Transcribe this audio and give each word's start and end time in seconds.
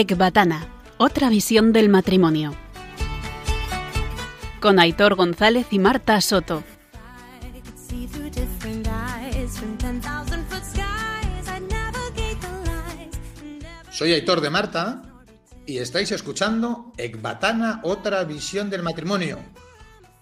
Ecbatana, 0.00 0.68
otra 0.98 1.30
visión 1.30 1.72
del 1.72 1.88
matrimonio. 1.88 2.54
Con 4.60 4.78
Aitor 4.78 5.14
González 5.14 5.68
y 5.70 5.78
Marta 5.78 6.20
Soto. 6.20 6.62
I 7.40 7.60
could 7.62 7.78
see 7.78 8.06
through 8.06 8.28
different 8.28 8.86
eyes 8.88 9.56
from 9.58 9.78
10,000 9.78 10.44
foot 10.50 10.62
skies. 10.64 11.48
I'd 11.48 11.62
navigate 11.70 12.36
the 12.42 12.70
lies. 12.70 13.16
and 13.40 13.64
ever- 13.64 13.90
Soy 13.90 14.12
Aitor 14.12 14.42
de 14.42 14.50
Marta 14.50 15.00
y 15.64 15.78
estáis 15.78 16.12
escuchando 16.12 16.92
Ecbatana, 16.98 17.80
otra 17.82 18.22
visión 18.24 18.68
del 18.68 18.82
matrimonio. 18.82 19.38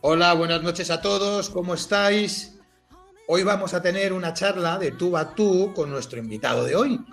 Hola, 0.02 0.34
buenas 0.34 0.62
noches 0.62 0.88
a 0.92 1.00
todos, 1.00 1.50
¿cómo 1.50 1.74
estáis? 1.74 2.60
Hoy 3.26 3.42
vamos 3.42 3.74
a 3.74 3.82
tener 3.82 4.12
una 4.12 4.34
charla 4.34 4.78
de 4.78 4.92
tú 4.92 5.16
a 5.16 5.34
tú 5.34 5.72
con 5.74 5.90
nuestro 5.90 6.20
invitado 6.20 6.62
de 6.62 6.76
hoy. 6.76 7.04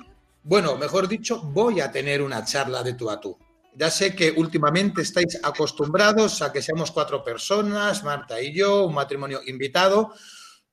Bueno, 0.43 0.75
mejor 0.75 1.07
dicho, 1.07 1.39
voy 1.39 1.81
a 1.81 1.91
tener 1.91 2.21
una 2.21 2.43
charla 2.43 2.81
de 2.81 2.93
tú 2.93 3.11
a 3.11 3.19
tú. 3.19 3.37
Ya 3.75 3.91
sé 3.91 4.15
que 4.15 4.31
últimamente 4.31 5.03
estáis 5.03 5.39
acostumbrados 5.43 6.41
a 6.41 6.51
que 6.51 6.63
seamos 6.63 6.91
cuatro 6.91 7.23
personas, 7.23 8.03
Marta 8.03 8.41
y 8.41 8.51
yo, 8.51 8.85
un 8.85 8.95
matrimonio 8.95 9.41
invitado. 9.45 10.13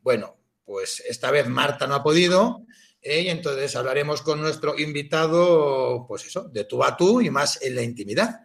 Bueno, 0.00 0.38
pues 0.64 1.02
esta 1.06 1.30
vez 1.30 1.48
Marta 1.48 1.86
no 1.86 1.94
ha 1.94 2.02
podido, 2.02 2.64
¿eh? 3.02 3.22
y 3.22 3.28
entonces 3.28 3.76
hablaremos 3.76 4.22
con 4.22 4.40
nuestro 4.40 4.78
invitado, 4.78 6.06
pues 6.08 6.26
eso, 6.26 6.48
de 6.48 6.64
tú 6.64 6.82
a 6.82 6.96
tú 6.96 7.20
y 7.20 7.28
más 7.28 7.60
en 7.62 7.76
la 7.76 7.82
intimidad. 7.82 8.40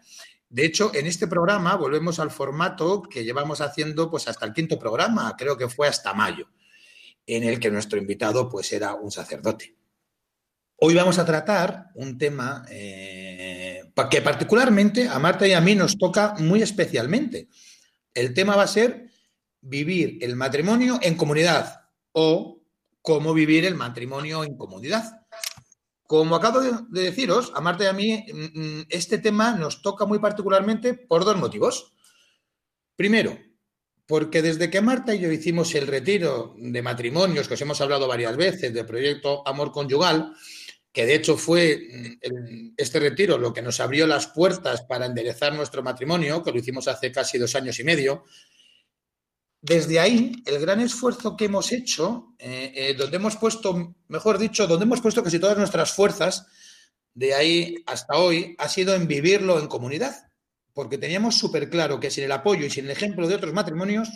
De 0.50 0.66
hecho, 0.66 0.92
en 0.94 1.08
este 1.08 1.28
programa 1.28 1.76
volvemos 1.78 2.20
al 2.20 2.32
formato 2.32 3.02
que 3.02 3.24
llevamos 3.24 3.62
haciendo 3.62 4.12
pues 4.12 4.28
hasta 4.28 4.46
el 4.46 4.54
quinto 4.54 4.78
programa, 4.78 5.34
creo 5.38 5.58
que 5.58 5.70
fue 5.70 5.88
hasta 5.88 6.14
mayo, 6.14 6.50
en 7.26 7.44
el 7.44 7.62
que 7.62 7.72
nuestro 7.72 7.98
invitado 7.98 8.50
pues 8.50 8.72
era 8.74 8.94
un 8.94 9.10
sacerdote. 9.10 9.83
Hoy 10.86 10.96
vamos 10.96 11.18
a 11.18 11.24
tratar 11.24 11.92
un 11.96 12.18
tema 12.18 12.66
eh, 12.70 13.84
que 14.12 14.22
particularmente 14.22 15.08
a 15.08 15.18
Marta 15.18 15.48
y 15.48 15.54
a 15.54 15.62
mí 15.62 15.76
nos 15.76 15.98
toca 15.98 16.36
muy 16.40 16.62
especialmente. 16.62 17.48
El 18.14 18.34
tema 18.34 18.58
va 18.58 18.64
a 18.64 18.68
ser 18.68 19.10
vivir 19.62 20.18
el 20.20 20.36
matrimonio 20.36 21.00
en 21.02 21.16
comunidad 21.16 21.84
o 22.12 22.60
cómo 23.02 23.34
vivir 23.34 23.64
el 23.64 23.76
matrimonio 23.76 24.44
en 24.44 24.58
comunidad. 24.58 25.22
Como 26.06 26.36
acabo 26.36 26.60
de, 26.60 26.74
de 26.90 27.02
deciros, 27.04 27.54
a 27.56 27.62
Marta 27.62 27.86
y 27.86 27.88
a 27.88 27.94
mí, 27.94 28.26
mm, 28.34 28.60
mm, 28.60 28.86
este 28.90 29.20
tema 29.20 29.56
nos 29.56 29.82
toca 29.82 30.06
muy 30.06 30.20
particularmente 30.20 30.96
por 30.96 31.24
dos 31.24 31.38
motivos. 31.38 31.94
Primero, 32.98 33.38
porque 34.06 34.42
desde 34.42 34.70
que 34.70 34.82
Marta 34.82 35.16
y 35.16 35.22
yo 35.22 35.32
hicimos 35.32 35.74
el 35.76 35.88
retiro 35.88 36.56
de 36.58 36.82
matrimonios, 36.82 37.48
que 37.48 37.54
os 37.54 37.62
hemos 37.62 37.80
hablado 37.80 38.06
varias 38.06 38.36
veces, 38.36 38.74
del 38.74 38.86
proyecto 38.86 39.48
Amor 39.48 39.72
Conyugal, 39.72 40.36
que 40.94 41.06
de 41.06 41.16
hecho 41.16 41.36
fue 41.36 42.20
mm, 42.22 42.76
este 42.78 43.00
retiro 43.00 43.38
lo 43.38 43.52
que 43.52 43.62
nos 43.62 43.80
abrió 43.82 44.08
las 44.08 44.28
puertas 44.28 44.84
para 44.84 45.08
enderezar 45.08 45.54
nuestro 45.54 45.84
matrimonio, 45.84 46.44
que 46.44 46.52
lo 46.52 46.60
hicimos 46.60 46.88
hace 46.88 47.12
casi 47.12 47.38
dos 47.38 47.56
años 47.56 47.78
y 47.80 47.84
medio, 47.84 48.24
desde 49.64 49.98
ahí, 49.98 50.34
el 50.46 50.60
gran 50.60 50.82
esfuerzo 50.82 51.38
que 51.38 51.46
hemos 51.46 51.72
hecho, 51.72 52.36
eh, 52.38 52.74
eh, 52.76 52.94
donde 52.96 53.16
hemos 53.16 53.38
puesto, 53.38 53.96
mejor 54.10 54.38
dicho, 54.38 54.68
donde 54.68 54.84
hemos 54.84 55.00
puesto 55.00 55.24
casi 55.24 55.40
todas 55.40 55.58
nuestras 55.58 55.94
fuerzas, 55.94 56.46
de 57.14 57.34
ahí 57.34 57.76
hasta 57.86 58.18
hoy, 58.18 58.58
ha 58.60 58.68
sido 58.68 58.94
en 58.94 59.08
vivirlo 59.08 59.58
en 59.60 59.68
comunidad. 59.68 60.30
Porque 60.74 60.98
teníamos 60.98 61.38
súper 61.38 61.70
claro 61.70 62.02
que 62.02 62.12
sin 62.12 62.26
el 62.26 62.34
apoyo 62.34 62.66
y 62.66 62.70
sin 62.70 62.86
el 62.86 62.92
ejemplo 62.92 63.26
de 63.26 63.36
otros 63.36 63.54
matrimonios, 63.54 64.10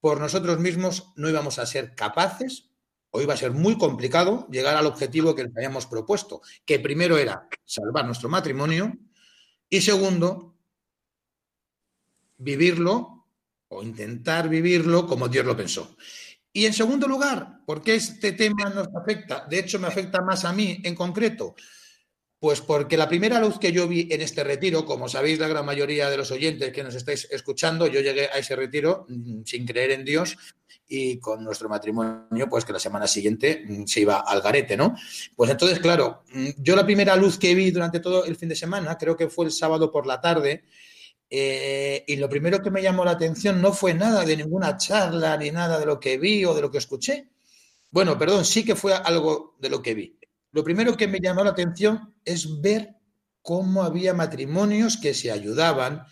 por 0.00 0.20
nosotros 0.20 0.58
mismos 0.58 1.14
no 1.16 1.30
íbamos 1.30 1.58
a 1.58 1.64
ser 1.64 1.94
capaces, 1.94 2.71
o 3.12 3.20
iba 3.20 3.34
a 3.34 3.36
ser 3.36 3.52
muy 3.52 3.76
complicado, 3.76 4.48
llegar 4.50 4.74
al 4.74 4.86
objetivo 4.86 5.34
que 5.34 5.44
nos 5.44 5.56
habíamos 5.56 5.86
propuesto, 5.86 6.40
que 6.64 6.80
primero 6.80 7.18
era 7.18 7.46
salvar 7.64 8.06
nuestro 8.06 8.28
matrimonio 8.28 8.98
y 9.68 9.82
segundo, 9.82 10.56
vivirlo 12.38 13.28
o 13.68 13.82
intentar 13.82 14.48
vivirlo 14.48 15.06
como 15.06 15.28
Dios 15.28 15.44
lo 15.44 15.56
pensó. 15.56 15.96
Y 16.54 16.64
en 16.66 16.72
segundo 16.72 17.06
lugar, 17.06 17.60
¿por 17.66 17.82
qué 17.82 17.94
este 17.94 18.32
tema 18.32 18.70
nos 18.70 18.88
afecta? 18.94 19.46
De 19.48 19.58
hecho, 19.58 19.78
me 19.78 19.88
afecta 19.88 20.22
más 20.22 20.44
a 20.44 20.52
mí 20.52 20.80
en 20.82 20.94
concreto. 20.94 21.54
Pues 22.42 22.60
porque 22.60 22.96
la 22.96 23.08
primera 23.08 23.38
luz 23.38 23.60
que 23.60 23.70
yo 23.70 23.86
vi 23.86 24.08
en 24.10 24.20
este 24.20 24.42
retiro, 24.42 24.84
como 24.84 25.08
sabéis 25.08 25.38
la 25.38 25.46
gran 25.46 25.64
mayoría 25.64 26.10
de 26.10 26.16
los 26.16 26.32
oyentes 26.32 26.72
que 26.72 26.82
nos 26.82 26.96
estáis 26.96 27.28
escuchando, 27.30 27.86
yo 27.86 28.00
llegué 28.00 28.24
a 28.24 28.38
ese 28.38 28.56
retiro 28.56 29.06
mm, 29.08 29.42
sin 29.44 29.64
creer 29.64 29.92
en 29.92 30.04
Dios 30.04 30.36
y 30.88 31.20
con 31.20 31.44
nuestro 31.44 31.68
matrimonio, 31.68 32.48
pues 32.50 32.64
que 32.64 32.72
la 32.72 32.80
semana 32.80 33.06
siguiente 33.06 33.62
mm, 33.64 33.84
se 33.86 34.00
iba 34.00 34.24
al 34.26 34.42
garete, 34.42 34.76
¿no? 34.76 34.96
Pues 35.36 35.52
entonces, 35.52 35.78
claro, 35.78 36.24
mm, 36.32 36.48
yo 36.56 36.74
la 36.74 36.84
primera 36.84 37.14
luz 37.14 37.38
que 37.38 37.54
vi 37.54 37.70
durante 37.70 38.00
todo 38.00 38.24
el 38.24 38.34
fin 38.34 38.48
de 38.48 38.56
semana, 38.56 38.98
creo 38.98 39.16
que 39.16 39.28
fue 39.28 39.44
el 39.44 39.52
sábado 39.52 39.92
por 39.92 40.04
la 40.04 40.20
tarde, 40.20 40.64
eh, 41.30 42.02
y 42.08 42.16
lo 42.16 42.28
primero 42.28 42.60
que 42.60 42.72
me 42.72 42.82
llamó 42.82 43.04
la 43.04 43.12
atención 43.12 43.62
no 43.62 43.72
fue 43.72 43.94
nada 43.94 44.24
de 44.24 44.36
ninguna 44.36 44.76
charla 44.78 45.36
ni 45.36 45.52
nada 45.52 45.78
de 45.78 45.86
lo 45.86 46.00
que 46.00 46.18
vi 46.18 46.44
o 46.44 46.54
de 46.54 46.62
lo 46.62 46.72
que 46.72 46.78
escuché. 46.78 47.28
Bueno, 47.92 48.18
perdón, 48.18 48.44
sí 48.44 48.64
que 48.64 48.74
fue 48.74 48.94
algo 48.94 49.54
de 49.60 49.70
lo 49.70 49.80
que 49.80 49.94
vi. 49.94 50.18
Lo 50.52 50.62
primero 50.62 50.96
que 50.96 51.08
me 51.08 51.18
llamó 51.18 51.42
la 51.42 51.50
atención 51.50 52.14
es 52.24 52.60
ver 52.60 52.94
cómo 53.40 53.82
había 53.82 54.14
matrimonios 54.14 54.96
que 54.96 55.14
se 55.14 55.32
ayudaban, 55.32 56.04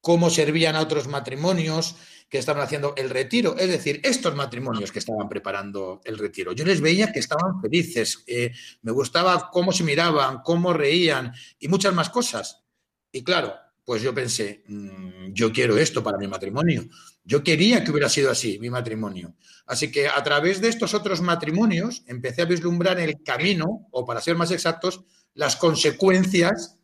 cómo 0.00 0.30
servían 0.30 0.76
a 0.76 0.80
otros 0.80 1.08
matrimonios 1.08 1.96
que 2.28 2.38
estaban 2.38 2.62
haciendo 2.62 2.94
el 2.96 3.08
retiro. 3.08 3.56
Es 3.56 3.68
decir, 3.68 4.00
estos 4.02 4.34
matrimonios 4.34 4.90
que 4.90 4.98
estaban 4.98 5.28
preparando 5.28 6.00
el 6.04 6.18
retiro. 6.18 6.52
Yo 6.52 6.64
les 6.64 6.80
veía 6.80 7.12
que 7.12 7.20
estaban 7.20 7.60
felices, 7.60 8.24
eh, 8.26 8.52
me 8.82 8.92
gustaba 8.92 9.48
cómo 9.50 9.72
se 9.72 9.84
miraban, 9.84 10.42
cómo 10.42 10.72
reían 10.72 11.32
y 11.58 11.68
muchas 11.68 11.94
más 11.94 12.10
cosas. 12.10 12.64
Y 13.12 13.22
claro, 13.22 13.54
pues 13.86 14.02
yo 14.02 14.14
pensé, 14.14 14.64
mm, 14.68 15.32
yo 15.32 15.52
quiero 15.52 15.78
esto 15.78 16.02
para 16.04 16.18
mi 16.18 16.28
matrimonio. 16.28 16.86
Yo 17.24 17.42
quería 17.44 17.82
que 17.84 17.92
hubiera 17.92 18.10
sido 18.10 18.30
así 18.30 18.58
mi 18.60 18.68
matrimonio. 18.70 19.36
Así 19.66 19.90
que 19.92 20.08
a 20.08 20.22
través 20.24 20.60
de 20.60 20.68
estos 20.68 20.92
otros 20.94 21.22
matrimonios 21.22 22.04
empecé 22.06 22.42
a 22.42 22.46
vislumbrar 22.46 23.00
el 23.00 23.22
camino, 23.24 23.88
o 23.92 24.04
para 24.06 24.20
ser 24.20 24.36
más 24.36 24.50
exactos, 24.50 25.02
las 25.34 25.56
consecuencias 25.56 26.78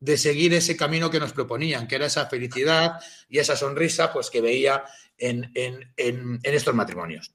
de 0.00 0.16
seguir 0.18 0.54
ese 0.54 0.76
camino 0.76 1.10
que 1.10 1.20
nos 1.20 1.32
proponían, 1.32 1.86
que 1.88 1.96
era 1.96 2.06
esa 2.06 2.26
felicidad 2.26 3.00
y 3.28 3.38
esa 3.38 3.56
sonrisa 3.56 4.12
pues, 4.12 4.30
que 4.30 4.40
veía 4.40 4.84
en, 5.18 5.50
en- 5.54 5.92
en- 5.96 6.40
estos 6.44 6.74
matrimonios. 6.74 7.34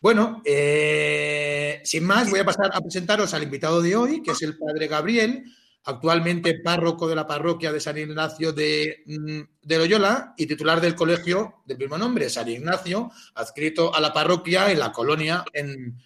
Bueno, 0.00 0.42
eh, 0.44 1.80
sin 1.84 2.04
más, 2.04 2.28
voy 2.30 2.40
a 2.40 2.44
pasar 2.44 2.70
a 2.74 2.80
presentaros 2.80 3.34
al 3.34 3.44
invitado 3.44 3.80
de 3.80 3.94
hoy, 3.96 4.22
que 4.22 4.32
es 4.32 4.42
el 4.42 4.58
padre 4.58 4.88
Gabriel, 4.88 5.44
actualmente 5.84 6.60
párroco 6.60 7.08
de 7.08 7.16
la 7.16 7.26
parroquia 7.26 7.72
de 7.72 7.80
San 7.80 7.98
Ignacio 7.98 8.52
de, 8.52 9.02
mm, 9.06 9.40
de 9.62 9.78
Loyola 9.78 10.34
y 10.36 10.46
titular 10.46 10.80
del 10.80 10.94
colegio 10.94 11.62
del 11.66 11.78
mismo 11.78 11.98
nombre, 11.98 12.30
San 12.30 12.48
Ignacio, 12.48 13.10
adscrito 13.34 13.94
a 13.94 14.00
la 14.00 14.12
parroquia 14.12 14.70
en 14.70 14.78
la 14.78 14.92
colonia 14.92 15.44
en, 15.52 15.98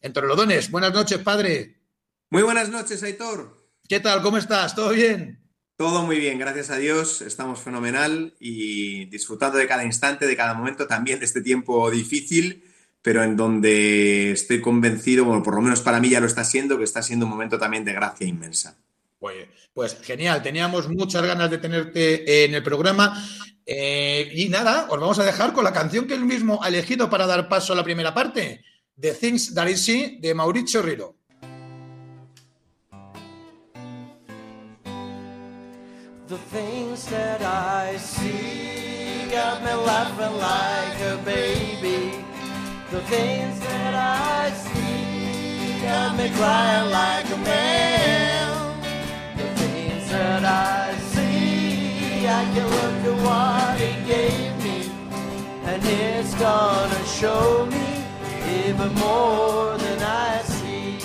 en 0.00 0.12
Torrelodones. 0.12 0.70
Buenas 0.70 0.92
noches, 0.92 1.18
padre. 1.18 1.80
Muy 2.30 2.42
buenas 2.42 2.68
noches, 2.68 3.02
Aitor. 3.02 3.56
¿Qué 3.88 4.00
tal? 4.00 4.22
¿Cómo 4.22 4.38
estás? 4.38 4.74
¿Todo 4.74 4.90
bien? 4.90 5.40
Todo 5.76 6.02
muy 6.02 6.18
bien, 6.18 6.38
gracias 6.38 6.70
a 6.70 6.76
Dios. 6.76 7.22
Estamos 7.22 7.60
fenomenal 7.60 8.34
y 8.38 9.06
disfrutando 9.06 9.58
de 9.58 9.66
cada 9.66 9.84
instante, 9.84 10.26
de 10.26 10.36
cada 10.36 10.54
momento, 10.54 10.86
también 10.86 11.18
de 11.18 11.24
este 11.24 11.40
tiempo 11.40 11.90
difícil, 11.90 12.64
pero 13.00 13.22
en 13.24 13.36
donde 13.36 14.30
estoy 14.30 14.60
convencido, 14.60 15.24
bueno, 15.24 15.42
por 15.42 15.54
lo 15.54 15.62
menos 15.62 15.80
para 15.80 16.00
mí 16.00 16.10
ya 16.10 16.20
lo 16.20 16.26
está 16.26 16.44
siendo, 16.44 16.78
que 16.78 16.84
está 16.84 17.02
siendo 17.02 17.26
un 17.26 17.30
momento 17.32 17.58
también 17.58 17.84
de 17.84 17.94
gracia 17.94 18.26
inmensa. 18.26 18.78
Pues, 19.22 19.46
pues 19.72 19.96
genial, 20.02 20.42
teníamos 20.42 20.88
muchas 20.88 21.24
ganas 21.24 21.48
de 21.48 21.58
tenerte 21.58 22.44
en 22.44 22.56
el 22.56 22.62
programa. 22.64 23.24
Eh, 23.64 24.28
y 24.34 24.48
nada, 24.48 24.88
os 24.90 24.98
vamos 24.98 25.16
a 25.20 25.24
dejar 25.24 25.52
con 25.52 25.62
la 25.62 25.72
canción 25.72 26.08
que 26.08 26.14
él 26.14 26.24
mismo 26.24 26.60
ha 26.60 26.66
elegido 26.66 27.08
para 27.08 27.24
dar 27.24 27.48
paso 27.48 27.72
a 27.72 27.76
la 27.76 27.84
primera 27.84 28.12
parte, 28.12 28.64
The 29.00 29.12
Things 29.12 29.54
That 29.54 29.68
I 29.68 29.76
See, 29.76 30.18
de 30.20 30.34
Mauricio 30.34 30.82
Riro. 30.82 31.14
The 36.26 36.38
things 36.50 37.06
that 37.06 37.42
I 37.42 37.96
see 37.98 39.30
got 39.30 39.62
me 39.62 39.72
laughing 39.86 40.36
like 40.36 41.00
a 41.00 41.16
baby. 41.24 42.24
The 42.90 43.00
things 43.02 43.60
that 43.60 43.94
I 43.94 44.50
see 44.50 45.80
got 45.86 46.16
me 46.16 46.28
crying 46.30 46.90
like 46.90 47.30
a 47.30 47.36
man. 47.36 48.21
That 50.32 50.46
I 50.46 50.98
see, 51.12 52.26
I 52.26 52.42
can 52.54 52.66
look 52.78 53.00
at 53.10 53.16
what 53.26 53.78
he 53.78 53.92
gave 54.06 54.56
me, 54.64 54.90
and 55.66 55.82
it's 55.84 56.34
gonna 56.36 57.04
show 57.04 57.66
me 57.66 57.88
even 58.64 58.94
more 58.94 59.76
than 59.76 60.00
I 60.02 60.40
see. 60.40 60.96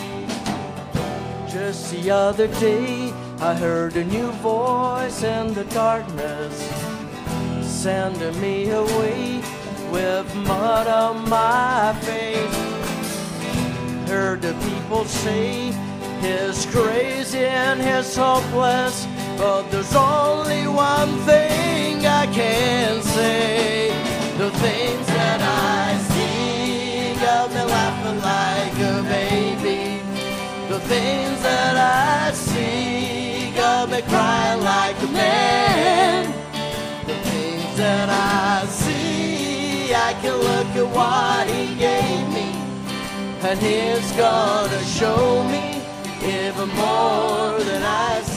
Just 1.51 1.91
the 1.91 2.09
other 2.09 2.47
day, 2.47 3.12
I 3.41 3.53
heard 3.56 3.97
a 3.97 4.06
new 4.06 4.31
voice 4.39 5.21
in 5.24 5.53
the 5.53 5.65
darkness, 5.65 6.56
sending 7.63 8.39
me 8.39 8.69
away 8.69 9.41
with 9.91 10.33
mud 10.35 10.88
on 10.88 11.27
my 11.29 11.94
face. 12.00 12.59
Heard 14.07 14.41
the 14.41 14.53
people 14.69 15.03
say 15.03 15.74
he's 16.21 16.65
crazy 16.68 17.45
and 17.45 17.81
he's 17.81 18.15
hopeless, 18.15 19.06
but 19.38 19.69
there's 19.69 19.95
only 19.95 20.68
one 20.68 21.19
thing 21.30 22.06
I 22.06 22.25
can 22.34 23.01
say. 23.01 23.89
The 24.38 24.50
things 24.51 25.07
that 25.07 25.42
I 25.42 25.98
see 26.12 27.13
got 27.22 27.50
me 27.51 27.63
laughing 27.63 28.19
like 28.34 28.78
a 28.94 28.98
baby. 29.04 30.01
The 30.69 30.80
things 30.81 31.42
that 31.44 31.75
I 31.78 32.31
see 32.34 33.51
got 33.56 33.89
me 33.89 34.01
crying 34.01 34.62
like 34.63 35.00
a 35.01 35.07
man. 35.07 36.34
The 37.06 37.16
things 37.30 37.78
that 37.78 38.10
I 38.10 38.66
see, 38.68 39.94
I 39.94 40.13
can 40.22 40.36
look 40.50 40.69
at 40.81 40.88
what 40.98 41.48
he 41.48 41.75
gave 41.75 42.28
me, 42.38 42.50
and 43.48 43.60
he's 43.60 44.12
gonna 44.13 44.84
show 44.84 45.44
me 45.44 45.81
even 46.24 46.69
more 46.69 47.60
than 47.60 47.84
I 47.84 48.22
see. 48.24 48.37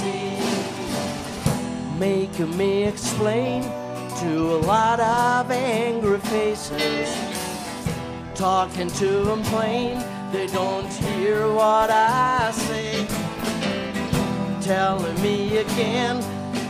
Making 2.00 2.56
me 2.56 2.84
explain 2.84 3.62
to 4.20 4.54
a 4.56 4.60
lot 4.64 5.00
of 5.00 5.50
angry 5.50 6.18
faces 6.18 7.14
talking 8.34 8.88
to 8.88 9.22
them 9.24 9.42
plain. 9.42 9.98
They 10.32 10.46
don't 10.46 10.90
hear 10.90 11.52
what 11.52 11.90
I 11.90 12.52
say. 12.52 13.06
Telling 14.62 15.20
me 15.20 15.58
again, 15.58 16.16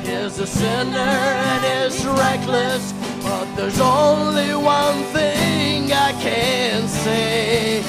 he's 0.03 0.41
a 0.41 0.49
sinner 0.49 0.99
and 0.99 1.65
is 1.87 2.05
reckless. 2.05 2.93
But 3.23 3.55
there's 3.55 3.81
only 3.81 4.53
one 4.57 5.05
thing 5.15 5.93
I 5.93 6.11
can 6.21 6.89
say. 6.89 7.83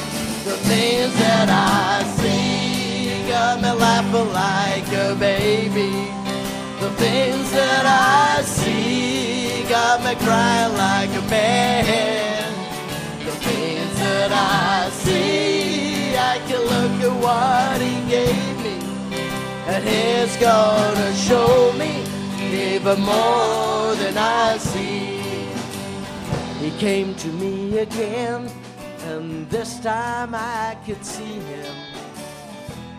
The 0.46 0.58
things 0.70 1.12
that 1.16 1.50
I 1.50 2.04
see 2.18 3.28
got 3.28 3.64
me 3.64 3.72
laughing 3.72 4.32
like 4.32 4.94
a 4.94 5.16
baby. 5.16 6.21
The 6.82 6.90
things 6.94 7.52
that 7.52 7.86
I 7.86 8.42
see 8.42 9.64
got 9.70 10.04
me 10.04 10.16
crying 10.26 10.74
like 10.74 11.12
a 11.12 11.22
man. 11.30 12.54
The 13.24 13.32
things 13.34 14.00
that 14.00 14.32
I 14.32 14.90
see, 14.90 16.18
I 16.18 16.40
can 16.48 16.62
look 16.74 16.96
at 17.08 17.16
what 17.22 17.80
he 17.80 17.94
gave 18.10 18.56
me, 18.66 18.80
and 19.68 19.88
he's 19.88 20.36
gonna 20.38 21.14
show 21.14 21.72
me 21.74 22.02
even 22.52 23.00
more 23.02 23.94
than 24.02 24.18
I 24.18 24.58
see. 24.58 25.22
He 26.60 26.72
came 26.80 27.14
to 27.18 27.28
me 27.28 27.78
again, 27.78 28.50
and 29.06 29.48
this 29.52 29.80
time 29.82 30.34
I 30.34 30.76
could 30.84 31.06
see 31.06 31.42
him. 31.52 31.76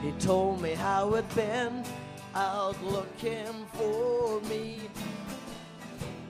He 0.02 0.12
told 0.12 0.62
me 0.62 0.74
how 0.74 1.14
it'd 1.14 1.34
been 1.34 1.82
out 2.34 2.76
looking 2.82 3.66
for 3.74 4.40
me. 4.48 4.78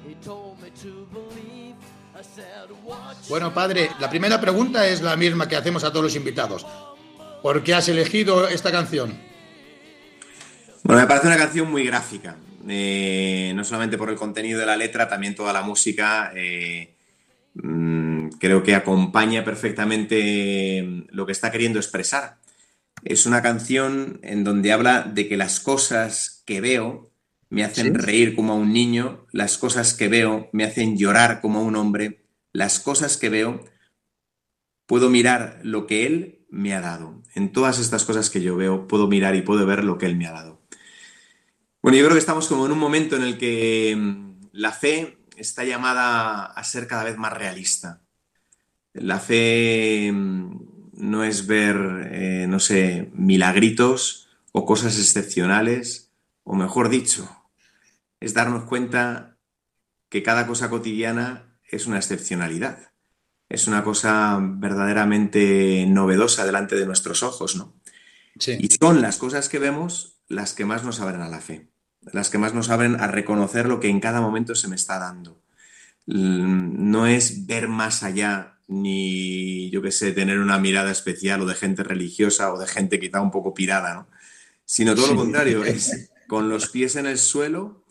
He 0.07 0.15
told 0.25 0.61
me 0.63 0.71
to 0.83 1.07
believe. 1.13 1.77
I 2.15 2.23
said, 2.23 2.71
"Watch 2.85 3.29
Bueno, 3.29 3.53
padre, 3.55 3.91
la 4.01 4.11
primera 4.11 4.41
pregunta 4.41 4.87
es 4.87 5.01
la 5.01 5.17
misma 5.17 5.49
que 5.49 5.57
hacemos 5.57 5.85
a 5.85 5.91
todos 5.91 6.05
los 6.05 6.17
invitados. 6.17 6.67
¿Por 7.43 7.63
qué 7.63 7.75
has 7.75 7.89
elegido 7.89 8.49
esta 8.49 8.71
canción? 8.71 9.17
Bueno, 10.85 11.03
me 11.03 11.09
parece 11.09 11.27
una 11.29 11.37
canción 11.37 11.71
muy 11.71 11.85
gráfica. 11.85 12.37
Eh, 12.69 13.53
no 13.57 13.65
solamente 13.65 13.97
por 13.99 14.11
el 14.11 14.17
contenido 14.17 14.61
de 14.61 14.67
la 14.67 14.77
letra, 14.77 15.09
también 15.09 15.35
toda 15.35 15.53
la 15.53 15.63
música. 15.63 16.33
eh, 16.35 16.95
mm, 17.55 18.29
creo 18.39 18.63
que 18.63 18.75
acompaña 18.75 19.45
perfectamente 19.45 21.05
lo 21.11 21.27
que 21.27 21.33
está 21.33 21.51
queriendo 21.51 21.79
expresar. 21.79 22.37
Es 23.05 23.27
una 23.27 23.43
canción 23.43 24.21
en 24.23 24.45
donde 24.45 24.73
habla 24.73 25.03
de 25.03 25.29
que 25.29 25.37
las 25.37 25.61
cosas 25.61 26.43
que 26.47 26.61
veo 26.61 27.11
me 27.51 27.65
hacen 27.65 27.87
Sí. 27.87 27.93
reír 27.93 28.35
como 28.35 28.53
a 28.53 28.57
un 28.57 28.73
niño, 28.73 29.27
las 29.33 29.59
cosas 29.59 29.95
que 29.95 30.09
veo 30.09 30.49
me 30.53 30.65
hacen 30.65 30.97
llorar 30.97 31.41
como 31.41 31.59
a 31.59 31.63
un 31.63 31.77
hombre, 31.77 32.25
las 32.53 32.81
cosas 32.81 33.17
que 33.17 33.29
veo 33.29 33.65
puedo 34.87 35.11
mirar 35.11 35.61
lo 35.63 35.87
que 35.87 36.07
él 36.07 36.47
me 36.51 36.75
ha 36.75 36.81
dado. 36.81 37.23
En 37.35 37.53
todas 37.53 37.79
estas 37.79 38.05
cosas 38.05 38.31
que 38.31 38.43
yo 38.43 38.57
veo, 38.57 38.87
puedo 38.87 39.07
mirar 39.09 39.35
y 39.35 39.43
puedo 39.43 39.67
ver 39.67 39.85
lo 39.85 39.99
que 39.99 40.07
él 40.07 40.17
me 40.17 40.27
ha 40.27 40.33
dado. 40.33 40.61
Bueno, 41.83 41.99
yo 41.99 42.05
creo 42.05 42.15
que 42.15 42.21
estamos 42.21 42.47
como 42.47 42.67
en 42.67 42.73
un 42.73 42.79
momento 42.79 43.17
en 43.17 43.23
el 43.23 43.39
que 43.39 43.95
mm, 43.97 44.49
la 44.53 44.73
fe 44.73 45.19
está 45.37 45.65
llamada 45.65 46.45
a 46.47 46.65
ser 46.65 46.87
cada 46.87 47.05
vez 47.05 47.17
más 47.19 47.33
realista. 47.33 48.03
La 48.93 49.19
fe 49.19 50.11
mm, 50.13 50.57
no 50.93 51.25
es 51.25 51.47
ver, 51.47 52.11
eh, 52.13 52.47
no 52.49 52.61
sé, 52.61 53.11
milagritos 53.15 54.29
o 54.53 54.67
cosas 54.67 54.99
excepcionales, 54.99 56.13
o 56.45 56.55
mejor 56.55 56.89
dicho, 56.89 57.29
es 58.21 58.35
darnos 58.35 58.65
cuenta 58.65 59.39
que 60.09 60.23
cada 60.23 60.47
cosa 60.47 60.69
cotidiana 60.71 61.57
es 61.69 61.87
una 61.87 61.97
excepcionalidad. 61.97 62.93
Es 63.49 63.67
una 63.67 63.85
cosa 63.85 64.39
verdaderamente 64.41 65.85
novedosa 65.87 66.45
delante 66.45 66.77
de 66.77 66.87
nuestros 66.87 67.23
ojos, 67.23 67.57
¿no? 67.57 67.75
Sí. 68.39 68.57
Y 68.59 68.69
son 68.69 69.03
las 69.03 69.19
cosas 69.19 69.49
que 69.49 69.59
vemos 69.59 70.21
las 70.29 70.55
que 70.55 70.65
más 70.65 70.85
nos 70.85 71.01
abren 71.01 71.21
a 71.21 71.29
la 71.29 71.41
fe, 71.41 71.71
las 72.13 72.31
que 72.31 72.39
más 72.39 72.55
nos 72.55 72.71
abren 72.71 72.99
a 73.01 73.07
reconocer 73.07 73.67
lo 73.67 73.81
que 73.81 73.89
en 73.89 74.01
cada 74.01 74.21
momento 74.21 74.55
se 74.55 74.69
me 74.69 74.77
está 74.77 74.99
dando. 74.99 75.43
No 76.07 77.07
es 77.07 77.47
ver 77.47 77.69
más 77.69 78.03
allá, 78.03 78.59
ni 78.73 79.71
yo 79.71 79.83
qué 79.83 79.93
sé, 79.93 80.13
tener 80.13 80.39
una 80.39 80.59
mirada 80.59 80.91
especial 80.91 81.43
o 81.43 81.47
de 81.47 81.55
gente 81.55 81.83
religiosa 81.83 82.53
o 82.53 82.59
de 82.59 82.67
gente 82.67 82.99
quizá 82.99 83.21
un 83.21 83.31
poco 83.31 83.55
pirada, 83.55 83.95
¿no? 83.95 84.09
Sino 84.65 84.95
todo 84.95 85.09
lo 85.09 85.17
contrario, 85.17 85.65
es 85.65 86.11
con 86.27 86.49
los 86.49 86.71
pies 86.71 86.97
en 86.97 87.07
el 87.07 87.19
suelo, 87.19 87.85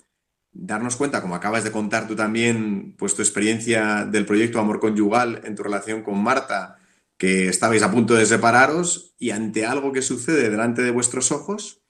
darnos 0.51 0.95
cuenta, 0.95 1.21
como 1.21 1.35
acabas 1.35 1.63
de 1.63 1.71
contar 1.71 2.07
tú 2.07 2.15
también, 2.15 2.95
pues 2.97 3.13
tu 3.13 3.21
experiencia 3.21 4.05
del 4.05 4.25
proyecto 4.25 4.59
Amor 4.59 4.79
Conyugal 4.79 5.41
en 5.43 5.55
tu 5.55 5.63
relación 5.63 6.01
con 6.01 6.21
Marta, 6.21 6.77
que 7.17 7.47
estabais 7.47 7.83
a 7.83 7.91
punto 7.91 8.15
de 8.15 8.25
separaros 8.25 9.13
y 9.19 9.29
ante 9.29 9.65
algo 9.65 9.91
que 9.91 10.01
sucede 10.01 10.49
delante 10.49 10.81
de 10.81 10.89
vuestros 10.89 11.31
ojos, 11.31 11.83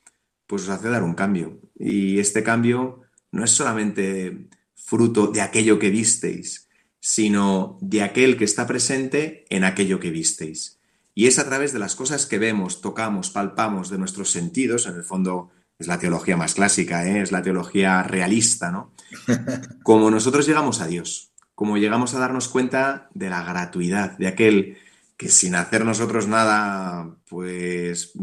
pues 0.46 0.64
os 0.64 0.70
hace 0.70 0.90
dar 0.90 1.04
un 1.04 1.14
cambio. 1.14 1.62
Y 1.80 2.20
este 2.20 2.44
cambio 2.44 3.04
no 3.32 3.46
es 3.46 3.52
solamente 3.52 4.50
fruto 4.76 5.28
de 5.28 5.40
aquello 5.40 5.80
que 5.80 5.90
visteis, 5.90 6.68
sino 7.02 7.78
de 7.82 8.04
aquel 8.04 8.38
que 8.38 8.46
está 8.46 8.68
presente 8.68 9.46
en 9.50 9.66
aquello 9.66 10.00
que 10.00 10.12
visteis. 10.12 10.80
Y 11.14 11.28
es 11.28 11.40
a 11.40 11.46
través 11.46 11.74
de 11.74 11.80
las 11.80 11.96
cosas 11.96 12.26
que 12.26 12.38
vemos, 12.38 12.80
tocamos, 12.80 13.32
palpamos 13.32 13.90
de 13.90 13.98
nuestros 13.98 14.32
sentidos, 14.32 14.88
en 14.88 14.96
el 14.96 15.04
fondo 15.04 15.50
es 15.78 15.88
la 15.88 16.00
teología 16.00 16.38
más 16.38 16.54
clásica, 16.54 17.06
¿eh? 17.06 17.22
es 17.22 17.32
la 17.32 17.42
teología 17.42 18.04
realista, 18.04 18.72
¿no? 18.72 18.94
Como 19.84 20.10
nosotros 20.12 20.46
llegamos 20.46 20.80
a 20.80 20.88
Dios, 20.88 21.32
como 21.56 21.78
llegamos 21.78 22.14
a 22.14 22.20
darnos 22.20 22.48
cuenta 22.48 23.10
de 23.14 23.30
la 23.30 23.44
gratuidad, 23.44 24.18
de 24.18 24.28
aquel 24.28 24.78
que 25.18 25.30
sin 25.30 25.54
hacer 25.54 25.86
nosotros 25.86 26.28
nada, 26.28 27.16
pues 27.28 28.14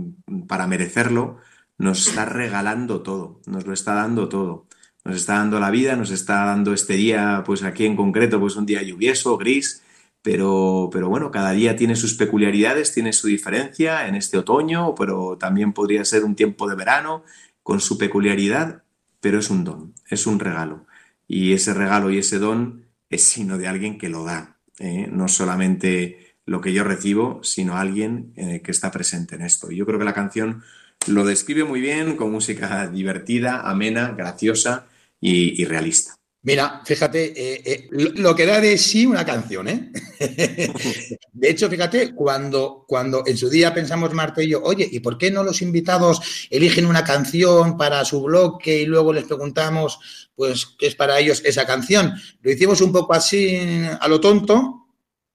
para 0.48 0.66
merecerlo, 0.66 1.38
nos 1.76 2.08
está 2.08 2.24
regalando 2.24 3.02
todo, 3.02 3.40
nos 3.46 3.66
lo 3.66 3.72
está 3.72 3.94
dando 3.94 4.28
todo. 4.28 4.66
Nos 5.08 5.16
está 5.16 5.36
dando 5.36 5.58
la 5.58 5.70
vida, 5.70 5.96
nos 5.96 6.10
está 6.10 6.44
dando 6.44 6.74
este 6.74 6.92
día, 6.92 7.42
pues 7.46 7.62
aquí 7.62 7.86
en 7.86 7.96
concreto, 7.96 8.38
pues 8.38 8.56
un 8.56 8.66
día 8.66 8.82
lluvioso, 8.82 9.38
gris, 9.38 9.82
pero, 10.20 10.90
pero 10.92 11.08
bueno, 11.08 11.30
cada 11.30 11.52
día 11.52 11.76
tiene 11.76 11.96
sus 11.96 12.12
peculiaridades, 12.12 12.92
tiene 12.92 13.14
su 13.14 13.26
diferencia 13.26 14.06
en 14.06 14.16
este 14.16 14.36
otoño, 14.36 14.94
pero 14.94 15.38
también 15.38 15.72
podría 15.72 16.04
ser 16.04 16.24
un 16.24 16.34
tiempo 16.34 16.68
de 16.68 16.76
verano 16.76 17.24
con 17.62 17.80
su 17.80 17.96
peculiaridad, 17.96 18.82
pero 19.22 19.38
es 19.38 19.48
un 19.48 19.64
don, 19.64 19.94
es 20.10 20.26
un 20.26 20.40
regalo. 20.40 20.84
Y 21.26 21.54
ese 21.54 21.72
regalo 21.72 22.10
y 22.10 22.18
ese 22.18 22.38
don 22.38 22.84
es 23.08 23.24
signo 23.24 23.56
de 23.56 23.66
alguien 23.66 23.96
que 23.96 24.10
lo 24.10 24.24
da, 24.24 24.58
¿eh? 24.78 25.08
no 25.10 25.26
solamente 25.28 26.36
lo 26.44 26.60
que 26.60 26.74
yo 26.74 26.84
recibo, 26.84 27.40
sino 27.42 27.78
alguien 27.78 28.34
eh, 28.36 28.60
que 28.62 28.72
está 28.72 28.90
presente 28.90 29.36
en 29.36 29.40
esto. 29.40 29.72
Y 29.72 29.76
yo 29.76 29.86
creo 29.86 29.98
que 29.98 30.04
la 30.04 30.12
canción 30.12 30.64
lo 31.06 31.24
describe 31.24 31.64
muy 31.64 31.80
bien, 31.80 32.14
con 32.14 32.30
música 32.30 32.88
divertida, 32.88 33.62
amena, 33.62 34.10
graciosa 34.10 34.86
y, 35.20 35.60
y 35.60 35.64
realista. 35.64 36.18
Mira, 36.42 36.82
fíjate, 36.84 37.32
eh, 37.36 37.62
eh, 37.64 37.88
lo, 37.90 38.34
que 38.34 38.46
da 38.46 38.60
de 38.60 38.78
sí 38.78 39.04
una 39.04 39.26
canción, 39.26 39.68
¿eh? 39.68 39.90
De 41.32 41.50
hecho, 41.50 41.68
fíjate, 41.68 42.14
cuando, 42.14 42.84
cuando 42.86 43.24
en 43.26 43.36
su 43.36 43.50
día 43.50 43.74
pensamos 43.74 44.14
Marta 44.14 44.42
y 44.42 44.50
yo, 44.50 44.62
oye, 44.62 44.88
¿y 44.90 45.00
por 45.00 45.18
qué 45.18 45.32
no 45.32 45.42
los 45.42 45.62
invitados 45.62 46.48
eligen 46.48 46.86
una 46.86 47.02
canción 47.02 47.76
para 47.76 48.04
su 48.04 48.22
bloque 48.22 48.78
y 48.78 48.86
luego 48.86 49.12
les 49.12 49.24
preguntamos, 49.24 49.98
pues, 50.36 50.64
qué 50.78 50.86
es 50.86 50.94
para 50.94 51.18
ellos 51.18 51.42
esa 51.44 51.66
canción? 51.66 52.14
Lo 52.40 52.52
hicimos 52.52 52.80
un 52.80 52.92
poco 52.92 53.14
así 53.14 53.58
a 54.00 54.06
lo 54.06 54.20
tonto, 54.20 54.86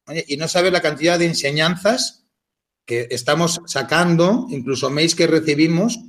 oye, 0.07 0.23
y 0.27 0.37
no 0.37 0.47
sabes 0.47 0.71
la 0.71 0.81
cantidad 0.81 1.19
de 1.19 1.25
enseñanzas 1.25 2.25
que 2.85 3.07
estamos 3.11 3.61
sacando, 3.65 4.47
incluso 4.49 4.89
mails 4.89 5.15
que 5.15 5.27
recibimos, 5.27 5.99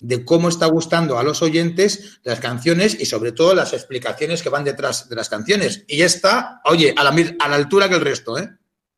de 0.00 0.24
cómo 0.24 0.48
está 0.48 0.66
gustando 0.66 1.18
a 1.18 1.22
los 1.22 1.42
oyentes 1.42 2.20
las 2.22 2.40
canciones 2.40 2.96
y 2.98 3.06
sobre 3.06 3.32
todo 3.32 3.54
las 3.54 3.72
explicaciones 3.72 4.42
que 4.42 4.48
van 4.48 4.64
detrás 4.64 5.08
de 5.08 5.16
las 5.16 5.28
canciones. 5.28 5.84
Y 5.86 6.02
está, 6.02 6.60
oye, 6.64 6.94
a 6.96 7.04
la, 7.04 7.10
a 7.38 7.48
la 7.48 7.56
altura 7.56 7.88
que 7.88 7.94
el 7.94 8.00
resto, 8.00 8.38
¿eh? 8.38 8.50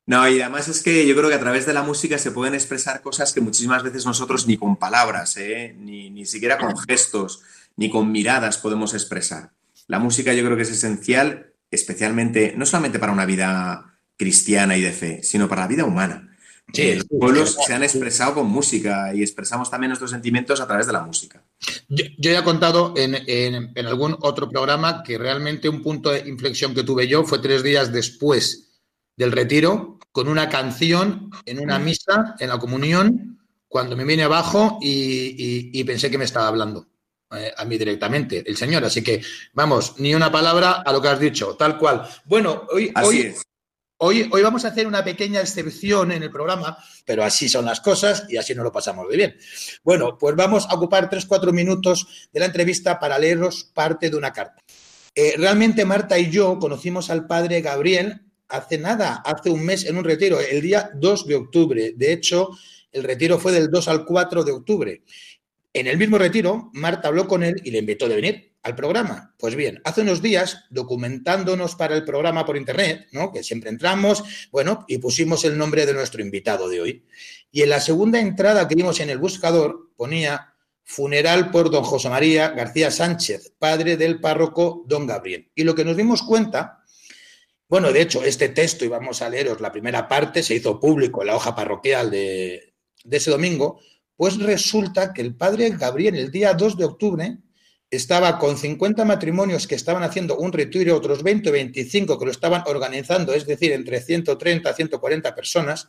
No, 0.06 0.26
y 0.26 0.40
además 0.40 0.68
es 0.68 0.82
que 0.82 1.06
yo 1.06 1.14
creo 1.14 1.28
que 1.28 1.34
a 1.34 1.40
través 1.40 1.66
de 1.66 1.74
la 1.74 1.82
música 1.82 2.16
se 2.16 2.30
pueden 2.30 2.54
expresar 2.54 3.02
cosas 3.02 3.34
que 3.34 3.42
muchísimas 3.42 3.82
veces 3.82 4.06
nosotros 4.06 4.46
ni 4.46 4.56
con 4.56 4.76
palabras, 4.76 5.36
¿eh? 5.36 5.76
ni, 5.78 6.08
ni 6.08 6.24
siquiera 6.24 6.56
con 6.56 6.78
gestos, 6.78 7.42
ni 7.76 7.90
con 7.90 8.10
miradas 8.10 8.56
podemos 8.56 8.94
expresar. 8.94 9.52
La 9.86 9.98
música 9.98 10.32
yo 10.32 10.42
creo 10.44 10.56
que 10.56 10.62
es 10.62 10.70
esencial, 10.70 11.52
especialmente, 11.70 12.54
no 12.56 12.64
solamente 12.64 12.98
para 12.98 13.12
una 13.12 13.26
vida 13.26 13.98
cristiana 14.16 14.78
y 14.78 14.80
de 14.80 14.92
fe, 14.92 15.22
sino 15.22 15.46
para 15.46 15.62
la 15.62 15.68
vida 15.68 15.84
humana. 15.84 16.34
Sí, 16.72 16.94
los 16.94 17.04
pueblos 17.06 17.56
se 17.66 17.72
han 17.74 17.82
expresado 17.82 18.34
con 18.34 18.46
música 18.48 19.14
y 19.14 19.22
expresamos 19.22 19.70
también 19.70 19.88
nuestros 19.88 20.10
sentimientos 20.10 20.60
a 20.60 20.66
través 20.66 20.86
de 20.86 20.92
la 20.92 21.00
música. 21.02 21.42
Yo, 21.88 22.04
yo 22.18 22.30
ya 22.30 22.40
he 22.40 22.44
contado 22.44 22.92
en, 22.96 23.14
en- 23.26 23.72
en 23.74 23.86
algún 23.86 24.16
otro 24.20 24.48
programa 24.50 25.02
que 25.02 25.16
realmente 25.18 25.68
un 25.68 25.82
punto 25.82 26.10
de 26.10 26.28
inflexión 26.28 26.74
que 26.74 26.82
tuve 26.84 27.08
yo 27.08 27.24
fue 27.24 27.38
tres 27.38 27.62
días 27.62 27.90
después 27.92 28.68
del 29.16 29.32
retiro, 29.32 29.98
con 30.12 30.28
una 30.28 30.48
canción 30.48 31.30
en 31.46 31.58
una 31.58 31.78
misa, 31.78 32.34
en 32.38 32.48
la 32.50 32.58
comunión, 32.58 33.40
cuando 33.66 33.96
me 33.96 34.04
vine 34.04 34.22
abajo 34.24 34.78
y, 34.80 34.90
y- 34.90 35.70
y 35.80 35.84
pensé 35.84 36.10
que 36.10 36.18
me 36.18 36.24
estaba 36.24 36.48
hablando 36.48 36.86
eh, 37.32 37.52
a 37.56 37.64
mí 37.64 37.76
directamente, 37.78 38.44
el 38.46 38.56
Señor. 38.56 38.84
Así 38.84 39.02
que, 39.02 39.22
vamos, 39.54 39.94
ni 39.98 40.14
una 40.14 40.30
palabra 40.30 40.82
a 40.84 40.92
lo 40.92 41.00
que 41.02 41.08
has 41.08 41.20
dicho, 41.20 41.56
tal 41.56 41.76
cual. 41.78 42.08
Bueno, 42.26 42.66
hoy, 42.72 42.90
Así 42.94 43.08
hoy, 43.08 43.18
es. 43.22 43.42
Hoy, 44.00 44.28
hoy 44.30 44.42
vamos 44.42 44.64
a 44.64 44.68
hacer 44.68 44.86
una 44.86 45.02
pequeña 45.02 45.40
excepción 45.40 46.12
en 46.12 46.22
el 46.22 46.30
programa, 46.30 46.78
pero 47.04 47.24
así 47.24 47.48
son 47.48 47.64
las 47.64 47.80
cosas 47.80 48.26
y 48.28 48.36
así 48.36 48.54
nos 48.54 48.62
lo 48.62 48.70
pasamos 48.70 49.08
de 49.08 49.16
bien. 49.16 49.36
Bueno, 49.82 50.16
pues 50.16 50.36
vamos 50.36 50.66
a 50.70 50.74
ocupar 50.76 51.10
tres, 51.10 51.26
cuatro 51.26 51.52
minutos 51.52 52.28
de 52.32 52.38
la 52.38 52.46
entrevista 52.46 53.00
para 53.00 53.18
leeros 53.18 53.64
parte 53.74 54.08
de 54.08 54.16
una 54.16 54.32
carta. 54.32 54.62
Eh, 55.16 55.34
realmente 55.36 55.84
Marta 55.84 56.16
y 56.16 56.30
yo 56.30 56.60
conocimos 56.60 57.10
al 57.10 57.26
padre 57.26 57.60
Gabriel 57.60 58.22
hace 58.46 58.78
nada, 58.78 59.16
hace 59.24 59.50
un 59.50 59.64
mes 59.64 59.84
en 59.84 59.96
un 59.96 60.04
retiro, 60.04 60.38
el 60.38 60.62
día 60.62 60.92
2 60.94 61.26
de 61.26 61.34
octubre. 61.34 61.92
De 61.96 62.12
hecho, 62.12 62.50
el 62.92 63.02
retiro 63.02 63.36
fue 63.40 63.50
del 63.50 63.68
2 63.68 63.88
al 63.88 64.04
4 64.04 64.44
de 64.44 64.52
octubre. 64.52 65.02
En 65.72 65.88
el 65.88 65.98
mismo 65.98 66.18
retiro, 66.18 66.70
Marta 66.72 67.08
habló 67.08 67.26
con 67.26 67.42
él 67.42 67.60
y 67.64 67.72
le 67.72 67.78
invitó 67.78 68.08
de 68.08 68.14
venir 68.14 68.52
al 68.68 68.76
programa. 68.76 69.34
Pues 69.38 69.56
bien, 69.56 69.80
hace 69.84 70.02
unos 70.02 70.22
días, 70.22 70.64
documentándonos 70.70 71.74
para 71.74 71.96
el 71.96 72.04
programa 72.04 72.44
por 72.44 72.56
internet, 72.56 73.08
¿no? 73.12 73.32
que 73.32 73.42
siempre 73.42 73.70
entramos, 73.70 74.22
bueno, 74.52 74.84
y 74.86 74.98
pusimos 74.98 75.44
el 75.44 75.56
nombre 75.58 75.86
de 75.86 75.94
nuestro 75.94 76.22
invitado 76.22 76.68
de 76.68 76.80
hoy. 76.80 77.04
Y 77.50 77.62
en 77.62 77.70
la 77.70 77.80
segunda 77.80 78.20
entrada 78.20 78.68
que 78.68 78.74
vimos 78.74 79.00
en 79.00 79.10
el 79.10 79.18
buscador 79.18 79.90
ponía 79.96 80.54
funeral 80.84 81.50
por 81.50 81.70
don 81.70 81.82
José 81.82 82.08
María 82.08 82.50
García 82.50 82.90
Sánchez, 82.90 83.54
padre 83.58 83.96
del 83.96 84.20
párroco 84.20 84.84
don 84.86 85.06
Gabriel. 85.06 85.50
Y 85.54 85.64
lo 85.64 85.74
que 85.74 85.84
nos 85.84 85.96
dimos 85.96 86.22
cuenta, 86.22 86.84
bueno, 87.68 87.92
de 87.92 88.02
hecho, 88.02 88.22
este 88.22 88.50
texto, 88.50 88.84
y 88.84 88.88
vamos 88.88 89.22
a 89.22 89.30
leeros 89.30 89.60
la 89.60 89.72
primera 89.72 90.06
parte, 90.08 90.42
se 90.42 90.54
hizo 90.54 90.78
público 90.78 91.22
en 91.22 91.28
la 91.28 91.36
hoja 91.36 91.54
parroquial 91.54 92.10
de, 92.10 92.74
de 93.04 93.16
ese 93.16 93.30
domingo, 93.30 93.80
pues 94.16 94.38
resulta 94.38 95.12
que 95.14 95.22
el 95.22 95.34
padre 95.34 95.70
Gabriel 95.70 96.16
el 96.16 96.30
día 96.30 96.52
2 96.52 96.76
de 96.76 96.84
octubre 96.84 97.38
estaba 97.90 98.38
con 98.38 98.58
50 98.58 99.04
matrimonios 99.04 99.66
que 99.66 99.74
estaban 99.74 100.02
haciendo 100.02 100.36
un 100.36 100.52
retiro, 100.52 100.96
otros 100.96 101.22
20 101.22 101.48
o 101.48 101.52
25 101.52 102.18
que 102.18 102.24
lo 102.24 102.30
estaban 102.30 102.62
organizando, 102.66 103.32
es 103.32 103.46
decir, 103.46 103.72
entre 103.72 104.00
130 104.00 104.68
a 104.68 104.74
140 104.74 105.34
personas, 105.34 105.88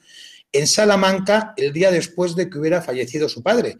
en 0.51 0.67
Salamanca 0.67 1.53
el 1.57 1.73
día 1.73 1.91
después 1.91 2.35
de 2.35 2.49
que 2.49 2.57
hubiera 2.57 2.81
fallecido 2.81 3.27
su 3.27 3.43
padre. 3.43 3.77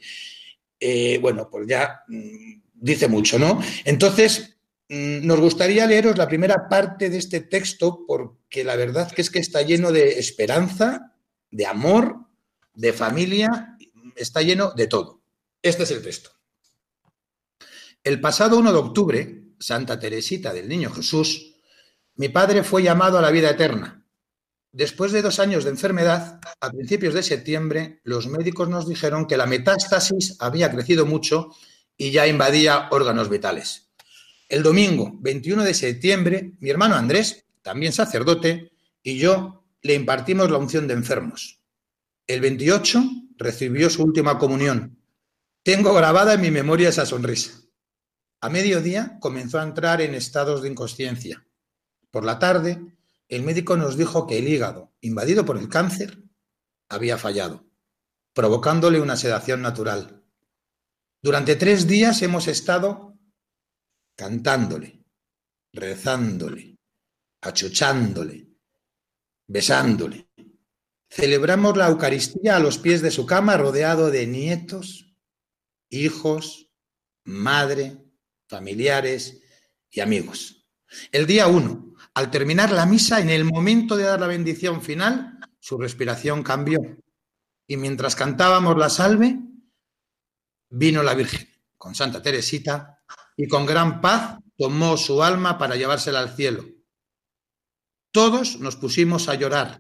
Eh, 0.79 1.17
bueno, 1.21 1.49
pues 1.49 1.67
ya 1.67 2.03
mm, 2.07 2.61
dice 2.73 3.07
mucho, 3.07 3.39
¿no? 3.39 3.61
Entonces, 3.85 4.57
mm, 4.89 5.25
nos 5.25 5.39
gustaría 5.39 5.87
leeros 5.87 6.17
la 6.17 6.27
primera 6.27 6.67
parte 6.69 7.09
de 7.09 7.17
este 7.17 7.41
texto 7.41 8.05
porque 8.05 8.63
la 8.63 8.75
verdad 8.75 9.11
que 9.11 9.21
es 9.21 9.29
que 9.29 9.39
está 9.39 9.61
lleno 9.61 9.91
de 9.91 10.19
esperanza, 10.19 11.15
de 11.51 11.65
amor, 11.65 12.17
de 12.73 12.93
familia, 12.93 13.77
está 14.15 14.41
lleno 14.41 14.71
de 14.75 14.87
todo. 14.87 15.21
Este 15.61 15.83
es 15.83 15.91
el 15.91 16.01
texto. 16.01 16.38
El 18.01 18.21
pasado 18.21 18.57
1 18.57 18.71
de 18.71 18.77
octubre, 18.77 19.43
Santa 19.59 19.99
Teresita 19.99 20.53
del 20.53 20.69
Niño 20.69 20.89
Jesús, 20.89 21.55
mi 22.15 22.29
padre 22.29 22.63
fue 22.63 22.81
llamado 22.81 23.17
a 23.17 23.21
la 23.21 23.29
vida 23.29 23.49
eterna. 23.49 24.05
Después 24.71 25.11
de 25.11 25.21
dos 25.21 25.39
años 25.39 25.65
de 25.65 25.71
enfermedad, 25.71 26.39
a 26.61 26.71
principios 26.71 27.13
de 27.13 27.23
septiembre, 27.23 27.99
los 28.05 28.27
médicos 28.27 28.69
nos 28.69 28.87
dijeron 28.87 29.27
que 29.27 29.35
la 29.35 29.47
metástasis 29.47 30.37
había 30.39 30.71
crecido 30.71 31.05
mucho 31.05 31.49
y 31.97 32.11
ya 32.11 32.25
invadía 32.25 32.87
órganos 32.91 33.29
vitales. 33.29 33.89
El 34.47 34.63
domingo 34.63 35.11
21 35.19 35.63
de 35.65 35.73
septiembre, 35.73 36.53
mi 36.61 36.69
hermano 36.69 36.95
Andrés, 36.95 37.47
también 37.61 37.91
sacerdote, 37.91 38.71
y 39.03 39.17
yo 39.17 39.65
le 39.81 39.93
impartimos 39.95 40.49
la 40.49 40.57
unción 40.57 40.87
de 40.87 40.93
enfermos. 40.93 41.59
El 42.27 42.39
28 42.39 43.03
recibió 43.37 43.89
su 43.89 44.03
última 44.03 44.37
comunión. 44.37 44.97
Tengo 45.63 45.93
grabada 45.93 46.35
en 46.35 46.41
mi 46.41 46.51
memoria 46.51 46.89
esa 46.89 47.05
sonrisa. 47.05 47.59
A 48.41 48.49
mediodía 48.49 49.17
comenzó 49.19 49.59
a 49.59 49.63
entrar 49.63 50.01
en 50.01 50.15
estados 50.15 50.61
de 50.61 50.69
inconsciencia. 50.69 51.45
Por 52.09 52.23
la 52.23 52.39
tarde, 52.39 52.97
el 53.27 53.43
médico 53.43 53.75
nos 53.75 53.97
dijo 53.97 54.25
que 54.27 54.39
el 54.39 54.47
hígado, 54.47 54.93
invadido 55.01 55.45
por 55.45 55.57
el 55.57 55.67
cáncer, 55.67 56.23
había 56.89 57.17
fallado, 57.17 57.65
provocándole 58.33 59.01
una 59.01 59.17
sedación 59.17 59.61
natural. 59.61 60.23
Durante 61.21 61.55
tres 61.55 61.85
días 61.85 62.21
hemos 62.21 62.47
estado 62.47 63.17
cantándole, 64.15 65.03
rezándole, 65.73 66.77
achuchándole, 67.41 68.47
besándole. 69.47 70.29
Celebramos 71.09 71.75
la 71.75 71.89
Eucaristía 71.89 72.55
a 72.55 72.59
los 72.59 72.77
pies 72.77 73.01
de 73.01 73.11
su 73.11 73.25
cama 73.25 73.57
rodeado 73.57 74.11
de 74.11 74.27
nietos, 74.27 75.13
hijos, 75.89 76.69
madre, 77.25 78.08
familiares 78.49 79.41
y 79.89 80.01
amigos. 80.01 80.65
El 81.11 81.27
día 81.27 81.47
1, 81.47 81.95
al 82.15 82.31
terminar 82.31 82.71
la 82.71 82.85
misa, 82.85 83.21
en 83.21 83.29
el 83.29 83.45
momento 83.45 83.95
de 83.95 84.03
dar 84.03 84.19
la 84.19 84.27
bendición 84.27 84.81
final, 84.81 85.39
su 85.59 85.77
respiración 85.77 86.43
cambió. 86.43 86.79
Y 87.67 87.77
mientras 87.77 88.15
cantábamos 88.15 88.75
la 88.77 88.89
salve, 88.89 89.37
vino 90.69 91.03
la 91.03 91.13
Virgen 91.13 91.47
con 91.77 91.93
Santa 91.93 92.21
Teresita 92.21 93.03
y 93.37 93.47
con 93.47 93.65
gran 93.65 94.01
paz 94.01 94.39
tomó 94.57 94.97
su 94.97 95.23
alma 95.23 95.57
para 95.57 95.75
llevársela 95.75 96.19
al 96.19 96.35
cielo. 96.35 96.65
Todos 98.11 98.59
nos 98.59 98.75
pusimos 98.75 99.29
a 99.29 99.35
llorar, 99.35 99.77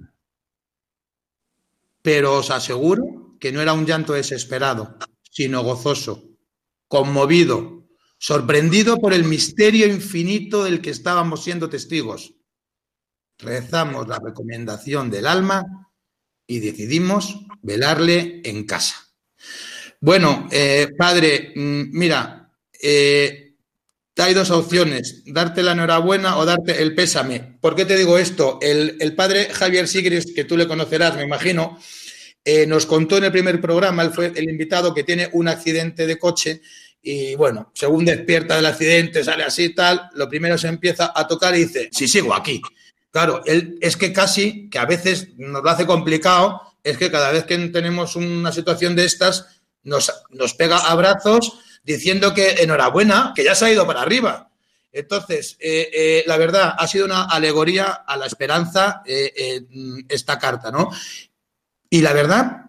pero 2.03 2.37
os 2.37 2.51
aseguro 2.51 3.35
que 3.39 3.51
no 3.51 3.61
era 3.61 3.73
un 3.73 3.87
llanto 3.87 4.13
desesperado, 4.13 4.97
sino 5.23 5.63
gozoso, 5.63 6.29
conmovido, 6.87 7.78
sorprendido 8.19 8.99
por 8.99 9.13
el 9.13 9.23
misterio 9.23 9.87
infinito 9.87 10.63
del 10.63 10.81
que 10.81 10.91
estábamos 10.91 11.43
siendo 11.43 11.69
testigos. 11.69 12.35
Rezamos 13.39 14.07
la 14.07 14.19
recomendación 14.19 15.09
del 15.09 15.25
alma 15.25 15.89
y 16.45 16.59
decidimos 16.59 17.39
velarle 17.61 18.41
en 18.43 18.65
casa. 18.65 18.95
Bueno, 20.01 20.47
eh, 20.51 20.89
padre, 20.97 21.53
mm, 21.55 21.97
mira, 21.97 22.53
eh, 22.81 23.55
hay 24.17 24.33
dos 24.33 24.51
opciones, 24.51 25.23
darte 25.25 25.63
la 25.63 25.71
enhorabuena 25.71 26.37
o 26.37 26.45
darte 26.45 26.81
el 26.81 26.93
pésame. 26.93 27.57
¿Por 27.61 27.75
qué 27.75 27.85
te 27.85 27.95
digo 27.95 28.17
esto? 28.17 28.59
El, 28.61 29.15
padre 29.15 29.49
Javier 29.51 29.87
Sigris, 29.87 30.33
que 30.33 30.43
tú 30.43 30.57
le 30.57 30.67
conocerás, 30.67 31.15
me 31.15 31.23
imagino, 31.23 31.79
eh, 32.43 32.65
nos 32.67 32.85
contó 32.85 33.17
en 33.17 33.25
el 33.25 33.31
primer 33.31 33.61
programa, 33.61 34.03
él 34.03 34.11
fue 34.11 34.33
el 34.35 34.49
invitado 34.49 34.93
que 34.93 35.03
tiene 35.05 35.29
un 35.31 35.47
accidente 35.47 36.05
de 36.05 36.19
coche 36.19 36.61
y 37.01 37.35
bueno, 37.35 37.71
según 37.73 38.05
despierta 38.05 38.55
del 38.55 38.65
accidente, 38.65 39.23
sale 39.23 39.43
así 39.43 39.65
y 39.65 39.75
tal, 39.75 40.09
lo 40.13 40.27
primero 40.27 40.57
se 40.57 40.67
empieza 40.67 41.13
a 41.15 41.27
tocar 41.27 41.55
y 41.55 41.65
dice, 41.65 41.89
si 41.91 42.07
sigo 42.07 42.33
aquí. 42.33 42.61
Claro, 43.11 43.41
él 43.45 43.77
es 43.81 43.97
que 43.97 44.13
casi, 44.13 44.69
que 44.69 44.79
a 44.79 44.85
veces 44.85 45.29
nos 45.37 45.63
lo 45.63 45.69
hace 45.69 45.85
complicado, 45.85 46.61
es 46.83 46.97
que 46.97 47.09
cada 47.09 47.31
vez 47.31 47.45
que 47.45 47.57
tenemos 47.69 48.15
una 48.15 48.51
situación 48.51 48.95
de 48.95 49.05
estas, 49.05 49.61
nos, 49.83 50.11
nos 50.29 50.53
pega 50.53 50.77
abrazos 50.77 51.59
diciendo 51.83 52.33
que 52.33 52.61
enhorabuena, 52.61 53.33
que 53.35 53.43
ya 53.43 53.55
se 53.55 53.65
ha 53.65 53.71
ido 53.71 53.87
para 53.87 54.01
arriba. 54.01 54.51
Entonces, 54.91 55.55
eh, 55.59 55.89
eh, 55.93 56.23
la 56.27 56.37
verdad, 56.37 56.75
ha 56.77 56.87
sido 56.87 57.05
una 57.05 57.25
alegoría 57.25 57.85
a 57.85 58.17
la 58.17 58.25
esperanza 58.25 59.01
eh, 59.05 59.31
eh, 59.35 59.61
esta 60.09 60.37
carta, 60.39 60.71
¿no? 60.71 60.89
Y 61.89 62.01
la 62.01 62.13
verdad, 62.13 62.65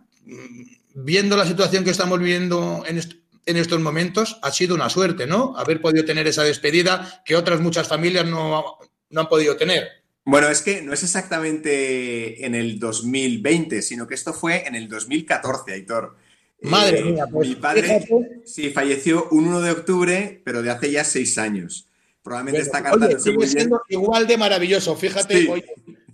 viendo 0.95 1.37
la 1.37 1.47
situación 1.47 1.85
que 1.85 1.91
estamos 1.91 2.19
viviendo 2.19 2.85
en, 2.87 3.01
en, 3.47 3.57
estos 3.57 3.81
momentos, 3.81 4.39
ha 4.43 4.51
sido 4.53 4.75
una 4.75 4.89
suerte, 4.91 5.27
¿no? 5.27 5.55
Haber 5.57 5.81
podido 5.81 6.05
tener 6.05 6.27
esa 6.27 6.43
despedida 6.45 7.23
que 7.25 7.37
otras 7.37 7.61
muchas 7.61 7.89
familias 7.89 8.27
no, 8.27 8.65
no 9.11 9.21
han 9.21 9.29
podido 9.29 9.57
tener. 9.57 9.89
Bueno, 10.25 10.49
es 10.49 10.63
que 10.63 10.83
no 10.83 10.93
es 10.93 11.03
exactamente 11.03 12.45
en 12.45 12.55
el 12.55 12.79
2020, 12.79 13.83
sino 13.83 14.07
que 14.07 14.15
esto 14.15 14.33
fue 14.33 14.67
en 14.67 14.75
el 14.75 14.89
2014, 14.89 15.73
Aitor. 15.73 16.17
Madre 16.63 16.99
Eh, 17.01 17.05
mía, 17.05 17.27
pues 17.31 17.49
mi 17.49 17.55
padre 17.55 17.83
fíjate. 17.83 18.41
sí 18.45 18.71
falleció 18.71 19.29
un 19.31 19.47
1 19.49 19.61
de 19.63 19.71
octubre, 19.71 20.43
pero 20.45 20.63
de 20.63 20.71
hace 20.71 20.91
ya 20.93 21.05
seis 21.05 21.39
años. 21.39 21.87
Probablemente 22.23 22.61
esta 22.61 22.83
carta 22.83 23.07
Oye, 23.07 23.15
no 23.15 23.21
sigue 23.21 23.37
bien. 23.39 23.49
siendo 23.51 23.83
igual 23.89 24.27
de 24.27 24.37
maravilloso. 24.37 24.95
Fíjate, 24.95 25.41
Sí. 25.41 25.49
oye, 25.49 25.65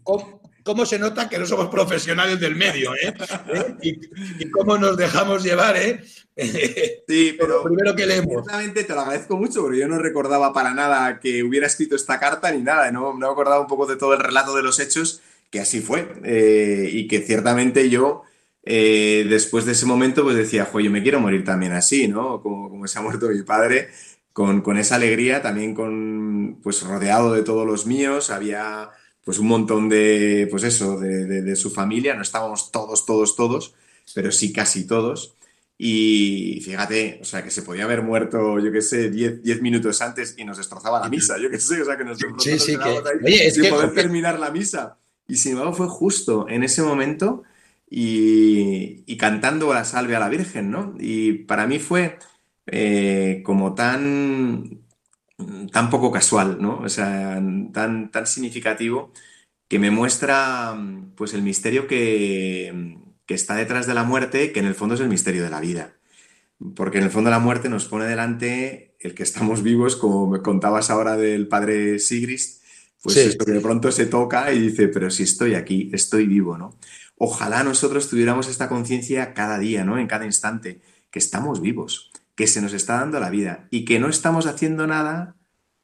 cómo, 0.04 0.40
cómo 0.66 0.84
se 0.84 0.98
nota 0.98 1.28
que 1.28 1.38
no 1.38 1.46
somos 1.46 1.68
profesionales 1.68 2.40
del 2.40 2.56
medio, 2.56 2.92
¿eh? 2.94 3.14
¿Eh? 3.54 3.74
Y, 3.82 4.44
y 4.44 4.50
cómo 4.50 4.76
nos 4.76 4.96
dejamos 4.96 5.44
llevar, 5.44 5.76
¿eh? 5.76 6.04
Sí, 7.08 7.36
pero 7.38 7.62
primero 7.62 7.94
que 7.94 8.04
leemos. 8.04 8.44
Te 8.74 8.94
lo 8.94 9.00
agradezco 9.00 9.36
mucho 9.36 9.62
porque 9.62 9.78
yo 9.78 9.88
no 9.88 9.98
recordaba 9.98 10.52
para 10.52 10.74
nada 10.74 11.20
que 11.20 11.42
hubiera 11.42 11.66
escrito 11.68 11.96
esta 11.96 12.18
carta 12.18 12.50
ni 12.50 12.62
nada, 12.62 12.90
no, 12.90 13.12
no 13.12 13.14
me 13.14 13.26
acordaba 13.26 13.60
un 13.60 13.68
poco 13.68 13.86
de 13.86 13.96
todo 13.96 14.12
el 14.12 14.20
relato 14.20 14.54
de 14.54 14.62
los 14.62 14.80
hechos, 14.80 15.22
que 15.50 15.60
así 15.60 15.80
fue. 15.80 16.08
Eh, 16.24 16.90
y 16.92 17.06
que 17.06 17.20
ciertamente 17.20 17.88
yo, 17.88 18.24
eh, 18.64 19.24
después 19.30 19.64
de 19.64 19.72
ese 19.72 19.86
momento, 19.86 20.24
pues 20.24 20.36
decía, 20.36 20.66
jo, 20.66 20.80
yo 20.80 20.90
me 20.90 21.02
quiero 21.02 21.20
morir 21.20 21.44
también 21.44 21.72
así, 21.72 22.08
¿no? 22.08 22.42
Como, 22.42 22.68
como 22.68 22.86
se 22.88 22.98
ha 22.98 23.02
muerto 23.02 23.28
mi 23.28 23.42
padre, 23.42 23.88
con, 24.32 24.60
con 24.62 24.76
esa 24.76 24.96
alegría, 24.96 25.40
también 25.42 25.74
con, 25.74 26.58
pues 26.60 26.82
rodeado 26.82 27.32
de 27.32 27.42
todos 27.42 27.64
los 27.66 27.86
míos, 27.86 28.30
había 28.30 28.90
pues 29.26 29.38
un 29.40 29.48
montón 29.48 29.88
de, 29.90 30.46
pues 30.50 30.62
eso, 30.62 30.98
de, 30.98 31.26
de- 31.26 31.42
de 31.42 31.56
su 31.56 31.70
familia, 31.70 32.14
no 32.14 32.22
estábamos 32.22 32.70
todos, 32.72 33.04
todos, 33.04 33.34
todos, 33.36 33.74
pero 34.14 34.30
sí 34.32 34.52
casi 34.52 34.86
todos. 34.86 35.34
Y 35.78 36.62
fíjate, 36.64 37.18
o 37.20 37.24
sea, 37.24 37.42
que 37.44 37.50
se 37.50 37.62
podía 37.62 37.84
haber 37.84 38.02
muerto, 38.02 38.58
yo 38.60 38.70
qué 38.72 38.80
sé, 38.80 39.10
10 39.10 39.42
10 39.42 39.60
minutos 39.62 40.00
antes 40.00 40.34
y 40.38 40.44
nos 40.44 40.56
destrozaba 40.58 41.00
la 41.00 41.08
misa, 41.10 41.36
yo 41.38 41.50
qué 41.50 41.58
sé, 41.58 41.82
o 41.82 41.84
sea, 41.84 41.98
que 41.98 42.04
nos, 42.04 42.18
Sí, 42.38 42.58
sí, 42.58 42.76
que- 42.78 42.84
ahí 42.84 42.96
oye, 43.24 43.46
es 43.48 43.54
sin 43.54 43.64
que- 43.64 43.68
poder 43.70 43.92
terminar 43.94 44.38
la 44.38 44.50
misa. 44.50 44.96
Y 45.28 45.36
sin 45.36 45.52
embargo 45.52 45.72
fue 45.74 45.88
justo 45.88 46.46
en 46.48 46.62
ese 46.62 46.82
momento 46.82 47.42
y, 47.90 49.02
y 49.06 49.16
cantando 49.16 49.72
la 49.74 49.84
salve 49.84 50.14
a 50.16 50.20
la 50.20 50.28
Virgen, 50.28 50.70
¿no? 50.70 50.94
Y 51.00 51.32
para 51.32 51.66
mí 51.66 51.78
fue 51.80 52.18
eh, 52.66 53.42
como 53.44 53.74
tan, 53.74 54.80
tan 55.72 55.90
poco 55.90 56.10
casual, 56.12 56.58
¿no? 56.60 56.78
O 56.80 56.88
sea, 56.88 57.40
tan, 57.72 58.10
tan 58.10 58.26
significativo 58.26 59.12
que 59.68 59.78
me 59.78 59.90
muestra 59.90 60.76
pues 61.16 61.34
el 61.34 61.42
misterio 61.42 61.86
que, 61.86 62.98
que 63.26 63.34
está 63.34 63.54
detrás 63.56 63.86
de 63.86 63.94
la 63.94 64.04
muerte, 64.04 64.52
que 64.52 64.60
en 64.60 64.66
el 64.66 64.74
fondo 64.74 64.94
es 64.94 65.00
el 65.00 65.08
misterio 65.08 65.42
de 65.44 65.50
la 65.50 65.60
vida. 65.60 65.96
Porque 66.74 66.98
en 66.98 67.04
el 67.04 67.10
fondo 67.10 67.30
la 67.30 67.38
muerte 67.38 67.68
nos 67.68 67.86
pone 67.86 68.06
delante 68.06 68.96
el 69.00 69.14
que 69.14 69.22
estamos 69.24 69.62
vivos, 69.62 69.96
como 69.96 70.26
me 70.28 70.40
contabas 70.42 70.90
ahora 70.90 71.16
del 71.16 71.48
padre 71.48 71.98
Sigrist, 71.98 72.62
pues 73.02 73.16
Sí. 73.16 73.20
esto 73.20 73.44
que 73.44 73.52
de 73.52 73.60
pronto 73.60 73.92
se 73.92 74.06
toca 74.06 74.52
y 74.52 74.58
dice, 74.58 74.88
pero 74.88 75.10
si 75.10 75.22
estoy 75.24 75.54
aquí, 75.54 75.90
estoy 75.92 76.26
vivo, 76.26 76.56
¿no? 76.58 76.78
Ojalá 77.18 77.62
nosotros 77.62 78.08
tuviéramos 78.08 78.48
esta 78.48 78.68
conciencia 78.68 79.34
cada 79.34 79.58
día, 79.58 79.84
¿no? 79.84 79.98
En 79.98 80.06
cada 80.06 80.24
instante, 80.26 80.80
que 81.10 81.18
estamos 81.18 81.60
vivos, 81.60 82.10
que 82.36 82.46
se 82.46 82.60
nos 82.62 82.72
está 82.74 83.00
dando 83.00 83.18
la 83.18 83.30
vida 83.30 83.66
y 83.70 83.84
que 83.84 83.98
no 83.98 84.08
estamos 84.08 84.46
haciendo 84.46 84.86
nada 84.86 85.34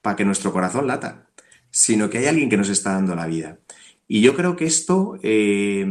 para 0.03 0.17
que 0.17 0.25
nuestro 0.25 0.53
corazón 0.53 0.87
lata, 0.87 1.27
sino 1.71 2.11
que 2.11 2.19
hay 2.19 2.27
alguien 2.27 2.51
que 2.51 2.57
nos 2.57 2.69
está 2.69 2.93
dando 2.93 3.17
la 3.17 3.27
vida. 3.27 3.59
Y 4.07 4.21
yo 4.21 4.37
creo 4.37 4.55
que 4.57 4.67
esto, 4.67 5.19
eh, 5.23 5.87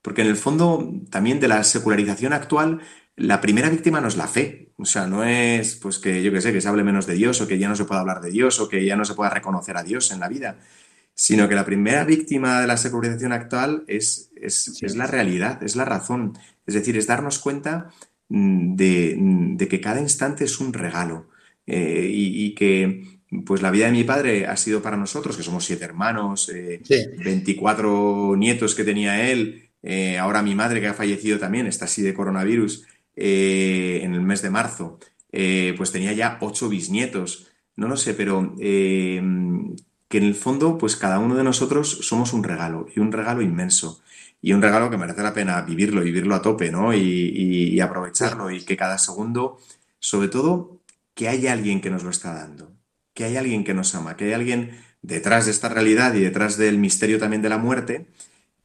porque 0.00 0.22
en 0.22 0.28
el 0.28 0.36
fondo 0.36 0.92
también 1.10 1.40
de 1.40 1.48
la 1.48 1.64
secularización 1.64 2.32
actual, 2.32 2.80
la 3.16 3.40
primera 3.40 3.68
víctima 3.68 4.00
no 4.00 4.08
es 4.08 4.16
la 4.16 4.28
fe. 4.28 4.72
O 4.76 4.84
sea, 4.84 5.08
no 5.08 5.24
es 5.24 5.74
pues 5.74 5.98
que 5.98 6.22
yo 6.22 6.30
que 6.30 6.40
sé, 6.40 6.52
que 6.52 6.60
se 6.60 6.68
hable 6.68 6.84
menos 6.84 7.06
de 7.06 7.14
Dios 7.14 7.40
o 7.40 7.48
que 7.48 7.58
ya 7.58 7.68
no 7.68 7.74
se 7.74 7.84
pueda 7.84 8.00
hablar 8.00 8.20
de 8.20 8.30
Dios 8.30 8.60
o 8.60 8.68
que 8.68 8.84
ya 8.84 8.96
no 8.96 9.04
se 9.04 9.14
pueda 9.14 9.30
reconocer 9.30 9.76
a 9.76 9.82
Dios 9.82 10.12
en 10.12 10.20
la 10.20 10.28
vida, 10.28 10.58
sino 11.14 11.48
que 11.48 11.56
la 11.56 11.64
primera 11.64 12.04
víctima 12.04 12.60
de 12.60 12.68
la 12.68 12.76
secularización 12.76 13.32
actual 13.32 13.82
es, 13.88 14.30
es, 14.36 14.80
es 14.80 14.94
la 14.94 15.08
realidad, 15.08 15.60
es 15.64 15.74
la 15.74 15.84
razón. 15.84 16.38
Es 16.64 16.74
decir, 16.74 16.96
es 16.96 17.08
darnos 17.08 17.40
cuenta 17.40 17.90
de, 18.28 19.16
mm, 19.18 19.56
de 19.56 19.68
que 19.68 19.80
cada 19.80 20.00
instante 20.00 20.44
es 20.44 20.60
un 20.60 20.72
regalo 20.72 21.28
eh, 21.66 22.08
y, 22.12 22.46
y 22.46 22.54
que 22.54 23.02
pues 23.44 23.60
la 23.60 23.70
vida 23.70 23.86
de 23.86 23.92
mi 23.92 24.04
padre 24.04 24.46
ha 24.46 24.56
sido 24.56 24.80
para 24.80 24.96
nosotros, 24.96 25.36
que 25.36 25.42
somos 25.42 25.64
siete 25.64 25.84
hermanos, 25.84 26.48
eh, 26.48 26.80
Sí. 26.82 27.04
24 27.22 28.36
nietos 28.36 28.74
que 28.74 28.84
tenía 28.84 29.30
él, 29.30 29.68
eh, 29.82 30.18
ahora 30.18 30.42
mi 30.42 30.54
madre 30.54 30.80
que 30.80 30.86
ha 30.86 30.94
fallecido 30.94 31.38
también, 31.38 31.66
está 31.66 31.84
así 31.84 32.02
de 32.02 32.14
coronavirus, 32.14 32.86
eh, 33.16 34.00
en 34.02 34.14
el 34.14 34.22
mes 34.22 34.40
de 34.42 34.50
marzo, 34.50 34.98
eh, 35.30 35.74
pues 35.76 35.92
tenía 35.92 36.12
ya 36.14 36.38
ocho 36.40 36.68
bisnietos, 36.68 37.48
no 37.76 37.86
lo 37.88 37.96
sé, 37.96 38.14
pero 38.14 38.54
eh, 38.60 39.20
que 40.08 40.18
en 40.18 40.24
el 40.24 40.34
fondo, 40.34 40.78
pues 40.78 40.96
cada 40.96 41.18
uno 41.18 41.34
de 41.36 41.44
nosotros 41.44 41.98
somos 42.02 42.32
un 42.32 42.42
regalo 42.44 42.86
y 42.94 43.00
un 43.00 43.12
regalo 43.12 43.42
inmenso. 43.42 44.00
Y 44.40 44.52
un 44.52 44.62
regalo 44.62 44.90
que 44.90 44.96
merece 44.96 45.22
la 45.22 45.34
pena 45.34 45.62
vivirlo, 45.62 46.00
vivirlo 46.00 46.34
a 46.34 46.42
tope, 46.42 46.70
¿no? 46.70 46.94
Y, 46.94 47.80
aprovecharlo 47.80 48.50
y 48.50 48.64
que 48.64 48.76
cada 48.76 48.98
segundo, 48.98 49.58
sobre 49.98 50.28
todo, 50.28 50.80
que 51.14 51.28
hay 51.28 51.46
alguien 51.46 51.80
que 51.80 51.90
nos 51.90 52.04
lo 52.04 52.10
está 52.10 52.34
dando, 52.34 52.72
que 53.14 53.24
hay 53.24 53.36
alguien 53.36 53.64
que 53.64 53.74
nos 53.74 53.94
ama, 53.94 54.16
que 54.16 54.26
hay 54.26 54.32
alguien 54.32 54.80
detrás 55.02 55.46
de 55.46 55.52
esta 55.52 55.68
realidad 55.68 56.14
y 56.14 56.20
detrás 56.20 56.56
del 56.56 56.78
misterio 56.78 57.18
también 57.18 57.42
de 57.42 57.48
la 57.48 57.58
muerte 57.58 58.08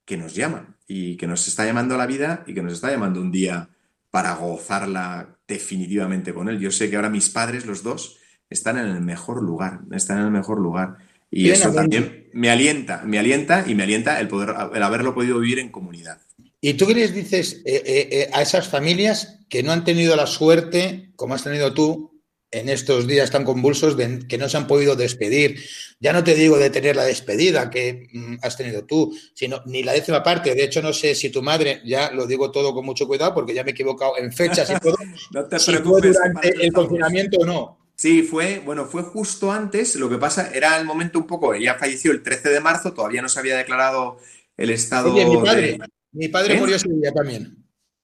que 0.05 0.17
nos 0.17 0.35
llama 0.35 0.75
y 0.87 1.17
que 1.17 1.27
nos 1.27 1.47
está 1.47 1.65
llamando 1.65 1.95
a 1.95 1.97
la 1.97 2.05
vida 2.05 2.43
y 2.47 2.53
que 2.53 2.61
nos 2.61 2.73
está 2.73 2.91
llamando 2.91 3.21
un 3.21 3.31
día 3.31 3.69
para 4.11 4.35
gozarla 4.35 5.37
definitivamente 5.47 6.33
con 6.33 6.49
él. 6.49 6.59
Yo 6.59 6.71
sé 6.71 6.89
que 6.89 6.95
ahora 6.95 7.09
mis 7.09 7.29
padres, 7.29 7.65
los 7.65 7.81
dos, 7.81 8.17
están 8.49 8.77
en 8.77 8.85
el 8.85 9.01
mejor 9.01 9.41
lugar, 9.41 9.81
están 9.91 10.19
en 10.19 10.25
el 10.25 10.31
mejor 10.31 10.59
lugar. 10.59 10.97
Y 11.33 11.49
eso 11.49 11.73
también 11.73 12.29
me 12.33 12.49
alienta, 12.49 13.03
me 13.05 13.17
alienta 13.19 13.65
y 13.67 13.75
me 13.75 13.83
alienta 13.83 14.19
el 14.19 14.27
poder, 14.27 14.53
el 14.73 14.83
haberlo 14.83 15.13
podido 15.13 15.39
vivir 15.39 15.59
en 15.59 15.69
comunidad. 15.69 16.19
¿Y 16.61 16.75
tú 16.75 16.87
qué 16.87 16.93
les 16.93 17.13
dices 17.13 17.61
eh, 17.65 17.81
eh, 17.85 18.07
eh, 18.11 18.29
a 18.31 18.41
esas 18.41 18.67
familias 18.67 19.39
que 19.49 19.63
no 19.63 19.71
han 19.71 19.83
tenido 19.83 20.15
la 20.15 20.27
suerte, 20.27 21.11
como 21.15 21.33
has 21.33 21.43
tenido 21.43 21.73
tú, 21.73 22.21
en 22.51 22.69
estos 22.69 23.07
días 23.07 23.31
tan 23.31 23.43
convulsos, 23.43 23.97
de 23.97 24.19
que 24.27 24.37
no 24.37 24.47
se 24.47 24.57
han 24.57 24.67
podido 24.67 24.95
despedir? 24.95 25.59
Ya 25.99 26.13
no 26.13 26.23
te 26.23 26.35
digo 26.35 26.57
de 26.57 26.69
tener 26.69 26.95
la 26.95 27.03
despedida 27.03 27.69
que 27.69 28.07
mm, 28.13 28.35
has 28.41 28.55
tenido 28.55 28.85
tú, 28.85 29.13
sino 29.33 29.61
ni 29.65 29.83
la 29.83 29.93
décima 29.93 30.23
parte. 30.23 30.55
De 30.55 30.63
hecho, 30.63 30.81
no 30.81 30.93
sé 30.93 31.15
si 31.15 31.29
tu 31.29 31.41
madre, 31.41 31.81
ya 31.83 32.11
lo 32.11 32.27
digo 32.27 32.51
todo 32.51 32.73
con 32.73 32.85
mucho 32.85 33.07
cuidado 33.07 33.33
porque 33.33 33.53
ya 33.53 33.63
me 33.63 33.71
he 33.71 33.73
equivocado 33.73 34.17
en 34.17 34.31
fechas 34.31 34.69
y 34.69 34.79
todo, 34.79 34.95
No 35.33 35.45
te 35.45 35.59
si 35.59 35.71
preocupes. 35.71 36.13
durante 36.13 36.49
el 36.65 36.71
confinamiento 36.71 37.39
o 37.39 37.45
no. 37.45 37.82
Sí, 37.95 38.23
fue, 38.23 38.59
bueno, 38.59 38.85
fue 38.85 39.03
justo 39.03 39.51
antes, 39.51 39.95
lo 39.95 40.09
que 40.09 40.17
pasa 40.17 40.49
era 40.53 40.77
el 40.79 40.85
momento 40.85 41.19
un 41.19 41.27
poco, 41.27 41.53
ella 41.53 41.75
falleció 41.75 42.11
el 42.11 42.23
13 42.23 42.49
de 42.49 42.59
marzo, 42.59 42.91
todavía 42.93 43.21
no 43.21 43.29
se 43.29 43.39
había 43.39 43.55
declarado 43.55 44.17
el 44.57 44.71
estado 44.71 45.13
Oye, 45.13 45.25
mi 45.25 45.35
de- 45.37 45.41
padre, 45.43 45.77
mi 46.11 46.27
padre 46.27 46.55
¿Eh? 46.55 46.59
murió 46.59 46.75
ese 46.75 46.89
día 46.89 47.11
también, 47.11 47.57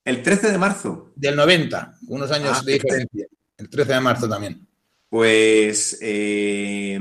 El 0.06 0.22
13 0.24 0.52
de 0.52 0.58
marzo. 0.58 1.12
del 1.16 1.36
90, 1.36 1.98
unos 2.08 2.32
años 2.32 2.60
Ah, 2.62 2.64
de 2.66 2.74
diferencia. 2.74 3.28
El 3.58 3.70
13 3.70 3.94
de 3.94 4.00
marzo 4.00 4.30
también. 4.30 4.66
Pues 5.10 5.98
eh, 6.02 7.00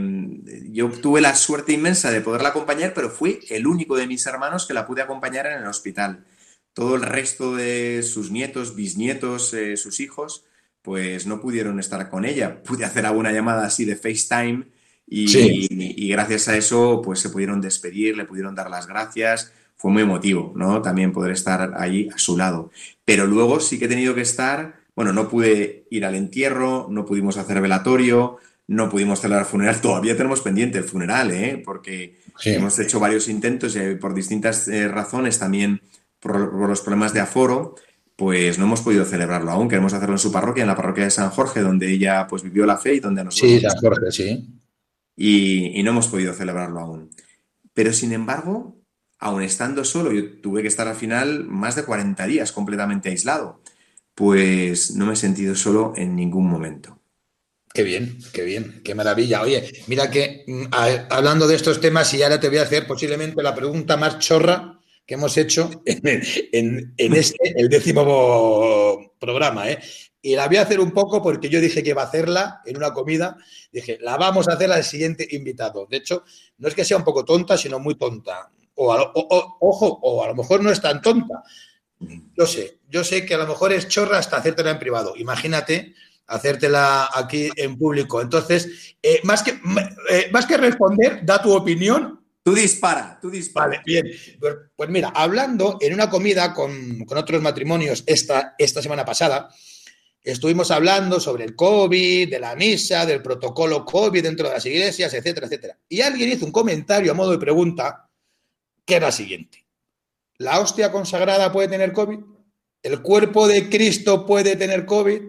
yo 0.71 0.89
tuve 0.91 1.21
la 1.21 1.37
suerte 1.37 1.73
inmensa 1.73 2.11
de 2.11 2.23
poderla 2.23 2.49
acompañar, 2.49 2.95
pero 2.95 3.11
fui 3.11 3.41
el 3.51 3.67
único 3.67 3.97
de 3.97 4.07
mis 4.07 4.25
hermanos 4.27 4.67
que 4.67 4.73
la 4.75 4.87
pude 4.87 5.03
acompañar 5.03 5.47
en 5.47 5.59
el 5.59 5.67
hospital. 5.67 6.25
Todo 6.73 6.95
el 6.97 7.03
resto 7.03 7.55
de 7.55 8.03
sus 8.03 8.31
nietos, 8.31 8.75
bisnietos, 8.75 9.53
eh, 9.53 9.77
sus 9.77 10.01
hijos, 10.01 10.45
pues 10.83 11.27
no 11.27 11.41
pudieron 11.41 11.79
estar 11.81 12.09
con 12.09 12.25
ella. 12.25 12.63
Pude 12.63 12.85
hacer 12.85 13.07
alguna 13.07 13.33
llamada 13.33 13.67
así 13.67 13.85
de 13.85 13.97
FaceTime 13.97 14.65
y, 15.07 15.29
Sí. 15.29 15.67
y 15.71 16.09
gracias 16.09 16.49
a 16.49 16.57
eso 16.57 17.01
pues 17.05 17.21
se 17.21 17.31
pudieron 17.31 17.61
despedir, 17.61 18.17
le 18.17 18.25
pudieron 18.25 18.55
dar 18.55 18.71
las 18.71 18.87
gracias. 18.87 19.53
Fue 19.77 19.91
muy 19.93 20.03
emotivo, 20.03 20.53
¿no? 20.57 20.83
También 20.83 21.13
poder 21.13 21.33
estar 21.33 21.75
ahí 21.77 22.09
a 22.15 22.19
su 22.19 22.37
lado. 22.37 22.71
Pero 23.05 23.27
luego 23.27 23.61
sí 23.61 23.79
que 23.79 23.85
he 23.85 23.89
tenido 23.89 24.15
que 24.15 24.23
estar, 24.23 24.81
bueno, 24.97 25.13
no 25.13 25.29
pude 25.29 25.87
ir 25.91 26.05
al 26.05 26.15
entierro, 26.17 26.89
no 26.91 27.05
pudimos 27.05 27.37
hacer 27.37 27.61
velatorio, 27.61 28.39
no 28.67 28.91
pudimos 28.91 29.21
celebrar 29.21 29.47
funeral. 29.47 29.81
Todavía 29.81 30.17
tenemos 30.17 30.41
pendiente 30.41 30.79
el 30.79 30.85
funeral, 30.85 31.31
¿eh? 31.31 31.63
Porque 31.65 32.19
Sí. 32.39 32.51
hemos 32.51 32.79
hecho 32.79 32.99
varios 33.01 33.29
intentos 33.29 33.77
y 33.77 33.95
por 33.97 34.15
distintas 34.15 34.69
eh, 34.69 34.89
razones, 34.89 35.39
también 35.39 35.81
por, 36.21 36.51
por 36.51 36.69
los 36.69 36.81
problemas 36.81 37.13
de 37.15 37.21
aforo, 37.21 37.75
pues 38.19 38.59
no 38.59 38.65
hemos 38.65 38.81
podido 38.81 39.05
celebrarlo 39.05 39.53
aún. 39.53 39.69
Queremos 39.69 39.93
hacerlo 39.93 40.17
en 40.17 40.19
su 40.19 40.33
parroquia, 40.33 40.63
en 40.63 40.67
la 40.67 40.75
parroquia 40.75 41.05
de 41.05 41.11
San 41.13 41.31
Jorge, 41.31 41.61
donde 41.61 41.89
ella 41.89 42.27
pues 42.29 42.43
vivió 42.43 42.67
la 42.67 42.77
fe 42.77 42.95
y 42.95 43.01
donde 43.01 43.23
nosotros 43.23 43.49
Sí, 43.53 43.61
San 43.61 43.79
Jorge, 43.79 44.11
sí. 44.11 44.49
y, 45.17 45.79
y 45.79 45.83
no 45.85 45.93
hemos 45.93 46.09
podido 46.09 46.35
celebrarlo 46.35 46.81
aún. 46.81 47.11
Pero 47.75 47.93
sin 47.93 48.13
embargo, 48.13 48.77
aun 49.21 49.43
estando 49.43 49.85
solo, 49.85 50.13
yo 50.13 50.41
tuve 50.41 50.63
que 50.63 50.69
estar 50.69 50.89
al 50.89 50.97
final 50.97 51.45
más 51.45 51.77
de 51.77 51.85
40 51.85 52.27
días 52.27 52.51
completamente 52.51 53.09
aislado, 53.09 53.63
pues 54.17 54.97
no 54.97 55.07
me 55.07 55.13
he 55.13 55.17
sentido 55.17 55.55
solo 55.55 55.93
en 55.97 56.17
ningún 56.17 56.49
momento. 56.51 56.99
Qué 57.73 57.85
bien, 57.85 58.19
qué 58.33 58.43
bien, 58.43 58.81
qué 58.83 58.97
maravilla. 58.97 59.43
Oye, 59.43 59.71
mira 59.87 60.11
que 60.11 60.43
mm, 60.49 60.65
a- 60.73 61.07
hablando 61.17 61.47
de 61.47 61.55
estos 61.55 61.81
temas, 61.81 62.13
y 62.15 62.23
ahora 62.25 62.41
te 62.41 62.49
voy 62.49 62.59
a 62.59 62.63
hacer 62.63 62.87
posiblemente 62.89 63.41
la 63.45 63.55
pregunta 63.55 63.97
más 63.97 64.19
chorra 64.19 64.78
que 65.09 65.15
hemos 65.15 65.39
hecho 65.39 65.71
en, 65.87 66.95
este, 66.99 67.55
el 67.57 67.71
décimo 67.71 69.15
programa, 69.19 69.71
¿eh? 69.71 69.79
Y 70.21 70.37
la 70.37 70.47
voy 70.49 70.59
a 70.59 70.63
hacer 70.63 70.81
un 70.81 70.91
poco 70.91 71.23
porque 71.23 71.49
yo 71.49 71.63
dije 71.63 71.83
que 71.83 71.91
iba 71.91 72.03
a 72.03 72.07
hacerla 72.07 72.61
en 72.67 72.77
una 72.77 72.93
comida. 72.93 73.39
Dije, 73.73 73.97
la 74.03 74.19
vamos 74.19 74.49
a 74.49 74.53
hacer 74.53 74.71
al 74.71 74.85
siguiente 74.85 75.27
invitado. 75.31 75.87
De 75.87 75.97
hecho, 75.97 76.25
no 76.59 76.69
es 76.69 76.75
que 76.75 76.85
sea 76.85 76.99
un 76.99 77.05
poco 77.05 77.25
tonta, 77.25 77.57
sino 77.57 77.79
muy 77.79 77.95
tonta. 77.95 78.51
O, 78.75 78.93
a 78.93 79.11
ojo, 79.15 79.99
o 80.03 80.23
a 80.23 80.29
lo 80.29 80.35
mejor 80.35 80.63
no 80.63 80.71
es 80.71 80.83
tan 80.83 81.01
tonta. 81.01 81.43
Yo 82.37 82.47
sé, 82.47 82.81
yo 82.91 83.03
sé 83.03 83.25
que 83.25 83.33
a 83.33 83.39
lo 83.39 83.47
mejor 83.47 83.73
es 83.73 83.89
chorra 83.89 84.19
hasta 84.19 84.37
hacértela 84.37 84.73
en 84.73 84.79
privado. 84.79 85.15
Imagínate 85.17 85.95
hacértela 86.27 87.09
aquí 87.15 87.49
en 87.57 87.79
público. 87.79 88.21
Entonces, 88.21 88.97
eh, 89.03 89.21
más, 89.25 89.43
que, 89.43 89.59
eh, 90.11 90.29
más 90.33 90.45
que 90.45 90.59
responder, 90.59 91.25
da 91.25 91.41
tu 91.41 91.57
opinión. 91.57 92.21
Tú 92.43 92.55
dispara, 92.55 93.19
tú 93.21 93.31
dispara. 93.31 93.69
Vale, 93.69 93.83
bien. 93.85 94.07
Pues, 94.41 94.55
pues 94.75 94.89
mira, 94.89 95.09
hablando 95.15 95.79
en 95.81 95.95
una 95.95 96.09
comida 96.09 96.55
con, 96.55 97.05
otros 97.09 97.43
matrimonios 97.43 98.05
esta, 98.07 98.55
esta 98.59 98.81
semana 98.81 99.05
pasada, 99.05 99.51
estuvimos 100.23 100.71
hablando 100.71 101.21
sobre 101.21 101.45
el 101.45 101.55
COVID, 101.55 102.31
de 102.31 102.41
la 102.41 102.57
misa, 102.57 103.05
del 103.05 103.23
protocolo 103.23 103.85
COVID 103.85 104.23
dentro 104.23 104.49
de 104.49 104.55
las 104.55 104.67
iglesias, 104.67 105.13
etcétera, 105.13 105.47
etcétera. 105.47 105.79
Y 105.89 106.01
alguien 106.01 106.31
hizo 106.31 106.47
un 106.47 106.53
comentario 106.53 107.13
a 107.13 107.15
modo 107.15 107.33
de 107.33 107.39
pregunta 107.39 108.09
que 108.85 108.95
era 108.95 109.13
siguiente. 109.13 109.67
¿La 110.39 110.61
hostia 110.61 110.93
consagrada 110.93 111.53
puede 111.53 111.69
tener 111.69 111.93
COVID? 111.93 112.21
¿El 112.83 113.03
cuerpo 113.03 113.49
de 113.49 113.69
Cristo 113.69 114.25
puede 114.25 114.57
tener 114.57 114.87
COVID? 114.87 115.21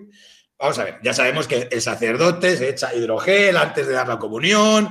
Vamos 0.60 0.78
a 0.78 0.84
ver, 0.84 1.00
ya 1.02 1.13
sabemos 1.13 1.48
que 1.48 1.67
el 1.72 1.82
sacerdote 1.82 2.58
se 2.58 2.69
echa 2.69 2.93
hidrogel 2.93 3.58
antes 3.58 3.88
de 3.88 3.93
dar 3.93 4.08
la 4.08 4.19
comunión, 4.19 4.89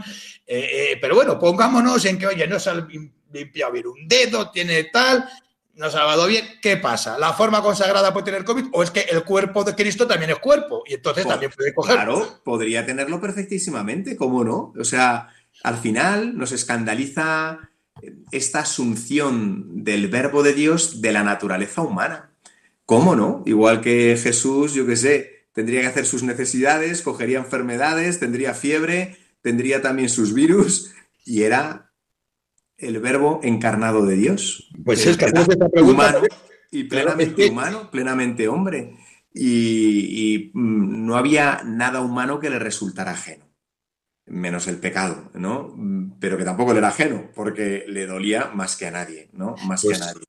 eh, 0.50 0.92
eh, 0.92 0.98
pero 0.98 1.14
bueno, 1.14 1.38
pongámonos 1.38 2.02
en 2.06 2.18
que, 2.18 2.26
oye, 2.26 2.46
no 2.46 2.58
se 2.58 2.70
ha 2.70 2.88
limpiado 3.30 3.72
bien 3.72 3.86
un 3.86 4.08
dedo, 4.08 4.50
tiene 4.50 4.84
tal, 4.84 5.28
no 5.74 5.90
se 5.90 5.96
ha 5.98 6.00
lavado 6.00 6.26
bien, 6.26 6.44
¿qué 6.62 6.78
pasa? 6.78 7.18
¿La 7.18 7.34
forma 7.34 7.62
consagrada 7.62 8.14
puede 8.14 8.24
tener 8.24 8.44
COVID 8.44 8.68
o 8.72 8.82
es 8.82 8.90
que 8.90 9.00
el 9.00 9.24
cuerpo 9.24 9.62
de 9.62 9.74
Cristo 9.74 10.06
también 10.06 10.30
es 10.30 10.38
cuerpo 10.38 10.84
y 10.86 10.94
entonces 10.94 11.24
Pues, 11.24 11.34
también 11.34 11.52
puede 11.54 11.74
coger? 11.74 11.96
Claro, 11.96 12.40
podría 12.42 12.86
tenerlo 12.86 13.20
perfectísimamente, 13.20 14.16
¿cómo 14.16 14.42
no? 14.42 14.72
O 14.78 14.84
sea, 14.84 15.28
al 15.62 15.76
final 15.76 16.38
nos 16.38 16.52
escandaliza 16.52 17.70
esta 18.30 18.60
asunción 18.60 19.84
del 19.84 20.08
verbo 20.08 20.42
de 20.42 20.54
Dios 20.54 21.02
de 21.02 21.12
la 21.12 21.24
naturaleza 21.24 21.82
humana. 21.82 22.30
¿Cómo 22.86 23.14
no? 23.14 23.42
Igual 23.44 23.82
que 23.82 24.16
Jesús, 24.16 24.72
yo 24.72 24.86
qué 24.86 24.96
sé, 24.96 25.46
tendría 25.52 25.82
que 25.82 25.88
hacer 25.88 26.06
sus 26.06 26.22
necesidades, 26.22 27.02
cogería 27.02 27.38
enfermedades, 27.38 28.18
tendría 28.18 28.54
fiebre, 28.54 29.18
tendría 29.48 29.80
también 29.80 30.10
sus 30.10 30.34
virus 30.34 30.92
y 31.24 31.42
era 31.42 31.90
el 32.76 33.00
verbo 33.00 33.40
encarnado 33.42 34.04
de 34.04 34.16
Dios. 34.16 34.68
Pues 34.84 35.06
es 35.06 35.16
que 35.16 35.24
esta 35.24 35.44
pregunta. 35.44 35.80
humano 35.80 36.18
y 36.70 36.86
Claro, 36.86 37.06
plenamente 37.16 37.42
es 37.42 37.46
que- 37.48 37.52
humano, 37.52 37.90
plenamente 37.90 38.46
hombre. 38.48 38.94
Y, 39.32 40.34
y, 40.34 40.50
mm, 40.52 41.06
no 41.06 41.16
había 41.16 41.62
nada 41.64 42.00
humano 42.02 42.40
que 42.40 42.50
le 42.50 42.58
resultara 42.58 43.12
ajeno, 43.12 43.44
menos 44.26 44.66
el 44.68 44.76
pecado, 44.78 45.30
¿no? 45.34 45.72
Mm, 45.76 46.18
Pero 46.20 46.36
que 46.36 46.44
tampoco 46.44 46.72
le 46.72 46.78
era 46.80 46.88
ajeno, 46.88 47.30
porque 47.34 47.84
le 47.88 48.06
dolía 48.06 48.50
más 48.54 48.76
que 48.76 48.86
a 48.86 48.90
nadie, 48.90 49.28
¿no? 49.32 49.54
Más 49.66 49.82
Pues- 49.82 49.98
que 49.98 50.04
a 50.04 50.06
nadie. 50.06 50.22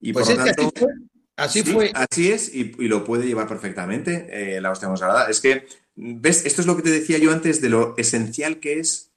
Y 0.00 0.12
Pues 0.12 0.26
por 0.28 0.36
lo 0.38 0.44
tanto, 0.44 0.62
así 0.62 0.72
fue. 0.76 0.92
Así 1.36 1.62
Sí, 1.62 1.72
fue. 1.72 1.92
así 1.94 2.30
es, 2.32 2.54
y, 2.54 2.72
y 2.78 2.88
lo 2.88 3.04
puede 3.04 3.26
llevar 3.26 3.48
perfectamente 3.48 4.26
eh, 4.30 4.60
la 4.60 4.70
hostia 4.72 4.88
consagrada. 4.88 5.30
Es 5.30 5.40
que, 5.40 5.64
¿ves? 5.94 6.46
Esto 6.46 6.60
es 6.60 6.66
lo 6.66 6.76
que 6.76 6.82
te 6.82 6.90
decía 6.90 7.18
yo 7.18 7.32
antes 7.32 7.60
de 7.60 7.68
lo 7.68 7.94
esencial 7.96 8.60
que 8.60 8.78
es 8.78 9.12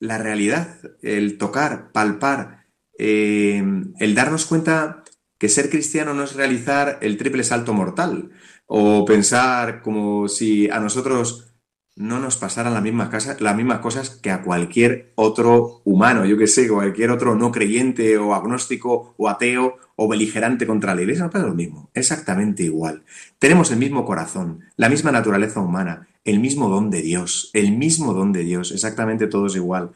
la 0.00 0.18
realidad, 0.18 0.78
el 1.02 1.38
tocar, 1.38 1.92
palpar, 1.92 2.66
eh, 2.98 3.62
el 3.98 4.14
darnos 4.14 4.46
cuenta 4.46 5.04
que 5.38 5.48
ser 5.48 5.70
cristiano 5.70 6.14
no 6.14 6.24
es 6.24 6.34
realizar 6.34 6.98
el 7.02 7.16
triple 7.16 7.44
salto 7.44 7.74
mortal 7.74 8.30
o 8.66 9.04
pensar 9.04 9.82
como 9.82 10.28
si 10.28 10.70
a 10.70 10.80
nosotros 10.80 11.53
no 11.96 12.18
nos 12.18 12.36
pasaran 12.36 12.74
las 12.74 12.82
mismas, 12.82 13.08
casas, 13.08 13.40
las 13.40 13.56
mismas 13.56 13.78
cosas 13.78 14.10
que 14.10 14.30
a 14.30 14.42
cualquier 14.42 15.12
otro 15.14 15.80
humano, 15.84 16.24
yo 16.24 16.36
que 16.36 16.46
sé, 16.46 16.68
cualquier 16.68 17.10
otro 17.10 17.36
no 17.36 17.52
creyente 17.52 18.18
o 18.18 18.34
agnóstico 18.34 19.14
o 19.16 19.28
ateo 19.28 19.78
o 19.96 20.08
beligerante 20.08 20.66
contra 20.66 20.94
la 20.94 21.02
iglesia, 21.02 21.24
nos 21.24 21.32
pasa 21.32 21.46
lo 21.46 21.54
mismo, 21.54 21.90
exactamente 21.94 22.64
igual. 22.64 23.04
Tenemos 23.38 23.70
el 23.70 23.78
mismo 23.78 24.04
corazón, 24.04 24.64
la 24.76 24.88
misma 24.88 25.12
naturaleza 25.12 25.60
humana, 25.60 26.08
el 26.24 26.40
mismo 26.40 26.68
don 26.68 26.90
de 26.90 27.02
Dios, 27.02 27.50
el 27.52 27.76
mismo 27.76 28.12
don 28.12 28.32
de 28.32 28.42
Dios, 28.42 28.72
exactamente 28.72 29.28
todos 29.28 29.54
igual. 29.54 29.92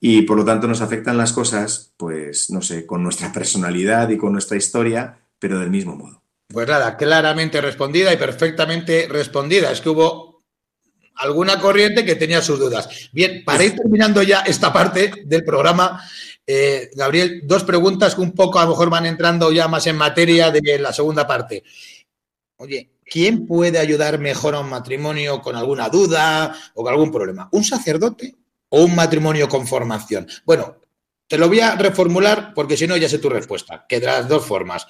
Y 0.00 0.22
por 0.22 0.36
lo 0.36 0.44
tanto 0.44 0.66
nos 0.66 0.80
afectan 0.80 1.16
las 1.16 1.32
cosas, 1.32 1.92
pues, 1.96 2.50
no 2.50 2.60
sé, 2.60 2.86
con 2.86 3.02
nuestra 3.02 3.32
personalidad 3.32 4.08
y 4.10 4.18
con 4.18 4.32
nuestra 4.32 4.56
historia, 4.56 5.18
pero 5.38 5.58
del 5.58 5.70
mismo 5.70 5.96
modo. 5.96 6.22
Pues 6.48 6.68
nada, 6.68 6.96
claramente 6.96 7.60
respondida 7.60 8.12
y 8.12 8.16
perfectamente 8.16 9.08
respondida. 9.08 9.70
Es 9.70 9.80
que 9.80 9.90
hubo 9.90 10.35
alguna 11.16 11.60
corriente 11.60 12.04
que 12.04 12.14
tenía 12.14 12.42
sus 12.42 12.58
dudas. 12.58 12.88
Bien, 13.12 13.42
para 13.44 13.64
ir 13.64 13.74
terminando 13.74 14.22
ya 14.22 14.40
esta 14.40 14.72
parte 14.72 15.12
del 15.24 15.44
programa, 15.44 16.02
eh, 16.46 16.90
Gabriel, 16.94 17.42
dos 17.44 17.64
preguntas 17.64 18.14
que 18.14 18.20
un 18.20 18.32
poco 18.32 18.58
a 18.58 18.64
lo 18.64 18.70
mejor 18.70 18.90
van 18.90 19.06
entrando 19.06 19.50
ya 19.50 19.68
más 19.68 19.86
en 19.86 19.96
materia 19.96 20.50
de 20.50 20.78
la 20.78 20.92
segunda 20.92 21.26
parte. 21.26 21.64
Oye, 22.56 22.90
¿quién 23.04 23.46
puede 23.46 23.78
ayudar 23.78 24.18
mejor 24.18 24.54
a 24.54 24.60
un 24.60 24.70
matrimonio 24.70 25.40
con 25.42 25.56
alguna 25.56 25.88
duda 25.88 26.56
o 26.74 26.82
con 26.82 26.92
algún 26.92 27.10
problema? 27.10 27.48
¿Un 27.52 27.64
sacerdote 27.64 28.34
o 28.68 28.84
un 28.84 28.94
matrimonio 28.94 29.48
con 29.48 29.66
formación? 29.66 30.26
Bueno, 30.44 30.76
te 31.26 31.38
lo 31.38 31.48
voy 31.48 31.60
a 31.60 31.74
reformular 31.74 32.54
porque 32.54 32.76
si 32.76 32.86
no 32.86 32.96
ya 32.96 33.08
sé 33.08 33.18
tu 33.18 33.28
respuesta, 33.28 33.84
que 33.88 34.00
de 34.00 34.06
las 34.06 34.28
dos 34.28 34.46
formas. 34.46 34.86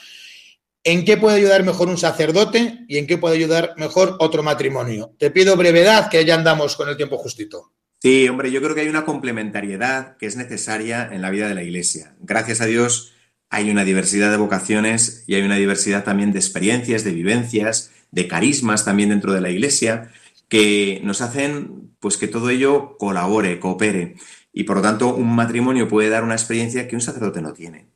¿En 0.89 1.05
qué 1.05 1.17
puede 1.17 1.39
ayudar 1.39 1.65
mejor 1.65 1.89
un 1.89 1.99
sacerdote 1.99 2.85
y 2.87 2.99
en 2.99 3.09
qué 3.09 3.19
puede 3.19 3.35
ayudar 3.35 3.75
mejor 3.77 4.15
otro 4.21 4.45
matrimonio? 4.45 5.17
Te 5.19 5.33
pido 5.33 5.57
brevedad, 5.57 6.09
que 6.09 6.25
ya 6.25 6.37
andamos 6.37 6.77
con 6.77 6.89
el 6.89 6.97
tiempo 6.97 7.19
justito. 7.19 7.73
Sí, 8.01 8.29
hombre, 8.29 8.53
yo 8.53 8.63
creo 8.63 8.77
que 8.77 8.83
hay 8.83 8.89
una 8.89 9.05
complementariedad 9.05 10.17
que 10.17 10.27
es 10.27 10.37
necesaria 10.37 11.11
en 11.13 11.23
la 11.23 11.31
vida 11.31 11.49
de 11.49 11.57
la 11.57 11.65
Iglesia. 11.65 12.15
Gracias 12.21 12.61
a 12.61 12.67
Dios 12.67 13.15
hay 13.51 13.69
una 13.69 13.83
diversidad 13.83 14.31
de 14.31 14.37
vocaciones 14.37 15.25
y 15.27 15.35
hay 15.35 15.43
una 15.43 15.57
diversidad 15.57 16.05
también 16.05 16.31
de 16.31 16.39
experiencias, 16.39 17.03
de 17.03 17.11
vivencias, 17.11 17.91
de 18.13 18.29
carismas 18.29 18.85
también 18.85 19.09
dentro 19.09 19.33
de 19.33 19.41
la 19.41 19.51
Iglesia 19.51 20.13
que 20.49 21.01
nos 21.03 21.21
hacen 21.21 21.97
pues 21.99 22.17
que 22.17 22.29
todo 22.29 22.49
ello 22.49 22.97
colabore, 22.97 23.59
coopere 23.59 24.15
y 24.53 24.63
por 24.63 24.77
lo 24.77 24.83
tanto 24.83 25.17
un 25.17 25.35
matrimonio 25.35 25.89
puede 25.89 26.11
dar 26.11 26.23
una 26.23 26.35
experiencia 26.35 26.87
que 26.87 26.95
un 26.95 27.03
sacerdote 27.03 27.43
no 27.43 27.55
tiene. 27.55 27.89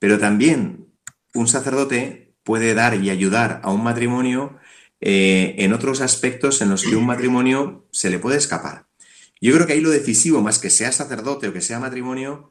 Pero 0.00 0.18
también 0.18 0.87
un 1.34 1.48
sacerdote 1.48 2.34
puede 2.42 2.74
dar 2.74 2.94
y 2.94 3.10
ayudar 3.10 3.60
a 3.62 3.70
un 3.70 3.82
matrimonio 3.82 4.58
eh, 5.00 5.54
en 5.58 5.72
otros 5.72 6.00
aspectos 6.00 6.60
en 6.62 6.70
los 6.70 6.82
que 6.82 6.96
un 6.96 7.06
matrimonio 7.06 7.86
se 7.90 8.10
le 8.10 8.18
puede 8.18 8.38
escapar. 8.38 8.86
Yo 9.40 9.54
creo 9.54 9.66
que 9.66 9.74
ahí 9.74 9.80
lo 9.80 9.90
decisivo, 9.90 10.40
más 10.40 10.58
que 10.58 10.70
sea 10.70 10.90
sacerdote 10.90 11.48
o 11.48 11.52
que 11.52 11.60
sea 11.60 11.78
matrimonio, 11.78 12.50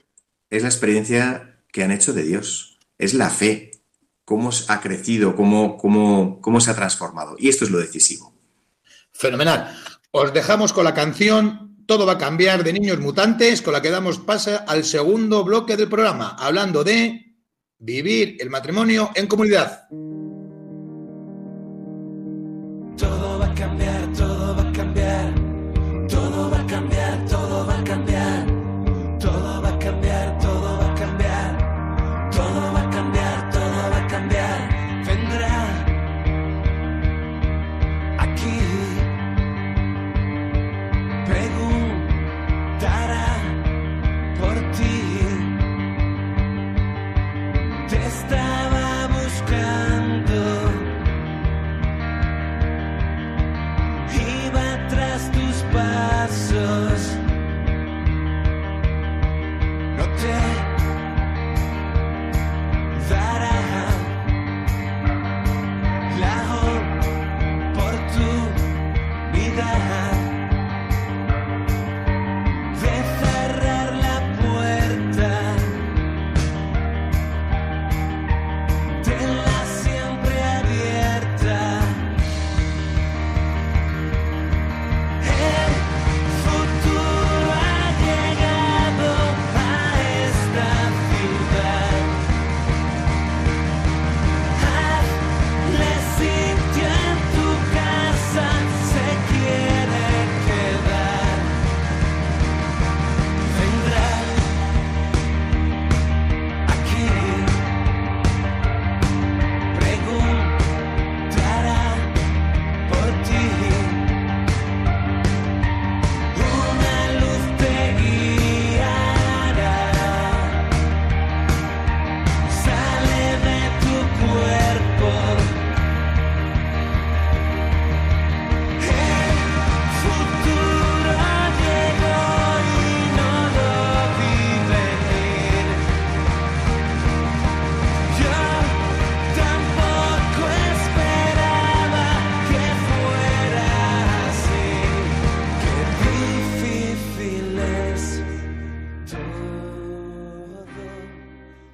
es 0.50 0.64
la 0.64 0.70
experiencia 0.70 1.60
que 1.72 1.84
han 1.84 1.92
hecho 1.92 2.14
de 2.14 2.24
Dios. 2.24 2.80
Es 2.98 3.14
la 3.14 3.30
fe, 3.30 3.72
cómo 4.24 4.52
ha 4.68 4.82
crecido, 4.82 5.36
cómo, 5.36 5.78
cómo, 5.78 6.40
cómo 6.42 6.62
se 6.62 6.72
ha 6.72 6.76
transformado. 6.76 7.36
Y 7.38 7.50
esto 7.50 7.66
es 7.66 7.72
lo 7.72 7.80
decisivo. 7.80 8.34
Fenomenal. 9.12 9.78
Os 10.12 10.34
dejamos 10.34 10.74
con 10.74 10.86
la 10.86 10.94
canción 10.94 11.68
Todo 11.88 12.06
va 12.06 12.14
a 12.14 12.18
cambiar 12.18 12.66
de 12.66 12.74
Niños 12.74 13.00
Mutantes, 13.00 13.62
con 13.62 13.72
la 13.72 13.82
que 13.82 13.90
damos 13.90 14.20
paso 14.20 14.60
al 14.68 14.84
segundo 14.84 15.46
bloque 15.46 15.78
del 15.78 15.88
programa, 15.88 16.36
hablando 16.38 16.84
de 16.84 17.27
vivir 17.80 18.38
el 18.40 18.50
matrimonio 18.50 19.12
en 19.16 19.28
comunidad. 19.28 19.88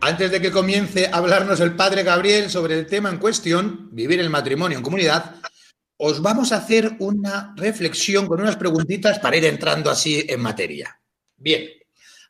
Antes 0.06 0.32
de 0.32 0.42
que 0.42 0.52
comience 0.52 1.06
a 1.06 1.16
hablarnos 1.16 1.62
el 1.62 1.78
padre 1.78 2.04
Gabriel 2.04 2.50
sobre 2.50 2.78
el 2.78 2.88
tema 2.88 3.10
en 3.10 3.20
cuestión, 3.20 3.88
vivir 3.94 4.20
el 4.20 4.30
matrimonio 4.30 4.78
en 4.78 4.84
comunidad, 4.84 5.36
os 5.96 6.22
vamos 6.22 6.52
a 6.52 6.58
hacer 6.58 6.98
una 7.00 7.54
reflexión 7.56 8.28
con 8.28 8.42
unas 8.42 8.58
preguntitas 8.58 9.20
para 9.20 9.38
ir 9.38 9.46
entrando 9.46 9.89
así 9.89 10.26
en 10.28 10.42
materia. 10.42 11.00
Bien, 11.38 11.70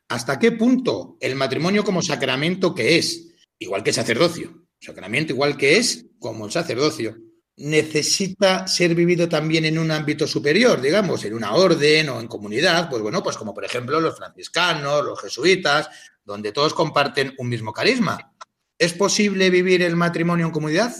¿hasta 0.07 0.37
qué 0.37 0.51
punto 0.51 1.17
el 1.19 1.33
matrimonio 1.33 1.83
como 1.83 2.03
sacramento 2.03 2.75
que 2.75 2.99
es, 2.99 3.33
igual 3.57 3.81
que 3.81 3.91
sacerdocio, 3.91 4.67
sacramento 4.79 5.33
igual 5.33 5.57
que 5.57 5.77
es 5.77 6.05
como 6.19 6.45
el 6.45 6.51
sacerdocio, 6.51 7.17
necesita 7.57 8.67
ser 8.67 8.95
vivido 8.95 9.29
también 9.29 9.65
en 9.65 9.77
un 9.77 9.91
ámbito 9.91 10.25
superior, 10.27 10.81
digamos, 10.81 11.23
en 11.25 11.33
una 11.33 11.53
orden 11.53 12.09
o 12.09 12.19
en 12.19 12.27
comunidad, 12.27 12.89
pues 12.89 13.01
bueno, 13.01 13.21
pues 13.21 13.37
como 13.37 13.53
por 13.53 13.63
ejemplo 13.65 13.99
los 13.99 14.17
franciscanos, 14.17 15.03
los 15.05 15.21
jesuitas, 15.21 15.89
donde 16.25 16.51
todos 16.51 16.73
comparten 16.73 17.33
un 17.37 17.49
mismo 17.49 17.71
carisma. 17.71 18.33
¿Es 18.77 18.93
posible 18.93 19.49
vivir 19.49 19.81
el 19.83 19.95
matrimonio 19.95 20.45
en 20.47 20.51
comunidad? 20.51 20.93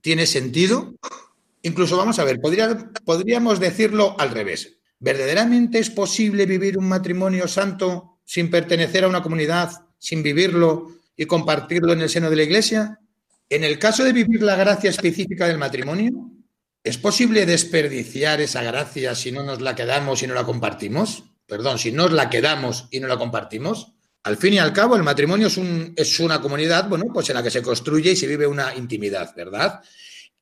¿Tiene 0.00 0.26
sentido? 0.26 0.94
Incluso 1.62 1.96
vamos 1.96 2.18
a 2.18 2.24
ver, 2.24 2.40
podría- 2.40 2.90
podríamos 3.04 3.60
decirlo 3.60 4.16
al 4.18 4.30
revés. 4.30 4.78
¿Verdaderamente 4.98 5.78
es 5.78 5.90
posible 5.90 6.46
vivir 6.46 6.78
un 6.78 6.88
matrimonio 6.88 7.46
santo 7.46 8.18
sin 8.24 8.50
pertenecer 8.50 9.04
a 9.04 9.08
una 9.08 9.22
comunidad, 9.22 9.70
sin 9.98 10.22
vivirlo 10.22 10.92
y 11.16 11.26
compartirlo 11.26 11.92
en 11.92 12.00
el 12.02 12.08
seno 12.08 12.30
de 12.30 12.36
la 12.36 12.42
iglesia? 12.44 12.98
En 13.52 13.64
el 13.64 13.80
caso 13.80 14.04
de 14.04 14.12
vivir 14.12 14.44
la 14.44 14.54
gracia 14.54 14.90
específica 14.90 15.48
del 15.48 15.58
matrimonio, 15.58 16.12
¿es 16.84 16.98
posible 16.98 17.46
desperdiciar 17.46 18.40
esa 18.40 18.62
gracia 18.62 19.16
si 19.16 19.32
no 19.32 19.42
nos 19.42 19.60
la 19.60 19.74
quedamos 19.74 20.22
y 20.22 20.28
no 20.28 20.34
la 20.34 20.44
compartimos? 20.44 21.24
Perdón, 21.46 21.80
si 21.80 21.90
nos 21.90 22.12
la 22.12 22.30
quedamos 22.30 22.86
y 22.92 23.00
no 23.00 23.08
la 23.08 23.18
compartimos. 23.18 23.94
Al 24.22 24.36
fin 24.36 24.54
y 24.54 24.58
al 24.60 24.72
cabo, 24.72 24.94
el 24.94 25.02
matrimonio 25.02 25.48
es, 25.48 25.58
es 25.96 26.20
una 26.20 26.40
comunidad, 26.40 26.88
bueno, 26.88 27.06
pues 27.12 27.28
en 27.30 27.34
la 27.34 27.42
que 27.42 27.50
se 27.50 27.60
construye 27.60 28.12
y 28.12 28.16
se 28.16 28.28
vive 28.28 28.46
una 28.46 28.72
intimidad, 28.76 29.34
¿verdad? 29.34 29.80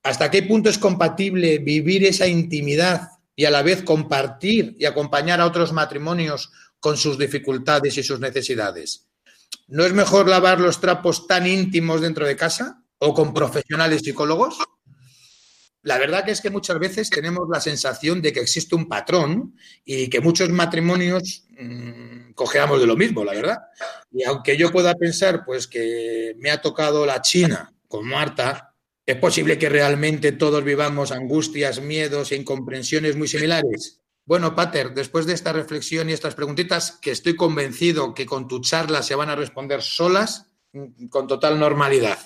¿Hasta 0.03 0.31
qué 0.31 0.43
punto 0.43 0.69
es 0.69 0.77
compatible 0.77 1.57
vivir 1.61 2.05
esa 2.05 2.27
intimidad 2.27 3.09
y 3.35 3.47
a 3.47 3.51
la 3.51 3.63
vez 3.63 3.85
compartir 3.85 4.77
y 4.79 4.85
acompañar 4.85 5.41
a 5.41 5.47
otros 5.47 5.73
matrimonios 5.73 6.53
con 6.79 6.99
sus 6.99 7.17
dificultades 7.17 7.97
y 7.97 8.03
sus 8.03 8.21
necesidades? 8.21 9.09
¿No 9.67 9.87
es 9.87 9.95
mejor 9.95 10.29
lavar 10.29 10.61
los 10.61 10.79
trapos 10.79 11.27
tan 11.27 11.47
íntimos 11.47 12.03
dentro 12.03 12.27
de 12.27 12.37
casa 12.37 12.85
o 12.99 13.15
con 13.15 13.33
profesionales 13.35 14.03
psicólogos? 14.03 14.59
La 15.83 15.97
verdad 15.97 16.29
es 16.29 16.41
que 16.41 16.51
muchas 16.51 16.79
veces 16.79 17.09
tenemos 17.09 17.49
la 17.51 17.61
sensación 17.61 18.21
de 18.21 18.33
que 18.33 18.41
existe 18.41 18.75
un 18.75 18.89
patrón 18.89 19.57
y 19.85 20.09
que 20.09 20.21
muchos 20.21 20.51
matrimonios 20.51 21.45
mmm, 21.59 22.33
cojeamos 22.35 22.81
de 22.81 22.87
lo 22.87 22.97
mismo, 22.97 23.25
la 23.25 23.33
verdad. 23.33 23.59
Y 24.11 24.25
aunque 24.25 24.57
yo 24.57 24.73
pueda 24.73 24.95
pensar 24.95 25.45
pues 25.47 25.67
que 25.67 26.35
me 26.39 26.51
ha 26.51 26.61
tocado 26.61 27.07
la 27.07 27.23
China 27.23 27.73
con 27.87 28.07
Marta, 28.07 28.75
¿es 29.07 29.17
posible 29.17 29.57
que 29.57 29.69
realmente 29.69 30.33
todos 30.33 30.65
vivamos 30.65 31.13
angustias, 31.13 31.81
miedos 31.81 32.33
e 32.33 32.37
incomprensiones 32.37 33.17
muy 33.17 33.29
similares? 33.29 34.01
Bueno, 34.27 34.55
Pater, 34.55 34.93
después 34.93 35.25
de 35.25 35.33
esta 35.33 35.55
reflexión 35.55 36.11
y 36.11 36.13
estas 36.13 36.35
preguntitas, 36.35 36.99
que 37.01 37.13
estoy 37.13 37.35
convencido 37.35 38.13
que 38.13 38.27
con 38.27 38.47
tu 38.47 38.61
charla 38.61 39.03
se 39.03 39.15
van 39.15 39.31
a 39.31 39.37
responder 39.37 39.81
solas, 39.81 40.51
mm, 40.73 41.07
con 41.07 41.27
total 41.27 41.59
normalidad. 41.59 42.19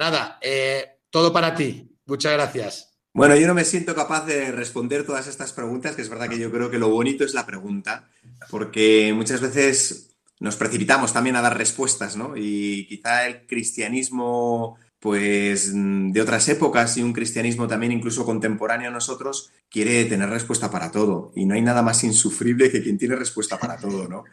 Nada, 0.00 0.38
eh, 0.40 0.96
todo 1.10 1.30
para 1.30 1.54
ti. 1.54 1.94
Muchas 2.06 2.32
gracias. 2.32 2.88
Bueno, 3.12 3.36
yo 3.36 3.46
no 3.46 3.52
me 3.52 3.66
siento 3.66 3.94
capaz 3.94 4.24
de 4.24 4.50
responder 4.50 5.04
todas 5.04 5.26
estas 5.26 5.52
preguntas, 5.52 5.94
que 5.94 6.00
es 6.00 6.08
verdad 6.08 6.30
que 6.30 6.38
yo 6.38 6.50
creo 6.50 6.70
que 6.70 6.78
lo 6.78 6.88
bonito 6.88 7.22
es 7.22 7.34
la 7.34 7.44
pregunta, 7.44 8.08
porque 8.48 9.12
muchas 9.14 9.42
veces 9.42 10.16
nos 10.38 10.56
precipitamos 10.56 11.12
también 11.12 11.36
a 11.36 11.42
dar 11.42 11.58
respuestas, 11.58 12.16
¿no? 12.16 12.32
Y 12.34 12.86
quizá 12.86 13.26
el 13.26 13.46
cristianismo, 13.46 14.78
pues 15.00 15.72
de 15.74 16.20
otras 16.22 16.48
épocas 16.48 16.96
y 16.96 17.02
un 17.02 17.12
cristianismo 17.12 17.68
también 17.68 17.92
incluso 17.92 18.24
contemporáneo 18.24 18.88
a 18.88 18.92
nosotros, 18.92 19.50
quiere 19.68 20.06
tener 20.06 20.30
respuesta 20.30 20.70
para 20.70 20.90
todo. 20.90 21.30
Y 21.36 21.44
no 21.44 21.56
hay 21.56 21.60
nada 21.60 21.82
más 21.82 22.02
insufrible 22.04 22.70
que 22.70 22.82
quien 22.82 22.96
tiene 22.96 23.16
respuesta 23.16 23.58
para 23.58 23.76
todo, 23.76 24.08
¿no? 24.08 24.24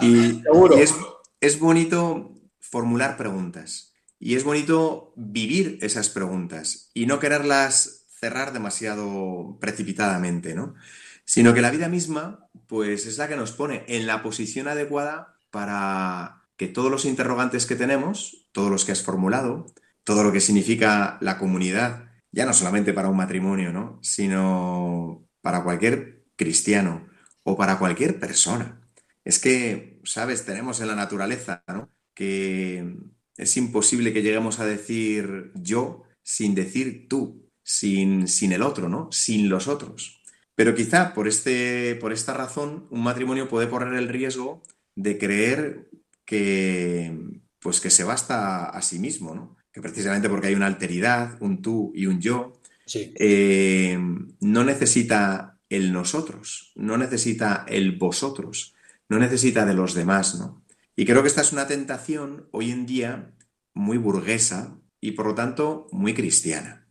Y, 0.00 0.40
Seguro. 0.42 0.78
y 0.78 0.80
es, 0.80 0.94
es 1.38 1.58
bonito 1.58 2.32
formular 2.60 3.18
preguntas. 3.18 3.92
Y 4.26 4.34
es 4.34 4.42
bonito 4.42 5.12
vivir 5.14 5.78
esas 5.82 6.08
preguntas 6.08 6.90
y 6.94 7.06
no 7.06 7.20
quererlas 7.20 8.06
cerrar 8.08 8.52
demasiado 8.52 9.56
precipitadamente, 9.60 10.52
¿no? 10.52 10.74
Sino 11.24 11.54
que 11.54 11.60
la 11.60 11.70
vida 11.70 11.88
misma, 11.88 12.48
pues 12.66 13.06
es 13.06 13.18
la 13.18 13.28
que 13.28 13.36
nos 13.36 13.52
pone 13.52 13.84
en 13.86 14.08
la 14.08 14.24
posición 14.24 14.66
adecuada 14.66 15.36
para 15.52 16.42
que 16.56 16.66
todos 16.66 16.90
los 16.90 17.04
interrogantes 17.04 17.66
que 17.66 17.76
tenemos, 17.76 18.48
todos 18.50 18.68
los 18.68 18.84
que 18.84 18.90
has 18.90 19.04
formulado, 19.04 19.66
todo 20.02 20.24
lo 20.24 20.32
que 20.32 20.40
significa 20.40 21.18
la 21.20 21.38
comunidad, 21.38 22.10
ya 22.32 22.46
no 22.46 22.52
solamente 22.52 22.92
para 22.92 23.08
un 23.08 23.16
matrimonio, 23.16 23.72
¿no? 23.72 24.00
Sino 24.02 25.24
para 25.40 25.62
cualquier 25.62 26.24
cristiano 26.34 27.06
o 27.44 27.56
para 27.56 27.78
cualquier 27.78 28.18
persona. 28.18 28.80
Es 29.24 29.38
que, 29.38 30.00
sabes, 30.02 30.44
tenemos 30.44 30.80
en 30.80 30.88
la 30.88 30.96
naturaleza, 30.96 31.62
¿no? 31.68 31.92
Que 32.12 32.92
es 33.36 33.56
imposible 33.56 34.12
que 34.12 34.22
lleguemos 34.22 34.60
a 34.60 34.66
decir 34.66 35.52
yo 35.54 36.02
sin 36.22 36.54
decir 36.54 37.06
tú, 37.08 37.48
sin, 37.62 38.26
sin 38.28 38.52
el 38.52 38.62
otro, 38.62 38.88
¿no? 38.88 39.08
Sin 39.12 39.48
los 39.48 39.68
otros. 39.68 40.22
Pero 40.54 40.74
quizá 40.74 41.12
por, 41.14 41.28
este, 41.28 41.96
por 41.96 42.12
esta 42.12 42.32
razón 42.34 42.86
un 42.90 43.02
matrimonio 43.02 43.48
puede 43.48 43.68
correr 43.68 43.94
el 43.94 44.08
riesgo 44.08 44.62
de 44.94 45.18
creer 45.18 45.88
que, 46.24 47.16
pues 47.60 47.80
que 47.80 47.90
se 47.90 48.04
basta 48.04 48.66
a 48.66 48.82
sí 48.82 48.98
mismo, 48.98 49.34
¿no? 49.34 49.56
Que 49.72 49.82
precisamente 49.82 50.28
porque 50.28 50.48
hay 50.48 50.54
una 50.54 50.66
alteridad, 50.66 51.36
un 51.40 51.60
tú 51.62 51.92
y 51.94 52.06
un 52.06 52.20
yo, 52.20 52.60
Sí. 52.86 53.12
eh, 53.18 53.98
no 54.40 54.64
necesita 54.64 55.58
el 55.68 55.92
nosotros, 55.92 56.72
no 56.76 56.96
necesita 56.96 57.66
el 57.68 57.98
vosotros, 57.98 58.74
no 59.08 59.18
necesita 59.18 59.66
de 59.66 59.74
los 59.74 59.94
demás, 59.94 60.36
¿no? 60.38 60.62
Y 60.96 61.04
creo 61.04 61.22
que 61.22 61.28
esta 61.28 61.42
es 61.42 61.52
una 61.52 61.66
tentación 61.66 62.48
hoy 62.52 62.70
en 62.70 62.86
día 62.86 63.32
muy 63.74 63.98
burguesa 63.98 64.78
y 65.00 65.12
por 65.12 65.26
lo 65.26 65.34
tanto 65.34 65.86
muy 65.92 66.14
cristiana. 66.14 66.88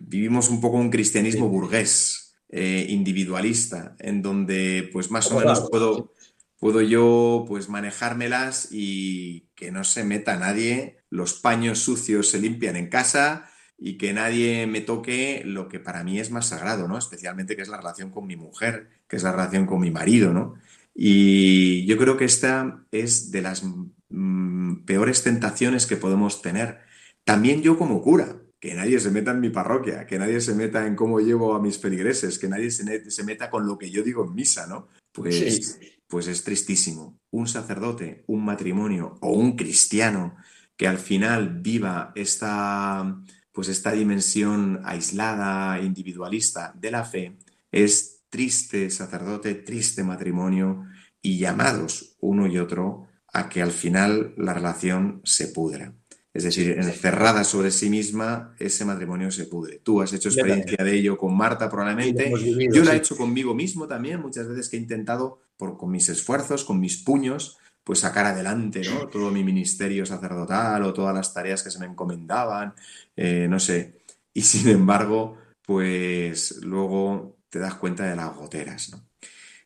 Vivimos 0.00 0.50
un 0.50 0.60
poco 0.60 0.76
un 0.76 0.90
cristianismo 0.90 1.46
Sí. 1.46 1.50
burgués, 1.50 2.34
eh, 2.50 2.86
individualista, 2.90 3.96
en 3.98 4.20
donde 4.22 4.90
pues 4.92 5.10
más 5.10 5.30
o 5.32 5.38
menos 5.38 5.68
puedo, 5.70 6.12
puedo 6.58 6.82
yo 6.82 7.46
pues 7.48 7.68
manejármelas 7.70 8.68
y 8.70 9.48
que 9.54 9.70
no 9.70 9.84
se 9.84 10.04
meta 10.04 10.36
nadie, 10.36 10.98
los 11.08 11.34
paños 11.34 11.78
sucios 11.78 12.28
se 12.28 12.38
limpian 12.40 12.76
en 12.76 12.88
casa 12.88 13.50
y 13.78 13.96
que 13.96 14.12
nadie 14.12 14.66
me 14.66 14.82
toque 14.82 15.42
lo 15.46 15.68
que 15.68 15.80
para 15.80 16.04
mí 16.04 16.20
es 16.20 16.30
más 16.30 16.48
sagrado, 16.48 16.86
¿no? 16.86 16.98
Especialmente 16.98 17.56
que 17.56 17.62
es 17.62 17.68
la 17.68 17.78
relación 17.78 18.10
con 18.10 18.26
mi 18.26 18.36
mujer, 18.36 18.90
que 19.08 19.16
es 19.16 19.22
la 19.22 19.32
relación 19.32 19.64
con 19.64 19.80
mi 19.80 19.90
marido, 19.90 20.34
¿no? 20.34 20.56
Y 20.94 21.86
yo 21.86 21.96
creo 21.96 22.16
que 22.16 22.24
esta 22.24 22.84
es 22.90 23.30
de 23.30 23.42
las 23.42 23.62
mm, 24.08 24.84
peores 24.84 25.22
tentaciones 25.22 25.86
que 25.86 25.96
podemos 25.96 26.42
tener. 26.42 26.80
También 27.24 27.62
yo 27.62 27.78
como 27.78 28.02
cura, 28.02 28.40
que 28.60 28.74
nadie 28.74 29.00
se 29.00 29.10
meta 29.10 29.30
en 29.30 29.40
mi 29.40 29.48
parroquia, 29.48 30.06
que 30.06 30.18
nadie 30.18 30.40
se 30.40 30.54
meta 30.54 30.86
en 30.86 30.94
cómo 30.94 31.20
llevo 31.20 31.54
a 31.54 31.62
mis 31.62 31.78
feligreses, 31.78 32.38
que 32.38 32.48
nadie 32.48 32.70
se, 32.70 33.24
meta 33.24 33.48
con 33.48 33.66
lo 33.66 33.78
que 33.78 33.90
yo 33.90 34.02
digo 34.02 34.24
en 34.24 34.34
misa, 34.34 34.66
¿no? 34.66 34.88
Pues, 35.12 35.78
pues 36.06 36.26
es 36.26 36.44
tristísimo. 36.44 37.18
Un 37.30 37.48
sacerdote, 37.48 38.24
un 38.26 38.44
matrimonio 38.44 39.16
o 39.22 39.32
un 39.32 39.56
cristiano 39.56 40.36
que 40.76 40.86
al 40.86 40.98
final 40.98 41.60
viva 41.60 42.12
esta, 42.14 43.22
pues 43.52 43.68
esta 43.68 43.92
dimensión 43.92 44.80
aislada, 44.84 45.80
individualista 45.80 46.74
de 46.78 46.90
la 46.90 47.04
fe, 47.04 47.38
es 47.72 48.19
triste 48.30 48.88
sacerdote, 48.90 49.54
triste 49.54 50.02
matrimonio 50.04 50.86
y 51.20 51.38
llamados 51.38 52.16
uno 52.20 52.46
y 52.46 52.58
otro 52.58 53.08
a 53.32 53.48
que 53.48 53.62
al 53.62 53.72
final 53.72 54.34
la 54.36 54.54
relación 54.54 55.20
se 55.24 55.48
pudra. 55.48 55.94
Es 56.32 56.44
decir, 56.44 56.70
encerrada 56.78 57.42
sobre 57.42 57.72
sí 57.72 57.90
misma, 57.90 58.54
ese 58.58 58.84
matrimonio 58.84 59.32
se 59.32 59.46
pudre. 59.46 59.80
Tú 59.82 60.00
has 60.00 60.12
hecho 60.12 60.28
experiencia 60.28 60.84
de 60.84 60.94
ello 60.94 61.18
con 61.18 61.36
Marta 61.36 61.68
probablemente. 61.68 62.32
vivido, 62.32 62.72
Yo 62.72 62.84
lo 62.84 62.92
he 62.92 62.96
hecho 62.96 63.16
conmigo 63.16 63.52
mismo 63.52 63.88
también, 63.88 64.20
muchas 64.20 64.46
veces 64.46 64.68
que 64.68 64.76
he 64.76 64.80
intentado, 64.80 65.40
por, 65.56 65.76
con 65.76 65.90
mis 65.90 66.08
esfuerzos, 66.08 66.64
con 66.64 66.78
mis 66.78 66.98
puños, 66.98 67.58
pues 67.82 68.00
sacar 68.00 68.26
adelante, 68.26 68.82
¿no? 68.82 69.08
Todo 69.08 69.32
mi 69.32 69.42
ministerio 69.42 70.06
sacerdotal 70.06 70.84
o 70.84 70.92
todas 70.92 71.14
las 71.14 71.34
tareas 71.34 71.64
que 71.64 71.70
se 71.72 71.80
me 71.80 71.86
encomendaban, 71.86 72.74
eh, 73.16 73.48
no 73.50 73.58
sé. 73.58 74.02
Y 74.32 74.42
sin 74.42 74.68
embargo, 74.68 75.36
pues 75.66 76.60
luego 76.62 77.39
te 77.50 77.58
das 77.58 77.74
cuenta 77.74 78.04
de 78.06 78.16
las 78.16 78.34
goteras, 78.34 78.90
¿no? 78.90 79.06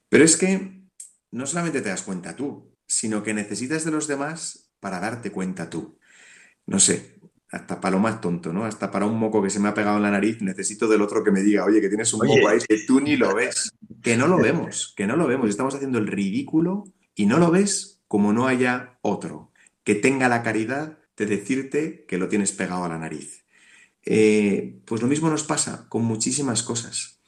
Pero 0.09 0.25
es 0.25 0.37
que 0.37 0.83
no 1.31 1.47
solamente 1.47 1.81
te 1.83 1.89
das 1.91 2.03
cuenta 2.03 2.37
tú, 2.37 2.75
sino 2.87 3.23
que 3.23 3.35
necesitas 3.35 3.85
de 3.85 3.91
los 3.91 4.07
demás 4.09 4.71
para 4.81 5.01
darte 5.01 5.31
cuenta 5.33 5.71
tú. 5.71 5.99
No 6.67 6.81
sé, 6.81 7.19
hasta 7.51 7.81
para 7.81 7.97
lo 7.97 8.01
más 8.01 8.21
tonto, 8.21 8.53
¿no? 8.53 8.65
Hasta 8.65 8.91
para 8.91 9.07
un 9.07 9.19
moco 9.19 9.43
que 9.43 9.51
se 9.51 9.61
me 9.61 9.69
ha 9.69 9.75
pegado 9.75 9.97
en 9.97 10.03
la 10.03 10.11
nariz, 10.11 10.41
necesito 10.43 10.89
del 10.89 11.03
otro 11.03 11.23
que 11.23 11.31
me 11.31 11.43
diga, 11.43 11.65
oye, 11.65 11.81
que 11.81 11.89
tienes 11.89 12.13
un 12.15 12.23
Oye. 12.23 12.37
moco 12.37 12.49
ahí 12.49 12.59
que 12.69 12.79
tú 12.87 13.01
ni 13.01 13.17
lo 13.17 13.35
ves. 13.35 13.73
Que 14.03 14.17
no 14.17 14.27
lo 14.27 14.39
vemos, 14.39 14.93
que 14.97 15.07
no 15.07 15.17
lo 15.17 15.27
vemos. 15.27 15.49
Estamos 15.49 15.75
haciendo 15.75 15.99
el 15.99 16.07
ridículo 16.07 16.85
y 17.15 17.27
no 17.27 17.39
lo 17.39 17.51
ves 17.51 18.01
como 18.09 18.33
no 18.33 18.47
haya 18.47 18.99
otro. 19.03 19.53
que 19.85 19.95
tenga 19.95 20.29
la 20.29 20.43
caridad 20.43 20.99
de 21.17 21.27
decirte 21.27 22.07
que 22.09 22.17
lo 22.19 22.29
tienes 22.29 22.53
pegado 22.53 22.85
a 22.85 22.89
la 22.89 22.99
nariz. 22.99 23.45
Eh, 24.05 24.81
pues 24.85 25.03
lo 25.03 25.09
mismo 25.09 25.31
nos 25.31 25.45
pasa 25.45 25.87
con 25.89 26.05
muchísimas 26.05 26.63
cosas. 26.63 27.21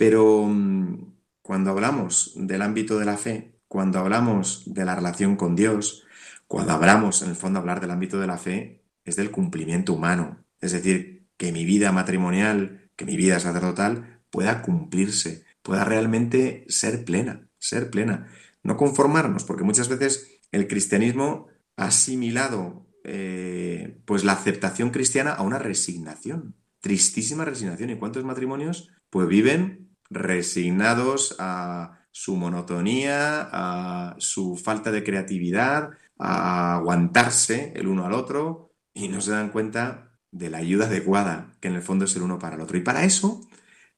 Pero 0.00 0.46
mm, 0.46 1.12
cuando 1.42 1.72
hablamos 1.72 2.32
del 2.34 2.62
ámbito 2.62 2.98
de 2.98 3.04
la 3.04 3.18
fe, 3.18 3.60
cuando 3.68 3.98
hablamos 3.98 4.62
de 4.64 4.86
la 4.86 4.96
relación 4.96 5.36
con 5.36 5.54
Dios, 5.54 6.06
cuando 6.46 6.72
hablamos, 6.72 7.20
en 7.20 7.28
el 7.28 7.36
fondo, 7.36 7.58
hablar 7.58 7.82
del 7.82 7.90
ámbito 7.90 8.18
de 8.18 8.26
la 8.26 8.38
fe, 8.38 8.82
es 9.04 9.16
del 9.16 9.30
cumplimiento 9.30 9.92
humano. 9.92 10.42
Es 10.58 10.72
decir, 10.72 11.26
que 11.36 11.52
mi 11.52 11.66
vida 11.66 11.92
matrimonial, 11.92 12.88
que 12.96 13.04
mi 13.04 13.14
vida 13.18 13.40
sacerdotal 13.40 14.22
pueda 14.30 14.62
cumplirse, 14.62 15.44
pueda 15.60 15.84
realmente 15.84 16.64
ser 16.70 17.04
plena, 17.04 17.50
ser 17.58 17.90
plena. 17.90 18.26
No 18.62 18.78
conformarnos, 18.78 19.44
porque 19.44 19.64
muchas 19.64 19.90
veces 19.90 20.40
el 20.50 20.66
cristianismo 20.66 21.48
ha 21.76 21.88
asimilado 21.88 22.86
eh, 23.04 24.00
pues 24.06 24.24
la 24.24 24.32
aceptación 24.32 24.92
cristiana 24.92 25.32
a 25.32 25.42
una 25.42 25.58
resignación, 25.58 26.54
tristísima 26.80 27.44
resignación. 27.44 27.90
¿Y 27.90 27.96
cuántos 27.96 28.24
matrimonios 28.24 28.88
pues 29.10 29.28
viven 29.28 29.89
resignados 30.10 31.36
a 31.38 32.00
su 32.10 32.36
monotonía, 32.36 33.48
a 33.52 34.16
su 34.18 34.56
falta 34.56 34.90
de 34.90 35.04
creatividad, 35.04 35.90
a 36.18 36.74
aguantarse 36.76 37.72
el 37.76 37.86
uno 37.86 38.04
al 38.04 38.12
otro 38.12 38.72
y 38.92 39.08
no 39.08 39.20
se 39.20 39.30
dan 39.30 39.50
cuenta 39.50 40.12
de 40.32 40.50
la 40.50 40.58
ayuda 40.58 40.86
adecuada 40.86 41.56
que 41.60 41.68
en 41.68 41.74
el 41.74 41.82
fondo 41.82 42.04
es 42.04 42.14
el 42.16 42.22
uno 42.22 42.38
para 42.38 42.56
el 42.56 42.62
otro. 42.62 42.76
Y 42.76 42.82
para 42.82 43.04
eso 43.04 43.48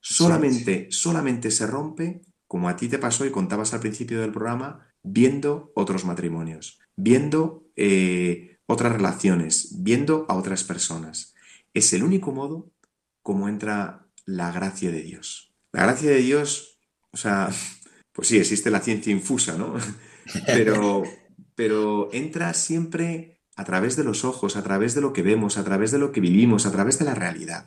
solamente, 0.00 0.88
solamente 0.90 1.50
se 1.50 1.66
rompe, 1.66 2.22
como 2.46 2.68
a 2.68 2.76
ti 2.76 2.88
te 2.88 2.98
pasó 2.98 3.24
y 3.24 3.30
contabas 3.30 3.72
al 3.72 3.80
principio 3.80 4.20
del 4.20 4.32
programa, 4.32 4.86
viendo 5.02 5.72
otros 5.74 6.04
matrimonios, 6.04 6.78
viendo 6.96 7.64
eh, 7.76 8.58
otras 8.66 8.92
relaciones, 8.92 9.82
viendo 9.82 10.26
a 10.28 10.34
otras 10.34 10.64
personas. 10.64 11.34
Es 11.74 11.92
el 11.92 12.02
único 12.02 12.32
modo 12.32 12.70
como 13.22 13.48
entra 13.48 14.06
la 14.26 14.52
gracia 14.52 14.90
de 14.90 15.02
Dios. 15.02 15.51
La 15.72 15.82
gracia 15.84 16.10
de 16.10 16.18
Dios, 16.18 16.78
o 17.10 17.16
sea, 17.16 17.50
pues 18.12 18.28
sí, 18.28 18.38
existe 18.38 18.70
la 18.70 18.80
ciencia 18.80 19.12
infusa, 19.12 19.56
¿no? 19.56 19.74
Pero, 20.46 21.02
pero 21.56 22.08
entra 22.12 22.54
siempre 22.54 23.40
a 23.56 23.64
través 23.64 23.96
de 23.96 24.04
los 24.04 24.24
ojos, 24.24 24.56
a 24.56 24.62
través 24.62 24.94
de 24.94 25.00
lo 25.00 25.12
que 25.12 25.22
vemos, 25.22 25.58
a 25.58 25.64
través 25.64 25.90
de 25.90 25.98
lo 25.98 26.12
que 26.12 26.20
vivimos, 26.20 26.64
a 26.64 26.70
través 26.70 26.98
de 27.00 27.04
la 27.04 27.14
realidad. 27.14 27.66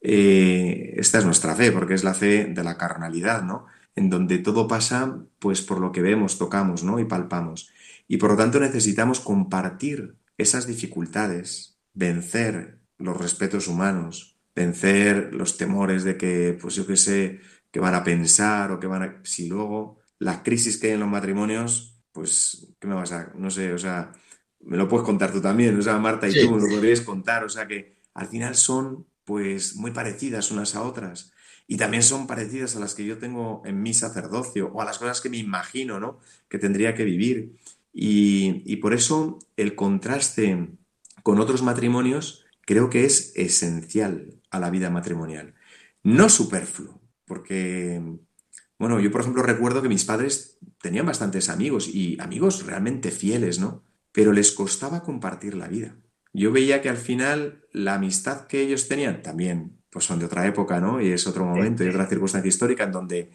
Eh, 0.00 0.94
esta 0.98 1.18
es 1.18 1.24
nuestra 1.24 1.54
fe, 1.54 1.72
porque 1.72 1.94
es 1.94 2.04
la 2.04 2.12
fe 2.14 2.46
de 2.46 2.64
la 2.64 2.76
carnalidad, 2.76 3.42
¿no? 3.42 3.66
En 3.94 4.10
donde 4.10 4.38
todo 4.38 4.68
pasa, 4.68 5.18
pues, 5.38 5.62
por 5.62 5.80
lo 5.80 5.92
que 5.92 6.02
vemos, 6.02 6.36
tocamos, 6.36 6.82
¿no? 6.82 6.98
Y 6.98 7.04
palpamos. 7.04 7.70
Y 8.06 8.18
por 8.18 8.30
lo 8.30 8.36
tanto 8.36 8.60
necesitamos 8.60 9.20
compartir 9.20 10.16
esas 10.36 10.66
dificultades, 10.66 11.78
vencer 11.94 12.80
los 12.98 13.16
respetos 13.16 13.66
humanos, 13.66 14.33
vencer 14.54 15.34
los 15.34 15.56
temores 15.56 16.04
de 16.04 16.16
que, 16.16 16.56
pues 16.60 16.74
yo 16.74 16.86
qué 16.86 16.96
sé, 16.96 17.40
que 17.70 17.80
van 17.80 17.94
a 17.94 18.04
pensar 18.04 18.70
o 18.72 18.78
que 18.78 18.86
van 18.86 19.02
a... 19.02 19.20
Si 19.24 19.48
luego 19.48 19.98
las 20.18 20.38
crisis 20.38 20.78
que 20.78 20.88
hay 20.88 20.92
en 20.94 21.00
los 21.00 21.08
matrimonios, 21.08 21.98
pues, 22.12 22.68
¿qué 22.78 22.86
me 22.86 22.94
vas 22.94 23.12
a...? 23.12 23.32
No 23.36 23.50
sé, 23.50 23.72
o 23.72 23.78
sea, 23.78 24.12
me 24.60 24.76
lo 24.76 24.88
puedes 24.88 25.04
contar 25.04 25.32
tú 25.32 25.40
también, 25.40 25.76
o 25.78 25.82
sea, 25.82 25.98
Marta 25.98 26.28
y 26.28 26.32
Sí. 26.32 26.40
tú 26.42 26.52
me 26.54 26.60
lo 26.62 26.68
podríais 26.68 27.00
contar, 27.00 27.44
o 27.44 27.48
sea, 27.48 27.66
que 27.66 27.96
al 28.14 28.28
final 28.28 28.54
son, 28.54 29.06
pues, 29.24 29.74
muy 29.76 29.90
parecidas 29.90 30.50
unas 30.50 30.74
a 30.76 30.82
otras. 30.82 31.32
Y 31.66 31.76
también 31.78 32.02
son 32.02 32.26
parecidas 32.26 32.76
a 32.76 32.80
las 32.80 32.94
que 32.94 33.04
yo 33.06 33.18
tengo 33.18 33.62
en 33.64 33.82
mi 33.82 33.94
sacerdocio 33.94 34.70
o 34.72 34.82
a 34.82 34.84
las 34.84 34.98
cosas 34.98 35.20
que 35.20 35.30
me 35.30 35.38
imagino, 35.38 35.98
¿no? 35.98 36.18
Que 36.48 36.58
tendría 36.58 36.94
que 36.94 37.04
vivir. 37.04 37.56
Y, 37.92 38.62
y 38.66 38.76
por 38.76 38.92
eso 38.92 39.38
el 39.56 39.74
contraste 39.74 40.68
con 41.22 41.40
otros 41.40 41.62
matrimonios 41.62 42.44
creo 42.66 42.90
que 42.90 43.04
es 43.06 43.32
esencial 43.34 44.40
a 44.54 44.60
la 44.60 44.70
vida 44.70 44.88
matrimonial. 44.88 45.54
No 46.02 46.28
superfluo, 46.28 47.00
porque, 47.24 48.00
bueno, 48.78 49.00
yo 49.00 49.10
por 49.10 49.22
ejemplo 49.22 49.42
recuerdo 49.42 49.82
que 49.82 49.88
mis 49.88 50.04
padres 50.04 50.58
tenían 50.80 51.06
bastantes 51.06 51.48
amigos 51.48 51.88
y 51.88 52.16
amigos 52.20 52.64
realmente 52.64 53.10
fieles, 53.10 53.58
¿no? 53.58 53.84
Pero 54.12 54.32
les 54.32 54.52
costaba 54.52 55.02
compartir 55.02 55.54
la 55.54 55.66
vida. 55.66 55.96
Yo 56.32 56.52
veía 56.52 56.82
que 56.82 56.88
al 56.88 56.96
final 56.96 57.64
la 57.72 57.94
amistad 57.94 58.46
que 58.46 58.60
ellos 58.60 58.86
tenían 58.86 59.22
también, 59.22 59.80
pues 59.90 60.04
son 60.04 60.18
de 60.18 60.26
otra 60.26 60.46
época, 60.46 60.80
¿no? 60.80 61.00
Y 61.00 61.10
es 61.10 61.26
otro 61.26 61.44
momento 61.44 61.82
y 61.82 61.88
otra 61.88 62.06
circunstancia 62.06 62.48
histórica 62.48 62.84
en 62.84 62.92
donde 62.92 63.32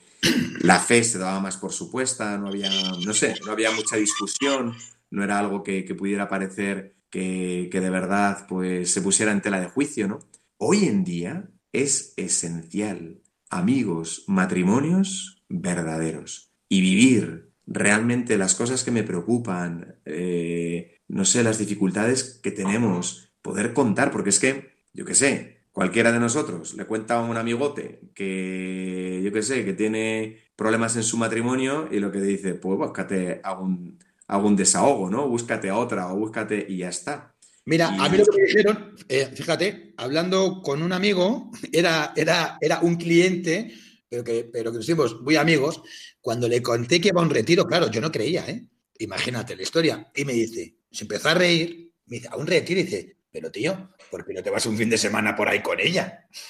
la 0.62 0.79
fe 0.79 1.03
se 1.03 1.17
daba 1.17 1.39
más 1.39 1.58
por 1.58 1.73
supuesta, 1.73 2.38
no 2.38 2.47
había, 2.47 2.69
no 3.05 3.13
sé, 3.13 3.36
no 3.45 3.51
había 3.51 3.71
mucha 3.71 3.97
discusión, 3.97 4.75
no 5.12 5.23
era 5.23 5.39
algo 5.39 5.63
que, 5.63 5.84
que 5.84 5.95
pudiera 5.95 6.29
parecer 6.29 6.95
que, 7.10 7.67
que 7.71 7.82
de 7.82 7.89
verdad 7.89 8.45
pues 8.47 8.93
se 8.93 9.01
pusiera 9.01 9.32
en 9.32 9.41
tela 9.41 9.60
de 9.60 9.69
juicio, 9.69 10.08
¿no? 10.08 10.19
Hoy 10.62 10.88
en 10.88 11.06
día 11.06 11.50
es 11.72 12.13
esencial 12.17 13.22
amigos, 13.50 14.26
matrimonios 14.28 15.41
verdaderos 15.48 16.52
y 16.67 16.82
vivir 16.82 17.54
realmente 17.65 18.38
las 18.38 18.56
cosas 18.56 18.84
que 18.84 18.91
me 18.91 19.04
preocupan, 19.04 20.02
eh, 20.04 20.98
no 21.08 21.24
sé, 21.24 21.43
las 21.43 21.60
dificultades 21.60 22.41
que 22.43 22.52
tenemos, 22.52 23.32
poder 23.41 23.74
contar, 23.74 24.12
porque 24.12 24.32
es 24.32 24.39
que, 24.39 24.84
yo 24.93 25.06
qué 25.06 25.15
sé, 25.15 25.62
cualquiera 25.72 26.12
de 26.12 26.19
nosotros 26.19 26.74
le 26.74 26.84
cuenta 26.84 27.19
a 27.19 27.22
un 27.22 27.38
amigote 27.38 28.02
que, 28.13 29.22
yo 29.24 29.32
qué 29.32 29.43
sé, 29.43 29.63
que 29.63 29.74
tiene 29.74 30.39
problemas 30.58 30.98
en 30.98 31.04
su 31.04 31.15
matrimonio 31.15 31.88
y 31.89 32.02
lo 32.02 32.12
que 32.12 32.19
dice, 32.19 32.56
pues 32.56 32.78
búscate 32.78 33.39
algún, 33.45 33.98
algún 34.28 34.58
desahogo, 34.58 35.10
¿no? 35.10 35.26
Búscate 35.30 35.69
a 35.69 35.78
otra 35.78 36.12
o 36.12 36.17
búscate 36.17 36.65
y 36.67 36.80
ya 36.80 36.89
está. 36.89 37.34
Mira, 37.69 37.89
a 37.89 38.10
mí 38.10 38.17
lo 38.17 38.25
que 38.25 38.41
me 38.41 38.47
dijeron, 38.47 38.95
eh, 39.08 39.27
fíjate, 39.32 39.93
hablando 39.97 40.60
con 40.63 40.82
un 40.82 40.91
amigo, 40.91 41.51
era, 41.71 42.13
era, 42.15 42.58
era 42.60 42.79
un 42.79 42.95
cliente, 42.95 43.71
pero 44.10 44.23
que, 44.23 44.49
pero 44.51 44.71
que 44.71 44.77
nos 44.77 44.86
hicimos 44.86 45.22
muy 45.22 45.36
amigos, 45.36 45.80
cuando 46.20 46.47
le 46.47 46.63
conté 46.63 46.99
que 46.99 47.09
iba 47.09 47.22
a 47.22 47.24
un 47.24 47.30
retiro, 47.30 47.67
claro, 47.67 47.91
yo 47.91 48.01
no 48.01 48.11
creía, 48.11 48.43
¿eh? 48.49 48.65
Imagínate 48.97 49.55
la 49.55 49.61
historia. 49.61 50.11
Y 50.15 50.26
me 50.26 50.34
dice, 50.34 50.78
se 50.89 51.03
empezó 51.03 51.30
a 51.30 51.36
reír, 51.36 51.93
me 52.07 52.17
dice, 52.17 52.30
a 52.32 52.38
un 52.38 52.47
retiro, 52.47 52.80
y 52.80 52.86
dice, 52.86 53.17
pero 53.32 53.51
tío, 53.51 53.91
¿por 54.09 54.26
qué 54.26 54.34
no 54.34 54.41
te 54.41 54.49
vas 54.49 54.65
un 54.65 54.76
fin 54.76 54.89
de 54.89 54.97
semana 54.97 55.36
por 55.36 55.47
ahí 55.47 55.61
con 55.61 55.80
ella? 55.80 56.28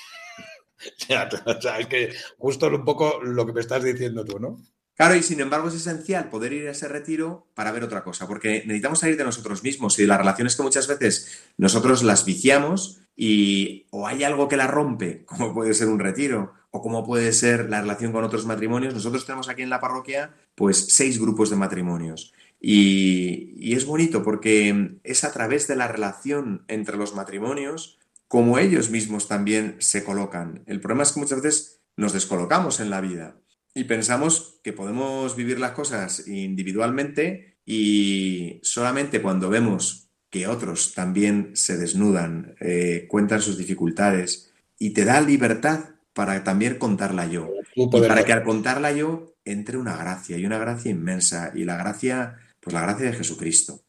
o 1.45 1.61
sea, 1.61 1.79
es 1.79 1.87
que 1.87 2.13
justo 2.37 2.67
un 2.67 2.85
poco 2.85 3.19
lo 3.21 3.45
que 3.45 3.51
me 3.51 3.59
estás 3.59 3.83
diciendo 3.83 4.23
tú, 4.23 4.39
¿no? 4.39 4.63
Claro, 4.99 5.15
y 5.15 5.23
sin 5.23 5.39
embargo 5.39 5.69
es 5.69 5.75
esencial 5.75 6.29
poder 6.29 6.51
ir 6.51 6.67
a 6.67 6.71
ese 6.71 6.89
retiro 6.89 7.47
para 7.53 7.71
ver 7.71 7.85
otra 7.85 8.03
cosa, 8.03 8.27
porque 8.27 8.63
necesitamos 8.65 8.99
salir 8.99 9.15
de 9.15 9.23
nosotros 9.23 9.63
mismos 9.63 9.97
y 9.97 10.01
de 10.01 10.09
las 10.09 10.17
relaciones 10.17 10.57
que 10.57 10.61
muchas 10.61 10.89
veces 10.89 11.41
nosotros 11.55 12.03
las 12.03 12.25
viciamos 12.25 12.99
y 13.15 13.85
o 13.91 14.07
hay 14.07 14.25
algo 14.25 14.49
que 14.49 14.57
la 14.57 14.67
rompe, 14.67 15.23
como 15.23 15.53
puede 15.53 15.73
ser 15.73 15.87
un 15.87 15.99
retiro, 15.99 16.51
o 16.71 16.81
como 16.81 17.05
puede 17.05 17.31
ser 17.31 17.69
la 17.69 17.79
relación 17.79 18.11
con 18.11 18.25
otros 18.25 18.45
matrimonios. 18.45 18.93
Nosotros 18.93 19.25
tenemos 19.25 19.47
aquí 19.47 19.61
en 19.61 19.69
la 19.69 19.79
parroquia 19.79 20.33
pues 20.53 20.93
seis 20.93 21.17
grupos 21.17 21.49
de 21.49 21.55
matrimonios 21.55 22.33
y, 22.59 23.53
y 23.55 23.77
es 23.77 23.85
bonito 23.85 24.21
porque 24.21 24.97
es 25.05 25.23
a 25.23 25.31
través 25.31 25.65
de 25.69 25.77
la 25.77 25.87
relación 25.87 26.65
entre 26.67 26.97
los 26.97 27.15
matrimonios 27.15 27.99
como 28.27 28.59
ellos 28.59 28.89
mismos 28.89 29.29
también 29.29 29.77
se 29.79 30.03
colocan. 30.03 30.61
El 30.65 30.81
problema 30.81 31.03
es 31.03 31.13
que 31.13 31.21
muchas 31.21 31.41
veces 31.41 31.79
nos 31.95 32.11
descolocamos 32.11 32.81
en 32.81 32.89
la 32.89 32.99
vida 32.99 33.37
y 33.79 33.85
pensamos 33.85 34.59
que 34.61 34.73
podemos 34.73 35.37
vivir 35.37 35.57
las 35.57 35.71
cosas 35.71 36.27
individualmente 36.27 37.57
y 37.65 38.59
solamente 38.61 39.21
cuando 39.21 39.49
vemos 39.49 40.09
que 40.29 40.47
otros 40.47 40.93
también 40.93 41.51
se 41.53 41.77
desnudan, 41.77 42.55
eh, 42.59 43.05
cuentan 43.07 43.41
sus 43.41 43.57
dificultades 43.57 44.51
y 44.77 44.91
te 44.91 45.05
da 45.05 45.21
libertad 45.21 45.91
para 46.13 46.43
también 46.43 46.77
contarla 46.77 47.25
yo. 47.25 47.49
Y 47.73 47.87
para 47.87 48.25
que 48.25 48.33
al 48.33 48.43
contarla 48.43 48.91
yo 48.91 49.35
entre 49.45 49.77
una 49.77 49.95
gracia 49.95 50.37
y 50.37 50.45
una 50.45 50.57
gracia 50.59 50.91
inmensa 50.91 51.53
y 51.55 51.63
la 51.63 51.77
gracia, 51.77 52.35
pues 52.59 52.73
la 52.73 52.81
gracia 52.81 53.05
de 53.05 53.13
Jesucristo, 53.13 53.83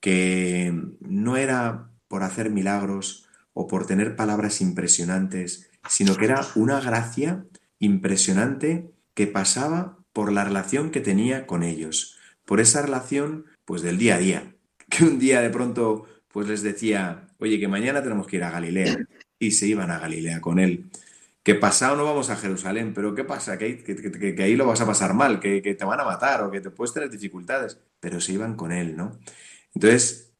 que 0.00 0.72
no 1.00 1.36
era 1.36 1.90
por 2.08 2.22
hacer 2.22 2.48
milagros 2.48 3.28
o 3.52 3.66
por 3.66 3.86
tener 3.86 4.16
palabras 4.16 4.62
impresionantes, 4.62 5.70
sino 5.86 6.16
que 6.16 6.24
era 6.24 6.46
una 6.54 6.80
gracia 6.80 7.44
impresionante 7.78 8.93
que 9.14 9.26
pasaba 9.26 9.98
por 10.12 10.32
la 10.32 10.44
relación 10.44 10.90
que 10.90 11.00
tenía 11.00 11.46
con 11.46 11.62
ellos, 11.62 12.18
por 12.44 12.60
esa 12.60 12.82
relación 12.82 13.46
pues 13.64 13.82
del 13.82 13.98
día 13.98 14.16
a 14.16 14.18
día, 14.18 14.54
que 14.90 15.04
un 15.04 15.18
día 15.18 15.40
de 15.40 15.50
pronto 15.50 16.06
pues 16.28 16.48
les 16.48 16.62
decía, 16.62 17.28
oye, 17.38 17.58
que 17.60 17.68
mañana 17.68 18.02
tenemos 18.02 18.26
que 18.26 18.36
ir 18.36 18.44
a 18.44 18.50
Galilea 18.50 18.98
y 19.38 19.52
se 19.52 19.66
iban 19.66 19.90
a 19.90 19.98
Galilea 20.00 20.40
con 20.40 20.58
él. 20.58 20.86
Que 21.44 21.54
pasado 21.54 21.94
no 21.96 22.04
vamos 22.04 22.30
a 22.30 22.36
Jerusalén, 22.36 22.92
pero 22.94 23.14
¿qué 23.14 23.22
pasa? 23.22 23.58
Que, 23.58 23.64
ahí- 23.66 23.76
que- 23.82 24.42
ahí 24.42 24.56
lo 24.56 24.66
vas 24.66 24.80
a 24.80 24.86
pasar 24.86 25.12
mal, 25.14 25.40
que 25.40 25.60
te 25.60 25.84
van 25.84 26.00
a 26.00 26.04
matar 26.04 26.42
o 26.42 26.50
que 26.50 26.60
te 26.60 26.70
puedes 26.70 26.92
tener 26.94 27.10
dificultades, 27.10 27.78
pero 28.00 28.20
se 28.20 28.32
iban 28.32 28.56
con 28.56 28.72
él, 28.72 28.96
¿no? 28.96 29.18
Entonces, 29.74 30.32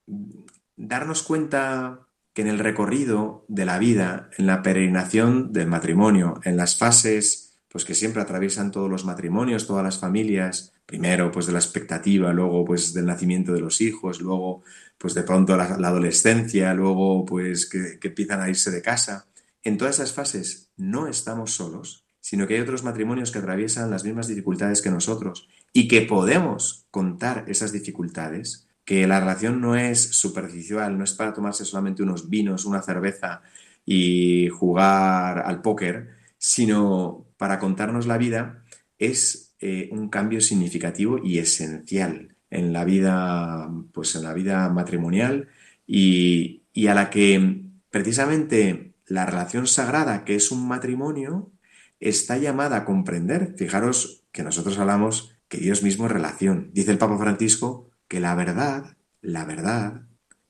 darnos 0.77 1.23
cuenta 1.23 2.01
que 2.33 2.43
en 2.43 2.49
el 2.49 2.59
recorrido 2.59 3.45
de 3.49 3.65
la 3.67 3.79
vida, 3.79 4.31
en 4.39 4.47
la 4.47 4.63
peregrinación 4.63 5.53
del 5.53 5.69
matrimonio, 5.69 6.41
en 6.45 6.57
las 6.57 6.77
fases 6.77 7.54
pues 7.75 7.85
que 7.85 7.97
siempre 7.97 8.23
atraviesan 8.23 8.71
todos 8.71 8.89
los 8.89 9.05
matrimonios, 9.05 9.67
todas 9.67 9.83
las 9.83 9.99
familias, 9.99 10.73
primero 10.87 11.33
pues 11.33 11.47
de 11.47 11.53
la 11.53 11.59
expectativa, 11.59 12.33
luego 12.33 12.65
pues 12.65 12.95
del 12.95 13.05
nacimiento 13.05 13.53
de 13.53 13.59
los 13.59 13.81
hijos, 13.81 14.21
luego 14.21 14.63
pues 14.97 15.13
de 15.15 15.25
pronto 15.25 15.57
la, 15.57 15.65
adolescencia, 15.65 16.73
luego 16.73 17.25
pues 17.25 17.69
que, 17.69 17.99
que 17.99 18.09
empiezan 18.09 18.41
a 18.41 18.49
irse 18.49 18.71
de 18.71 18.81
casa. 18.81 19.27
En 19.65 19.77
todas 19.77 19.97
esas 19.97 20.13
fases 20.13 20.71
no 20.77 21.09
estamos 21.09 21.51
solos, 21.51 22.05
sino 22.21 22.47
que 22.47 22.55
hay 22.55 22.61
otros 22.61 22.85
matrimonios 22.85 23.33
que 23.33 23.41
atraviesan 23.41 23.91
las 23.91 24.05
mismas 24.05 24.29
dificultades 24.29 24.81
que 24.81 24.93
nosotros 24.93 25.49
y 25.73 25.89
que 25.89 26.03
podemos 26.03 26.87
contar 26.93 27.45
esas 27.49 27.73
dificultades, 27.73 28.69
que 28.85 29.09
la 29.09 29.19
relación 29.19 29.61
no 29.61 29.75
es 29.75 30.01
superficial, 30.01 30.97
no 30.97 31.03
es 31.03 31.15
para 31.15 31.33
tomarse 31.33 31.65
solamente 31.65 32.05
unos 32.05 32.31
vinos, 32.31 32.67
una 32.67 32.83
cerveza 32.83 33.43
y 33.85 34.49
jugar 34.51 35.41
al 35.41 35.61
póker, 35.61 36.23
sino 36.47 37.27
para 37.39 37.59
contarnos 37.59 38.07
la 38.07 38.19
vida, 38.19 38.65
es 38.99 39.55
eh, 39.61 39.89
un 39.93 40.11
cambio 40.11 40.43
significativo 40.43 41.19
y 41.25 41.39
esencial 41.39 42.37
en 42.51 42.75
la 42.75 42.85
vida, 42.85 43.71
pues 43.95 44.15
en 44.15 44.25
la 44.25 44.35
vida 44.35 44.69
matrimonial 44.69 45.49
y, 45.87 46.65
y 46.75 46.89
a 46.89 46.95
la 46.95 47.09
que 47.09 47.63
precisamente 47.89 48.93
la 49.07 49.25
relación 49.25 49.67
sagrada, 49.67 50.27
que 50.27 50.35
es 50.35 50.51
un 50.51 50.69
matrimonio, 50.69 51.51
está 51.99 52.37
llamada 52.37 52.77
a 52.77 52.85
comprender. 52.85 53.55
Fijaros 53.57 54.27
que 54.31 54.43
nosotros 54.43 54.79
hablamos 54.79 55.35
que 55.49 55.57
Dios 55.57 55.83
mismo 55.83 56.05
es 56.05 56.13
relación. 56.13 56.69
Dice 56.75 56.91
el 56.91 56.99
Papa 56.99 57.17
Francisco 57.17 57.91
que 58.07 58.21
la 58.21 58.35
verdad, 58.35 58.99
la 59.23 59.47
verdad, 59.47 60.03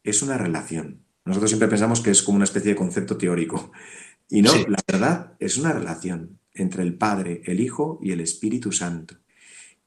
es 0.03 0.22
una 0.22 0.38
relación. 0.38 1.05
Nosotros 1.24 1.51
siempre 1.51 1.68
pensamos 1.68 2.01
que 2.01 2.11
es 2.11 2.24
como 2.24 2.34
una 2.34 2.47
especie 2.47 2.72
de 2.72 2.76
concepto 2.76 3.16
teórico. 3.16 3.70
Y 4.29 4.43
no, 4.43 4.51
Sí. 4.51 4.64
la 4.68 4.79
verdad 4.87 5.35
es 5.39 5.57
una 5.59 5.72
relación 5.72 6.39
entre 6.55 6.83
el 6.83 6.97
Padre, 6.97 7.43
el 7.45 7.61
Hijo 7.61 7.99
y 8.03 8.12
el 8.12 8.20
Espíritu 8.20 8.72
Santo. 8.72 9.16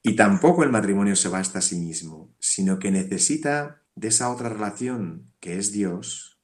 Y 0.03 0.15
tampoco 0.15 0.63
el 0.63 0.69
matrimonio 0.69 1.15
se 1.15 1.29
basta 1.29 1.59
a 1.59 1.61
sí 1.61 1.77
mismo, 1.77 2.33
sino 2.39 2.79
que 2.79 2.91
necesita 2.91 3.81
de 3.95 4.09
esa 4.09 4.29
otra 4.29 4.49
relación 4.49 5.31
que 5.39 5.57
es 5.57 5.71
Dios 5.71 6.39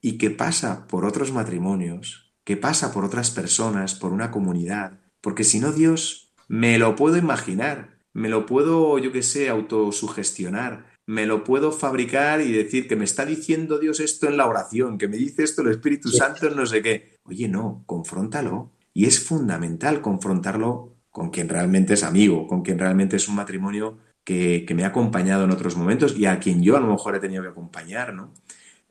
y 0.00 0.18
que 0.18 0.30
pasa 0.30 0.86
por 0.86 1.04
otros 1.04 1.32
matrimonios, 1.32 2.32
que 2.44 2.56
pasa 2.56 2.92
por 2.92 3.04
otras 3.04 3.30
personas, 3.30 3.94
por 3.94 4.12
una 4.12 4.30
comunidad, 4.30 5.00
porque 5.20 5.44
si 5.44 5.58
no 5.58 5.72
Dios 5.72 6.32
me 6.48 6.78
lo 6.78 6.96
puedo 6.96 7.16
imaginar, 7.16 7.98
me 8.12 8.28
lo 8.28 8.46
puedo, 8.46 8.98
yo 8.98 9.10
qué 9.12 9.22
sé, 9.22 9.48
autosugestionar, 9.48 10.86
me 11.08 11.24
lo 11.24 11.42
puedo 11.42 11.72
fabricar 11.72 12.42
y 12.42 12.52
decir 12.52 12.86
que 12.86 12.94
me 12.94 13.06
está 13.06 13.24
diciendo 13.24 13.78
Dios 13.78 13.98
esto 13.98 14.28
en 14.28 14.36
la 14.36 14.46
oración, 14.46 14.98
que 14.98 15.08
me 15.08 15.16
dice 15.16 15.42
esto 15.42 15.62
el 15.62 15.70
Espíritu 15.70 16.10
Santo 16.10 16.46
en 16.46 16.54
no 16.54 16.66
sé 16.66 16.82
qué. 16.82 17.16
Oye, 17.24 17.48
no, 17.48 17.82
confróntalo. 17.86 18.72
Y 18.92 19.06
es 19.06 19.18
fundamental 19.18 20.02
confrontarlo 20.02 20.96
con 21.08 21.30
quien 21.30 21.48
realmente 21.48 21.94
es 21.94 22.02
amigo, 22.04 22.46
con 22.46 22.60
quien 22.60 22.78
realmente 22.78 23.16
es 23.16 23.26
un 23.26 23.36
matrimonio 23.36 23.96
que, 24.22 24.66
que 24.68 24.74
me 24.74 24.84
ha 24.84 24.88
acompañado 24.88 25.44
en 25.44 25.50
otros 25.50 25.76
momentos 25.76 26.14
y 26.14 26.26
a 26.26 26.38
quien 26.38 26.62
yo 26.62 26.76
a 26.76 26.80
lo 26.80 26.88
mejor 26.88 27.16
he 27.16 27.20
tenido 27.20 27.42
que 27.42 27.48
acompañar, 27.48 28.12
¿no? 28.12 28.34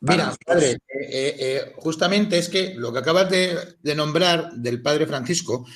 Para 0.03 0.26
Mira, 0.26 0.38
padre, 0.43 0.72
eh, 0.72 0.78
eh, 0.89 1.36
eh, 1.39 1.74
justamente 1.78 2.39
es 2.39 2.49
que 2.49 2.74
lo 2.74 2.91
que 2.91 2.99
acabas 2.99 3.30
de, 3.30 3.57
de 3.84 3.95
nombrar 3.95 4.53
del 4.53 4.82
padre 4.82 5.05
Francisco, 5.05 5.68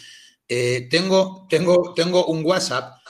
eh, 0.53 0.87
tengo, 0.89 1.47
tengo, 1.49 1.93
tengo 1.93 2.25
un 2.25 2.43
WhatsApp 2.43 3.00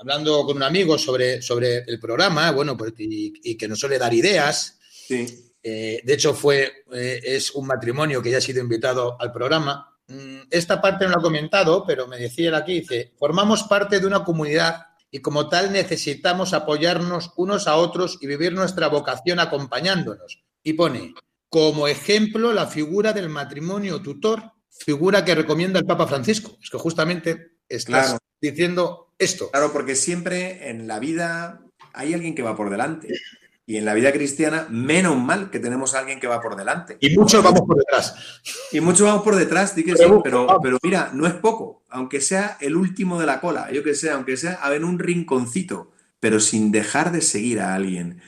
hablando 0.00 0.44
con 0.46 0.56
un 0.56 0.62
amigo 0.62 0.96
sobre, 0.98 1.42
sobre 1.42 1.78
el 1.86 2.00
programa, 2.00 2.50
bueno, 2.52 2.76
pues, 2.76 2.94
y, 2.98 3.32
y 3.44 3.54
que 3.56 3.68
nos 3.68 3.78
suele 3.78 3.98
dar 3.98 4.12
ideas. 4.14 4.78
Sí, 5.06 5.46
Eh, 5.62 6.00
de 6.02 6.14
hecho, 6.14 6.32
fue, 6.32 6.84
eh, 6.90 7.20
es 7.22 7.50
un 7.50 7.66
matrimonio 7.66 8.22
que 8.22 8.30
ya 8.30 8.38
ha 8.38 8.40
sido 8.40 8.62
invitado 8.62 9.20
al 9.20 9.30
programa. 9.30 9.94
Mm, 10.08 10.44
Esta 10.50 10.80
parte 10.80 11.04
no 11.04 11.10
lo 11.12 11.18
ha 11.18 11.22
comentado, 11.22 11.84
pero 11.86 12.06
me 12.06 12.16
decía 12.16 12.48
él 12.48 12.54
aquí, 12.54 12.80
dice, 12.80 13.12
formamos 13.18 13.64
parte 13.64 14.00
de 14.00 14.06
una 14.06 14.24
comunidad 14.24 14.86
y 15.10 15.18
como 15.18 15.50
tal 15.50 15.70
necesitamos 15.70 16.54
apoyarnos 16.54 17.32
unos 17.36 17.66
a 17.68 17.76
otros 17.76 18.16
y 18.22 18.26
vivir 18.26 18.52
nuestra 18.54 18.88
vocación 18.88 19.38
acompañándonos. 19.38 20.42
Y 20.62 20.72
pone, 20.72 21.12
como 21.50 21.86
ejemplo, 21.88 22.54
la 22.54 22.66
figura 22.66 23.12
del 23.12 23.28
matrimonio 23.28 24.00
tutor, 24.00 24.52
figura 24.70 25.26
que 25.26 25.34
recomienda 25.34 25.78
el 25.78 25.84
Papa 25.84 26.06
Francisco. 26.06 26.56
Es 26.62 26.70
que 26.70 26.78
justamente 26.78 27.58
estás 27.68 28.06
Claro. 28.06 28.18
diciendo 28.40 29.09
esto. 29.20 29.50
Claro, 29.50 29.72
porque 29.72 29.94
siempre 29.94 30.70
en 30.70 30.88
la 30.88 30.98
vida 30.98 31.62
hay 31.92 32.14
alguien 32.14 32.34
que 32.34 32.42
va 32.42 32.56
por 32.56 32.70
delante. 32.70 33.08
Y 33.66 33.76
en 33.76 33.84
la 33.84 33.94
vida 33.94 34.10
cristiana, 34.10 34.66
menos 34.68 35.16
mal 35.16 35.50
que 35.50 35.60
tenemos 35.60 35.94
a 35.94 36.00
alguien 36.00 36.18
que 36.18 36.26
va 36.26 36.40
por 36.40 36.56
delante. 36.56 36.96
Y 36.98 37.16
muchos 37.16 37.40
vamos 37.44 37.60
por 37.60 37.76
detrás. 37.78 38.14
Y 38.72 38.80
muchos 38.80 39.06
vamos 39.06 39.22
por 39.22 39.36
detrás, 39.36 39.72
sí, 39.76 39.84
Pero- 39.84 40.20
pero, 40.24 40.58
pero 40.60 40.78
mira, 40.82 41.10
no 41.14 41.24
es 41.28 41.34
poco. 41.34 41.84
Aunque 41.88 42.20
sea 42.20 42.56
el 42.60 42.74
último 42.74 43.20
de 43.20 43.26
la 43.26 43.40
cola, 43.40 43.70
yo 43.70 43.84
que 43.84 43.94
sé, 43.94 44.10
aunque 44.10 44.36
sea 44.36 44.54
a 44.54 44.70
ver 44.70 44.84
un 44.84 44.98
rinconcito, 44.98 45.92
pero 46.18 46.40
sin 46.40 46.72
dejar 46.72 47.12
de 47.12 47.20
seguir 47.20 47.60
a 47.60 47.74
alguien. 47.76 48.20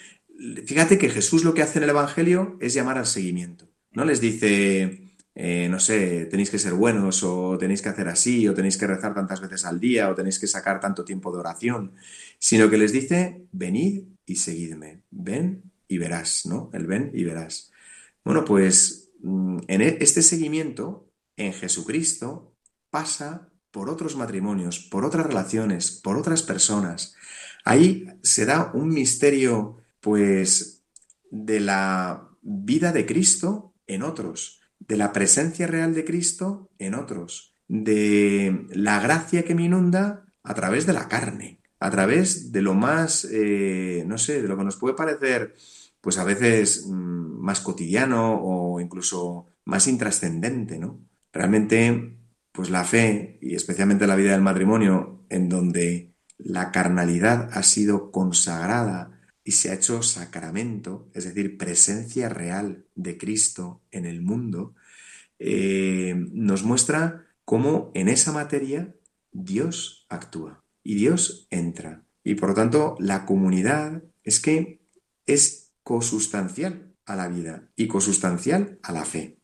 Fíjate 0.65 0.97
que 0.97 1.11
Jesús 1.11 1.43
lo 1.43 1.55
que 1.55 1.63
hace 1.63 1.79
en 1.79 1.85
el 1.85 1.91
Evangelio 1.91 2.57
es 2.61 2.73
llamar 2.75 2.99
al 2.99 3.07
seguimiento. 3.07 3.69
No 3.91 4.05
les 4.05 4.21
dice, 4.21 5.02
eh, 5.35 5.69
no 5.69 5.81
sé, 5.81 6.27
tenéis 6.27 6.51
que 6.51 6.59
ser 6.59 6.75
buenos, 6.75 7.23
o 7.23 7.57
tenéis 7.59 7.83
que 7.83 7.89
hacer 7.89 8.09
así, 8.09 8.47
o 8.49 8.55
tenéis 8.55 8.77
que 8.77 8.87
rezar 8.87 9.15
tantas 9.15 9.41
veces 9.41 9.65
al 9.65 9.81
día, 9.81 10.11
o 10.11 10.15
tenéis 10.15 10.39
que 10.39 10.47
sacar 10.47 10.81
tanto 10.81 11.05
tiempo 11.05 11.33
de 11.33 11.39
oración, 11.39 11.93
sino 12.39 12.69
que 12.69 12.79
les 12.79 12.93
dice, 12.93 13.47
venid 13.53 14.05
y 14.27 14.37
seguidme, 14.37 15.03
ven 15.11 15.63
y 15.89 15.99
verás, 15.99 16.47
¿no? 16.47 16.71
El 16.73 16.87
ven 16.87 17.11
y 17.15 17.25
verás. 17.25 17.71
Bueno, 18.25 18.45
pues 18.45 19.11
mm, 19.23 19.59
en 19.69 19.81
e- 19.83 19.99
este 20.01 20.23
seguimiento 20.23 21.09
en 21.37 21.53
Jesucristo 21.53 22.55
pasa 22.91 23.49
por 23.71 23.89
otros 23.89 24.17
matrimonios, 24.17 24.79
por 24.81 25.05
otras 25.05 25.27
relaciones, 25.27 25.91
por 25.91 26.17
otras 26.17 26.43
personas. 26.43 27.17
Ahí 27.65 28.07
se 28.23 28.45
da 28.45 28.71
un 28.75 28.91
misterio, 28.91 29.79
pues, 30.01 30.85
de 31.31 31.61
la 31.61 32.29
vida 32.43 32.93
de 32.93 33.07
Cristo 33.07 33.75
en 33.87 34.03
otros, 34.03 34.62
de 34.89 34.97
la 34.97 35.13
presencia 35.13 35.67
real 35.67 35.95
de 35.95 36.05
Cristo 36.05 36.71
en 36.79 36.95
otros, 36.95 37.55
de 37.69 38.67
la 38.71 39.01
gracia 39.01 39.45
que 39.45 39.55
me 39.55 39.65
inunda 39.65 40.27
a 40.43 40.55
través 40.55 40.87
de 40.87 40.93
la 40.93 41.09
carne, 41.09 41.61
a 41.81 41.91
través 41.91 42.53
de 42.53 42.63
lo 42.63 42.75
más, 42.75 43.27
eh, 43.31 44.05
no 44.07 44.19
sé, 44.19 44.43
de 44.43 44.49
lo 44.49 44.57
que 44.57 44.65
nos 44.65 44.77
puede 44.77 44.95
parecer, 44.95 45.55
pues 46.01 46.19
a 46.19 46.25
veces 46.25 46.87
mm, 46.87 47.41
más 47.41 47.61
cotidiano 47.61 48.41
o 48.43 48.81
incluso 48.81 49.53
más 49.65 49.87
intrascendente, 49.87 50.79
¿no? 50.79 51.01
Realmente, 51.33 52.19
pues 52.53 52.71
la 52.71 52.85
fe, 52.85 53.39
y 53.41 53.55
especialmente 53.55 54.07
la 54.07 54.17
vida 54.17 54.33
del 54.33 54.43
matrimonio, 54.43 55.25
en 55.31 55.49
donde 55.49 56.13
la 56.39 56.73
carnalidad 56.73 57.49
ha 57.53 57.63
sido 57.63 58.11
consagrada 58.11 59.22
y 59.45 59.53
se 59.53 59.71
ha 59.71 59.75
hecho 59.75 60.03
sacramento, 60.03 61.09
es 61.15 61.25
decir, 61.25 61.59
presencia 61.59 62.29
real 62.29 62.87
de 62.95 63.19
Cristo 63.19 63.83
en 63.91 64.07
el 64.07 64.23
mundo, 64.23 64.75
eh, 65.39 66.15
nos 66.33 66.63
muestra 66.63 67.27
cómo 67.45 67.91
en 67.95 68.09
esa 68.09 68.33
materia 68.33 68.95
Dios 69.33 70.07
actúa 70.09 70.65
y 70.85 70.95
Dios 70.95 71.47
entra. 71.51 72.05
Y 72.25 72.37
por 72.37 72.51
lo 72.51 72.55
tanto, 72.55 72.97
la 73.01 73.27
comunidad 73.27 74.03
es 74.23 74.39
que 74.39 74.81
es 75.27 75.73
cosustancial 75.83 76.95
a 77.05 77.17
la 77.17 77.29
vida 77.29 77.69
y 77.75 77.89
cosustancial 77.89 78.79
a 78.83 78.93
la 78.93 79.05
fe. 79.05 79.39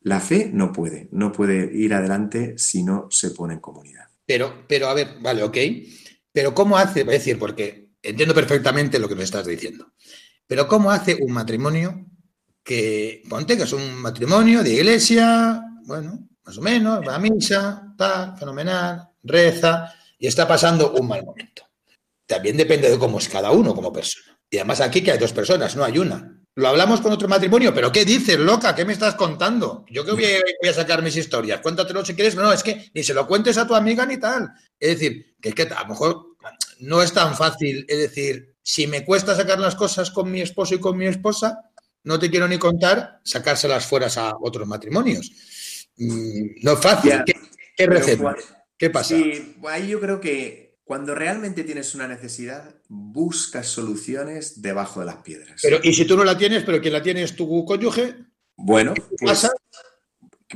La 0.00 0.20
fe 0.20 0.50
no 0.52 0.72
puede, 0.72 1.08
no 1.12 1.32
puede 1.32 1.76
ir 1.76 1.94
adelante 1.94 2.56
si 2.58 2.82
no 2.82 3.08
se 3.10 3.30
pone 3.30 3.54
en 3.54 3.60
comunidad. 3.60 4.08
Pero, 4.26 4.66
pero 4.68 4.88
a 4.88 4.94
ver, 4.94 5.18
vale, 5.20 5.42
ok. 5.42 5.56
Pero 6.32 6.54
¿cómo 6.54 6.76
hace? 6.76 7.00
Es 7.00 7.06
decir, 7.06 7.38
porque 7.38 7.87
entiendo 8.08 8.34
perfectamente 8.34 8.98
lo 8.98 9.08
que 9.08 9.14
me 9.14 9.24
estás 9.24 9.46
diciendo. 9.46 9.92
Pero 10.46 10.66
¿cómo 10.66 10.90
hace 10.90 11.16
un 11.20 11.32
matrimonio 11.32 12.06
que, 12.62 13.22
ponte 13.28 13.56
que 13.56 13.62
es 13.62 13.72
un 13.72 13.96
matrimonio 13.96 14.62
de 14.62 14.74
iglesia, 14.74 15.62
bueno, 15.84 16.28
más 16.44 16.58
o 16.58 16.62
menos, 16.62 17.06
va 17.06 17.14
a 17.14 17.18
misa, 17.18 17.94
tal, 17.96 18.36
fenomenal, 18.38 19.08
reza, 19.22 19.92
y 20.18 20.26
está 20.26 20.46
pasando 20.46 20.92
un 20.92 21.08
mal 21.08 21.24
momento. 21.24 21.62
También 22.26 22.56
depende 22.56 22.90
de 22.90 22.98
cómo 22.98 23.18
es 23.18 23.28
cada 23.28 23.50
uno 23.50 23.74
como 23.74 23.92
persona. 23.92 24.38
Y 24.50 24.56
además 24.56 24.80
aquí 24.80 25.02
que 25.02 25.12
hay 25.12 25.18
dos 25.18 25.32
personas, 25.32 25.76
no 25.76 25.84
hay 25.84 25.98
una. 25.98 26.34
Lo 26.54 26.68
hablamos 26.68 27.00
con 27.00 27.12
otro 27.12 27.28
matrimonio, 27.28 27.72
pero 27.72 27.92
¿qué 27.92 28.04
dices, 28.04 28.38
loca? 28.38 28.74
¿Qué 28.74 28.84
me 28.84 28.92
estás 28.92 29.14
contando? 29.14 29.84
Yo 29.88 30.04
que 30.04 30.12
voy 30.12 30.24
a, 30.68 30.74
sacar 30.74 31.02
mis 31.02 31.16
historias, 31.16 31.60
cuéntatelo 31.60 32.04
si 32.04 32.14
quieres. 32.14 32.34
No, 32.34 32.52
es 32.52 32.62
que 32.62 32.90
ni 32.94 33.02
se 33.04 33.14
lo 33.14 33.26
cuentes 33.26 33.56
a 33.58 33.66
tu 33.66 33.74
amiga 33.74 34.04
ni 34.04 34.16
tal. 34.16 34.50
Es 34.78 34.98
decir, 34.98 35.36
que 35.40 35.50
es 35.50 35.54
que 35.54 35.62
a 35.62 35.82
lo 35.82 35.88
mejor 35.88 36.27
no 36.80 37.02
es 37.02 37.12
tan 37.12 37.36
fácil. 37.36 37.84
Es 37.88 37.98
decir, 37.98 38.56
si 38.62 38.86
me 38.86 39.04
cuesta 39.04 39.34
sacar 39.34 39.58
las 39.58 39.74
cosas 39.74 40.10
con 40.10 40.30
mi 40.30 40.40
esposo 40.40 40.74
y 40.74 40.80
con 40.80 40.96
mi 40.96 41.06
esposa, 41.06 41.70
no 42.04 42.18
te 42.18 42.30
quiero 42.30 42.48
ni 42.48 42.58
contar 42.58 43.20
sacárselas 43.24 43.86
fuera 43.86 44.08
a 44.16 44.34
otros 44.40 44.66
matrimonios. 44.66 45.30
Mm, 45.96 46.62
no 46.62 46.72
es 46.72 46.80
fácil. 46.80 47.10
Ya, 47.10 47.24
¿Qué, 47.24 47.34
qué 47.76 47.86
receta? 47.86 48.36
¿Qué 48.76 48.90
pasa? 48.90 49.16
Sí, 49.16 49.56
ahí 49.68 49.88
yo 49.88 50.00
creo 50.00 50.20
que 50.20 50.78
cuando 50.84 51.14
realmente 51.14 51.64
tienes 51.64 51.94
una 51.94 52.08
necesidad, 52.08 52.76
buscas 52.88 53.66
soluciones 53.66 54.62
debajo 54.62 55.00
de 55.00 55.06
las 55.06 55.16
piedras. 55.16 55.60
Pero, 55.62 55.80
y 55.82 55.92
si 55.92 56.06
tú 56.06 56.16
no 56.16 56.24
la 56.24 56.38
tienes, 56.38 56.64
pero 56.64 56.80
quien 56.80 56.94
la 56.94 57.02
tiene 57.02 57.22
es 57.22 57.36
tu 57.36 57.64
cónyuge, 57.66 58.14
bueno, 58.56 58.94
pues 58.94 59.30
pasa? 59.32 59.52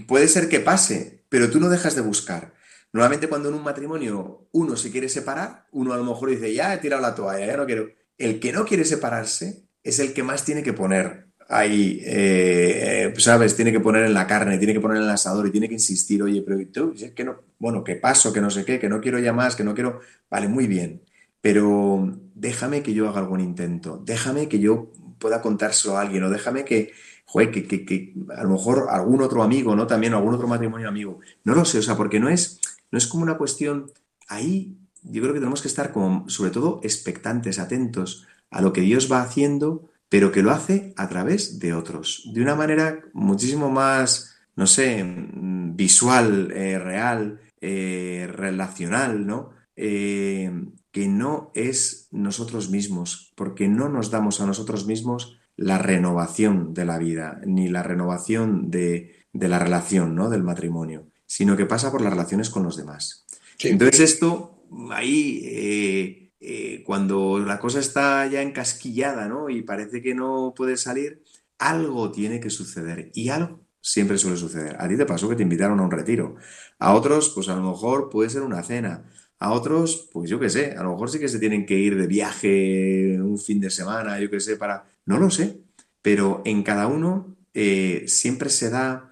puede 0.07 0.29
ser 0.29 0.49
que 0.49 0.61
pase, 0.61 1.25
pero 1.29 1.51
tú 1.51 1.61
no 1.61 1.69
dejas 1.69 1.95
de 1.95 2.01
buscar. 2.01 2.55
Normalmente 2.93 3.29
cuando 3.29 3.49
en 3.49 3.55
un 3.55 3.63
matrimonio 3.63 4.49
uno 4.53 4.77
se 4.77 4.91
quiere 4.91 5.09
separar, 5.09 5.67
uno 5.73 5.93
a 5.93 5.97
lo 5.97 6.05
mejor 6.05 6.31
dice, 6.31 6.53
ya 6.53 6.75
he 6.75 6.79
tirado 6.79 7.01
la 7.01 7.15
toalla, 7.15 7.47
ya 7.47 7.57
no 7.57 7.67
quiero. 7.67 7.89
El 8.19 8.39
que 8.39 8.53
no 8.53 8.65
quiere 8.65 8.85
separarse 8.85 9.65
es 9.83 9.99
el 9.99 10.13
que 10.13 10.23
más 10.23 10.45
tiene 10.45 10.63
que 10.63 10.73
poner 10.73 11.33
ahí, 11.53 12.01
eh, 12.05 13.13
eh, 13.13 13.15
¿sabes? 13.19 13.55
Tiene 13.55 13.73
que 13.73 13.81
poner 13.81 14.05
en 14.05 14.15
la 14.15 14.27
carne, 14.27 14.59
tiene 14.59 14.73
que 14.73 14.81
poner 14.81 14.99
en 14.99 15.05
el 15.05 15.11
asador 15.11 15.47
y 15.47 15.51
tiene 15.51 15.69
que 15.69 15.75
insistir, 15.75 16.23
oye, 16.23 16.43
pero 16.43 16.59
tú, 16.73 16.95
es 16.97 17.13
que 17.13 17.25
no, 17.25 17.43
bueno, 17.59 17.85
que 17.85 17.97
paso, 17.97 18.33
que 18.33 18.41
no 18.41 18.51
sé 18.51 18.65
qué, 18.65 18.79
que 18.79 18.89
no 18.89 19.01
quiero 19.01 19.19
ya 19.19 19.33
más, 19.33 19.55
que 19.55 19.65
no 19.65 19.75
quiero, 19.75 20.01
vale, 20.31 20.49
muy 20.49 20.67
bien, 20.67 21.03
pero 21.41 22.11
déjame 22.35 22.83
que 22.83 22.95
yo 22.95 23.09
haga 23.09 23.21
algún 23.21 23.41
intento, 23.41 24.01
déjame 24.03 24.49
que 24.49 24.61
yo 24.61 24.93
pueda 25.19 25.43
contárselo 25.43 25.97
a 25.99 26.01
alguien 26.01 26.25
o 26.25 26.31
déjame 26.31 26.65
que, 26.65 26.93
joder, 27.27 27.51
que, 27.51 27.67
que, 27.67 27.85
que 27.85 28.15
a 28.35 28.43
lo 28.45 28.51
mejor 28.51 28.87
algún 28.89 29.21
otro 29.21 29.43
amigo, 29.43 29.77
¿no? 29.77 29.87
También 29.87 30.15
algún 30.15 30.35
otro 30.35 30.49
matrimonio 30.49 30.89
amigo, 30.89 31.21
no 31.45 31.55
lo 31.55 31.67
sé, 31.67 31.79
o 31.79 31.83
sea, 31.83 31.97
porque 31.97 32.19
no 32.19 32.31
es, 32.31 32.61
no 32.93 32.99
es 32.99 33.09
como 33.09 33.25
una 33.25 33.39
cuestión, 33.39 33.91
ahí 34.29 34.79
yo 35.03 35.21
creo 35.23 35.35
que 35.35 35.41
tenemos 35.41 35.63
que 35.63 35.69
estar 35.69 35.93
como, 35.93 36.29
sobre 36.29 36.53
todo, 36.53 36.79
expectantes, 36.85 37.59
atentos 37.59 38.29
a 38.51 38.61
lo 38.61 38.73
que 38.73 38.83
Dios 38.83 39.11
va 39.11 39.23
haciendo 39.23 39.91
pero 40.13 40.31
que 40.31 40.43
lo 40.43 40.51
hace 40.51 40.93
a 40.99 41.09
través 41.09 41.59
de 41.59 41.73
otros, 41.73 42.29
de 42.35 42.43
una 42.43 42.55
manera 42.55 43.01
muchísimo 43.15 43.71
más, 43.71 44.37
no 44.57 44.67
sé, 44.67 45.03
mm, 45.03 45.75
visual, 45.75 46.53
eh, 46.55 46.79
real, 46.79 47.41
eh, 47.63 48.29
relacional, 48.31 49.27
¿no? 49.27 49.53
Eh, 49.75 50.53
que 50.91 51.09
no 51.09 51.51
es 51.55 52.09
nosotros 52.11 52.69
mismos, 52.69 53.33
porque 53.37 53.69
no 53.69 53.89
nos 53.89 54.11
damos 54.11 54.43
a 54.43 54.47
nosotros 54.47 54.87
mismos 54.87 55.39
la 55.57 55.79
renovación 55.79 56.75
de 56.75 56.85
la 56.85 56.99
vida, 56.99 57.41
ni 57.47 57.71
la 57.71 57.83
renovación 57.83 58.71
de, 58.71 59.25
de 59.33 59.49
la 59.49 59.59
relación, 59.59 60.15
¿no? 60.15 60.29
Del 60.29 60.43
matrimonio, 60.43 61.07
sino 61.33 61.57
que 61.57 61.65
pasa 61.65 61.91
por 61.91 62.03
las 62.03 62.13
relaciones 62.13 62.51
con 62.51 62.63
los 62.63 62.77
demás. 62.77 63.25
Sí. 63.57 63.69
Entonces 63.69 64.01
esto, 64.01 64.67
ahí 64.91 65.41
eh, 65.47 66.33
eh, 66.41 66.83
cuando 66.85 67.39
la 67.39 67.59
cosa 67.59 67.81
está 67.81 68.27
ya 68.27 68.43
encasquillada, 68.43 69.29
¿no? 69.29 69.49
Y 69.49 69.63
parece 69.63 70.03
que 70.03 70.15
no 70.15 70.53
puede 70.55 70.77
salir, 70.77 71.23
algo 71.59 72.13
tiene 72.13 72.39
que 72.39 72.51
suceder. 72.51 73.11
Y 73.15 73.31
algo 73.31 73.65
siempre 73.81 74.19
suele 74.19 74.37
suceder. 74.37 74.77
A 74.79 74.87
ti 74.87 74.99
te 74.99 75.07
pasó 75.07 75.27
que 75.27 75.35
te 75.37 75.43
invitaron 75.43 75.81
a 75.81 75.85
un 75.85 75.91
retiro. 75.91 76.37
A 76.79 76.93
otros, 76.93 77.31
pues 77.31 77.49
a 77.49 77.57
lo 77.57 77.63
mejor 77.63 78.11
puede 78.11 78.29
ser 78.29 78.43
una 78.43 78.63
cena. 78.63 79.11
A 79.39 79.53
otros, 79.53 80.11
pues 80.13 80.29
yo 80.29 80.39
qué 80.39 80.51
sé, 80.51 80.73
a 80.73 80.83
lo 80.83 80.91
mejor 80.91 81.09
sí 81.09 81.19
que 81.19 81.29
se 81.29 81.39
tienen 81.39 81.65
que 81.65 81.79
ir 81.79 81.97
de 81.97 82.09
viaje 82.09 83.19
un 83.19 83.39
fin 83.39 83.59
de 83.59 83.71
semana, 83.71 84.21
yo 84.21 84.31
qué 84.31 84.39
sé, 84.39 84.59
para... 84.59 84.85
No 85.07 85.19
lo 85.19 85.31
sé, 85.31 85.63
pero 86.03 86.43
en 86.45 86.63
cada 86.63 86.89
uno 86.89 87.39
eh, 87.55 88.05
siempre 88.07 88.51
se 88.51 88.69
da 88.69 89.12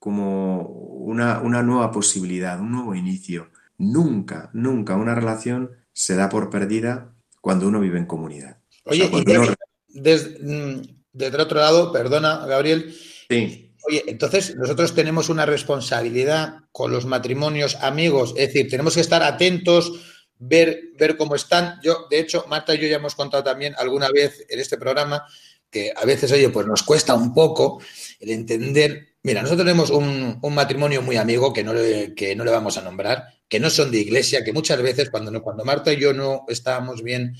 como 0.00 0.62
una, 0.62 1.38
una 1.40 1.62
nueva 1.62 1.92
posibilidad, 1.92 2.58
un 2.58 2.72
nuevo 2.72 2.96
inicio. 2.96 3.50
Nunca, 3.78 4.50
nunca 4.52 4.96
una 4.96 5.14
relación 5.14 5.70
se 5.92 6.16
da 6.16 6.28
por 6.28 6.50
perdida 6.50 7.14
cuando 7.40 7.68
uno 7.68 7.78
vive 7.78 7.98
en 7.98 8.06
comunidad. 8.06 8.58
O 8.84 8.90
Oye, 8.90 9.06
sea, 9.08 9.18
y 9.18 9.36
uno- 9.36 9.54
desde, 9.88 10.38
mm, 10.42 10.82
desde 11.12 11.34
el 11.36 11.40
otro 11.40 11.58
lado, 11.60 11.92
perdona, 11.92 12.44
Gabriel, 12.46 12.92
Sí, 13.28 13.68
Oye, 13.88 14.04
entonces 14.08 14.56
nosotros 14.56 14.94
tenemos 14.94 15.30
una 15.30 15.46
responsabilidad 15.46 16.56
con 16.70 16.90
los 16.92 17.06
matrimonios 17.06 17.76
amigos, 17.76 18.34
es 18.36 18.48
decir, 18.48 18.68
tenemos 18.68 18.94
que 18.94 19.00
estar 19.00 19.22
atentos, 19.22 19.92
ver, 20.38 20.90
ver 20.98 21.16
cómo 21.16 21.34
están. 21.34 21.80
Yo, 21.82 22.06
de 22.10 22.18
hecho, 22.20 22.44
Marta 22.48 22.74
y 22.74 22.78
yo 22.78 22.88
ya 22.88 22.96
hemos 22.96 23.14
contado 23.14 23.42
también 23.42 23.74
alguna 23.78 24.10
vez 24.10 24.44
en 24.50 24.60
este 24.60 24.76
programa 24.76 25.24
que 25.70 25.92
a 25.96 26.04
veces, 26.04 26.30
oye, 26.32 26.50
pues 26.50 26.66
nos 26.66 26.82
cuesta 26.82 27.14
un 27.14 27.32
poco 27.32 27.80
el 28.18 28.30
entender. 28.30 29.09
Mira, 29.22 29.42
nosotros 29.42 29.66
tenemos 29.66 29.90
un, 29.90 30.38
un 30.40 30.54
matrimonio 30.54 31.02
muy 31.02 31.16
amigo 31.16 31.52
que 31.52 31.62
no, 31.62 31.74
le, 31.74 32.14
que 32.14 32.34
no 32.34 32.42
le 32.42 32.50
vamos 32.50 32.78
a 32.78 32.82
nombrar, 32.82 33.24
que 33.48 33.60
no 33.60 33.68
son 33.68 33.90
de 33.90 33.98
iglesia, 33.98 34.42
que 34.42 34.52
muchas 34.52 34.80
veces 34.80 35.10
cuando, 35.10 35.42
cuando 35.42 35.64
Marta 35.64 35.92
y 35.92 36.00
yo 36.00 36.14
no 36.14 36.46
estábamos 36.48 37.02
bien, 37.02 37.36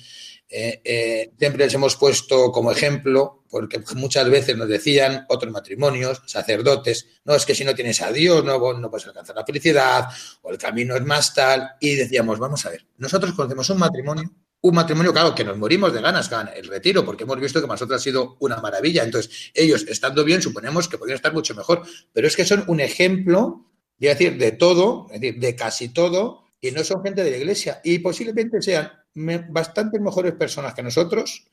eh, 0.52 0.82
eh, 0.84 1.32
siempre 1.38 1.64
les 1.64 1.74
hemos 1.74 1.96
puesto 1.96 2.50
como 2.50 2.72
ejemplo, 2.72 3.44
porque 3.48 3.80
muchas 3.94 4.28
veces 4.28 4.56
nos 4.56 4.68
decían 4.68 5.24
otros 5.28 5.52
matrimonios, 5.52 6.20
sacerdotes, 6.26 7.06
no 7.24 7.34
es 7.34 7.46
que 7.46 7.54
si 7.54 7.64
no 7.64 7.74
tienes 7.74 8.02
a 8.02 8.12
Dios 8.12 8.44
no, 8.44 8.58
no 8.74 8.90
puedes 8.90 9.06
alcanzar 9.06 9.36
la 9.36 9.46
felicidad, 9.46 10.08
o 10.42 10.50
el 10.50 10.58
camino 10.58 10.96
es 10.96 11.02
más 11.02 11.32
tal, 11.32 11.70
y 11.80 11.94
decíamos, 11.94 12.38
vamos 12.38 12.66
a 12.66 12.70
ver, 12.70 12.84
nosotros 12.98 13.32
conocemos 13.32 13.70
un 13.70 13.78
matrimonio, 13.78 14.30
un 14.62 14.74
matrimonio, 14.74 15.12
claro, 15.12 15.34
que 15.34 15.44
nos 15.44 15.56
morimos 15.56 15.92
de 15.92 16.00
ganas 16.02 16.28
con 16.28 16.48
el 16.54 16.66
retiro, 16.66 17.04
porque 17.04 17.24
hemos 17.24 17.40
visto 17.40 17.60
que 17.60 17.66
para 17.66 17.74
nosotros 17.76 18.00
ha 18.00 18.02
sido 18.04 18.36
una 18.40 18.56
maravilla, 18.58 19.02
entonces 19.04 19.50
ellos 19.54 19.86
estando 19.88 20.22
bien 20.24 20.42
suponemos 20.42 20.86
que 20.88 20.98
podrían 20.98 21.16
estar 21.16 21.32
mucho 21.32 21.54
mejor, 21.54 21.82
pero 22.12 22.26
es 22.26 22.36
que 22.36 22.44
son 22.44 22.64
un 22.68 22.80
ejemplo, 22.80 23.64
voy 23.98 24.08
decir, 24.08 24.36
de 24.36 24.52
todo, 24.52 25.06
es 25.12 25.20
decir, 25.20 25.40
de 25.40 25.56
casi 25.56 25.88
todo, 25.88 26.44
y 26.60 26.72
no 26.72 26.84
son 26.84 27.02
gente 27.02 27.24
de 27.24 27.30
la 27.30 27.36
iglesia, 27.38 27.80
y 27.84 28.00
posiblemente 28.00 28.60
sean 28.60 28.92
me- 29.14 29.38
bastante 29.38 29.98
mejores 29.98 30.34
personas 30.34 30.74
que 30.74 30.82
nosotros, 30.82 31.44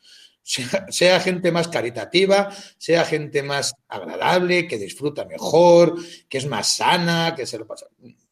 sea, 0.90 1.20
gente 1.20 1.52
más 1.52 1.68
caritativa, 1.68 2.50
sea 2.78 3.06
gente 3.06 3.44
más 3.44 3.74
agradable, 3.88 4.68
que 4.68 4.78
disfruta 4.78 5.26
mejor, 5.26 5.96
que 6.30 6.38
es 6.38 6.46
más 6.46 6.76
sana, 6.76 7.34
que 7.36 7.46
se 7.46 7.58
lo 7.58 7.68
pasa. 7.68 7.86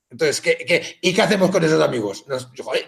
Entonces, 0.10 0.42
¿qué, 0.42 0.58
qué- 0.68 0.98
y 1.02 1.14
qué 1.14 1.22
hacemos 1.22 1.50
con 1.50 1.64
esos 1.64 1.82
amigos? 1.82 2.26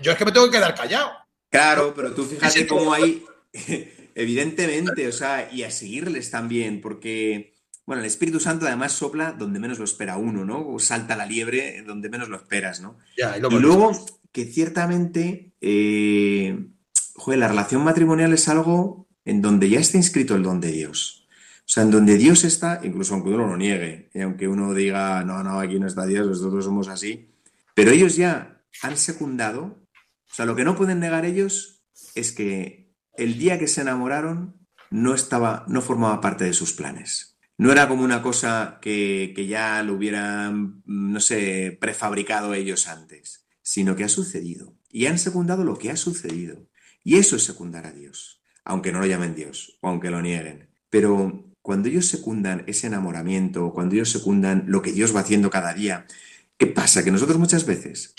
Yo 0.02 0.12
es 0.12 0.18
que 0.18 0.26
me 0.26 0.32
tengo 0.32 0.46
que 0.50 0.58
quedar 0.58 0.76
callado. 0.76 1.12
Claro, 1.50 1.94
pero 1.96 2.14
tú 2.14 2.26
fíjate 2.26 2.68
cómo 2.68 2.94
hay, 2.94 3.24
evidentemente, 4.16 5.08
o 5.08 5.12
sea, 5.12 5.50
y 5.52 5.64
a 5.64 5.72
seguirles 5.72 6.32
también, 6.32 6.82
porque, 6.82 7.56
bueno, 7.86 8.02
el 8.02 8.08
Espíritu 8.08 8.40
Santo 8.40 8.66
además 8.66 8.94
sopla 8.94 9.32
donde 9.32 9.60
menos 9.60 9.80
lo 9.80 9.86
espera 9.86 10.18
uno, 10.18 10.46
¿no? 10.46 10.68
O 10.68 10.80
salta 10.80 11.16
la 11.16 11.26
liebre 11.26 11.84
donde 11.84 12.10
menos 12.10 12.30
lo 12.30 12.38
esperas, 12.38 12.82
¿no? 12.82 12.98
Ya, 13.18 13.38
y 13.38 13.42
lo 13.42 13.50
Y 13.52 13.56
hemos 13.56 13.62
luego, 13.62 14.06
que 14.32 14.46
ciertamente, 14.46 15.54
eh, 15.62 16.68
joder, 17.16 17.40
la 17.40 17.48
relación 17.48 17.84
matrimonial 17.84 18.34
es 18.34 18.48
algo 18.48 19.08
en 19.26 19.42
donde 19.42 19.70
ya 19.70 19.80
está 19.80 19.98
inscrito 19.98 20.36
el 20.36 20.44
don 20.44 20.62
de 20.62 20.72
Dios. 20.72 21.28
O 21.68 21.70
sea, 21.70 21.84
en 21.84 21.92
donde 21.92 22.16
Dios 22.16 22.46
está, 22.46 22.80
incluso 22.82 23.14
aunque 23.14 23.30
uno 23.30 23.46
lo 23.46 23.58
niegue, 23.58 24.10
y 24.14 24.22
aunque 24.22 24.48
uno 24.48 24.74
diga, 24.74 25.22
no, 25.26 25.44
no, 25.44 25.60
aquí 25.60 25.78
no 25.80 25.86
está 25.86 26.06
Dios, 26.06 26.26
nosotros 26.26 26.64
somos 26.64 26.88
así, 26.88 27.30
pero 27.74 27.92
ellos 27.92 28.16
ya 28.16 28.62
han 28.82 28.96
secundado, 28.96 29.78
o 30.30 30.34
sea, 30.34 30.46
lo 30.46 30.56
que 30.56 30.64
no 30.64 30.76
pueden 30.76 31.00
negar 31.00 31.26
ellos 31.26 31.84
es 32.16 32.32
que 32.32 32.94
el 33.14 33.38
día 33.38 33.60
que 33.60 33.68
se 33.68 33.82
enamoraron 33.82 34.68
no 34.90 35.14
estaba, 35.14 35.66
no 35.68 35.82
formaba 35.82 36.22
parte 36.22 36.46
de 36.46 36.54
sus 36.54 36.74
planes. 36.74 37.38
No 37.58 37.72
era 37.72 37.88
como 37.88 38.04
una 38.04 38.22
cosa 38.22 38.78
que, 38.82 39.34
que 39.36 39.48
ya 39.48 39.82
lo 39.82 39.94
hubieran, 39.94 40.84
no 40.86 41.20
sé, 41.20 41.76
prefabricado 41.80 42.54
ellos 42.54 42.88
antes, 42.88 43.48
sino 43.64 43.96
que 43.96 44.04
ha 44.04 44.10
sucedido. 44.10 44.76
Y 44.90 45.08
han 45.08 45.18
secundado 45.18 45.64
lo 45.64 45.78
que 45.78 45.90
ha 45.90 45.98
sucedido. 45.98 46.70
Y 47.04 47.18
eso 47.18 47.36
es 47.36 47.44
secundar 47.44 47.88
a 47.88 47.94
Dios, 47.94 48.44
aunque 48.64 48.92
no 48.92 49.00
lo 49.00 49.08
llamen 49.08 49.34
Dios 49.34 49.80
o 49.82 49.88
aunque 49.90 50.12
lo 50.12 50.22
nieguen. 50.22 50.70
Pero 50.90 51.52
cuando 51.62 51.90
ellos 51.90 52.06
secundan 52.06 52.64
ese 52.68 52.88
enamoramiento, 52.88 53.74
cuando 53.74 53.96
ellos 53.96 54.12
secundan 54.12 54.66
lo 54.68 54.82
que 54.82 54.92
Dios 54.92 55.16
va 55.16 55.22
haciendo 55.22 55.50
cada 55.50 55.74
día, 55.74 56.06
¿qué 56.58 56.68
pasa? 56.68 57.04
Que 57.04 57.12
nosotros 57.12 57.40
muchas 57.40 57.66
veces 57.66 58.14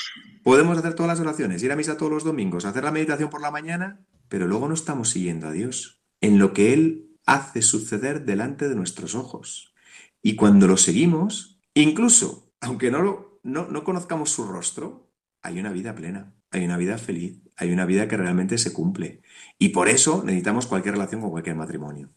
podemos 0.49 0.79
hacer 0.79 0.95
todas 0.95 1.11
las 1.11 1.21
oraciones, 1.21 1.63
ir 1.63 1.71
a 1.73 1.77
misa 1.77 1.99
todos 1.99 2.11
los 2.11 2.25
domingos, 2.25 2.65
hacer 2.65 2.83
la 2.83 2.91
meditación 2.91 3.29
por 3.29 3.43
la 3.43 3.51
mañana, 3.51 4.01
pero 4.31 4.47
luego 4.47 4.67
no 4.67 4.73
estamos 4.73 5.11
siguiendo 5.11 5.47
a 5.47 5.53
Dios 5.53 6.01
en 6.23 6.39
lo 6.39 6.55
que 6.55 6.73
Él 6.73 7.11
hace 7.27 7.61
suceder 7.61 8.25
delante 8.25 8.67
de 8.67 8.75
nuestros 8.75 9.15
ojos. 9.15 9.75
Y 10.23 10.37
cuando 10.37 10.67
lo 10.67 10.79
seguimos, 10.79 11.61
incluso 11.75 12.51
aunque 12.63 12.91
no, 12.91 13.03
lo, 13.03 13.41
no, 13.43 13.69
no 13.69 13.85
conozcamos 13.85 14.31
su 14.31 14.47
rostro, 14.47 15.13
hay 15.43 15.61
una 15.61 15.71
vida 15.71 15.95
plena, 15.95 16.33
hay 16.51 16.65
una 16.65 16.79
vida 16.79 16.97
feliz, 16.97 17.43
hay 17.59 17.71
una 17.71 17.85
vida 17.85 18.09
que 18.09 18.17
realmente 18.17 18.57
se 18.57 18.73
cumple. 18.73 19.21
Y 19.59 19.69
por 19.69 19.91
eso 19.91 20.23
necesitamos 20.25 20.67
cualquier 20.67 20.95
relación 20.95 21.21
con 21.21 21.31
cualquier 21.31 21.57
matrimonio. 21.57 22.09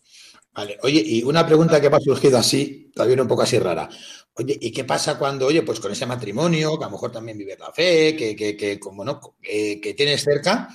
Vale, 0.53 0.77
oye, 0.83 1.01
y 1.05 1.23
una 1.23 1.45
pregunta 1.45 1.79
que 1.79 1.89
me 1.89 1.95
ha 1.95 1.99
surgido 2.01 2.37
así, 2.37 2.91
todavía 2.93 3.21
un 3.21 3.27
poco 3.27 3.43
así 3.43 3.57
rara. 3.57 3.87
Oye, 4.33 4.57
¿y 4.59 4.71
qué 4.71 4.83
pasa 4.83 5.17
cuando, 5.17 5.45
oye, 5.47 5.61
pues 5.63 5.79
con 5.79 5.91
ese 5.93 6.05
matrimonio, 6.05 6.77
que 6.77 6.83
a 6.83 6.87
lo 6.87 6.91
mejor 6.91 7.11
también 7.11 7.37
vives 7.37 7.57
la 7.59 7.71
fe, 7.71 8.15
que, 8.17 8.35
que, 8.35 8.57
que 8.57 8.77
como 8.79 9.03
no, 9.05 9.19
que, 9.41 9.79
que 9.81 9.93
tienes 9.93 10.21
cerca, 10.23 10.67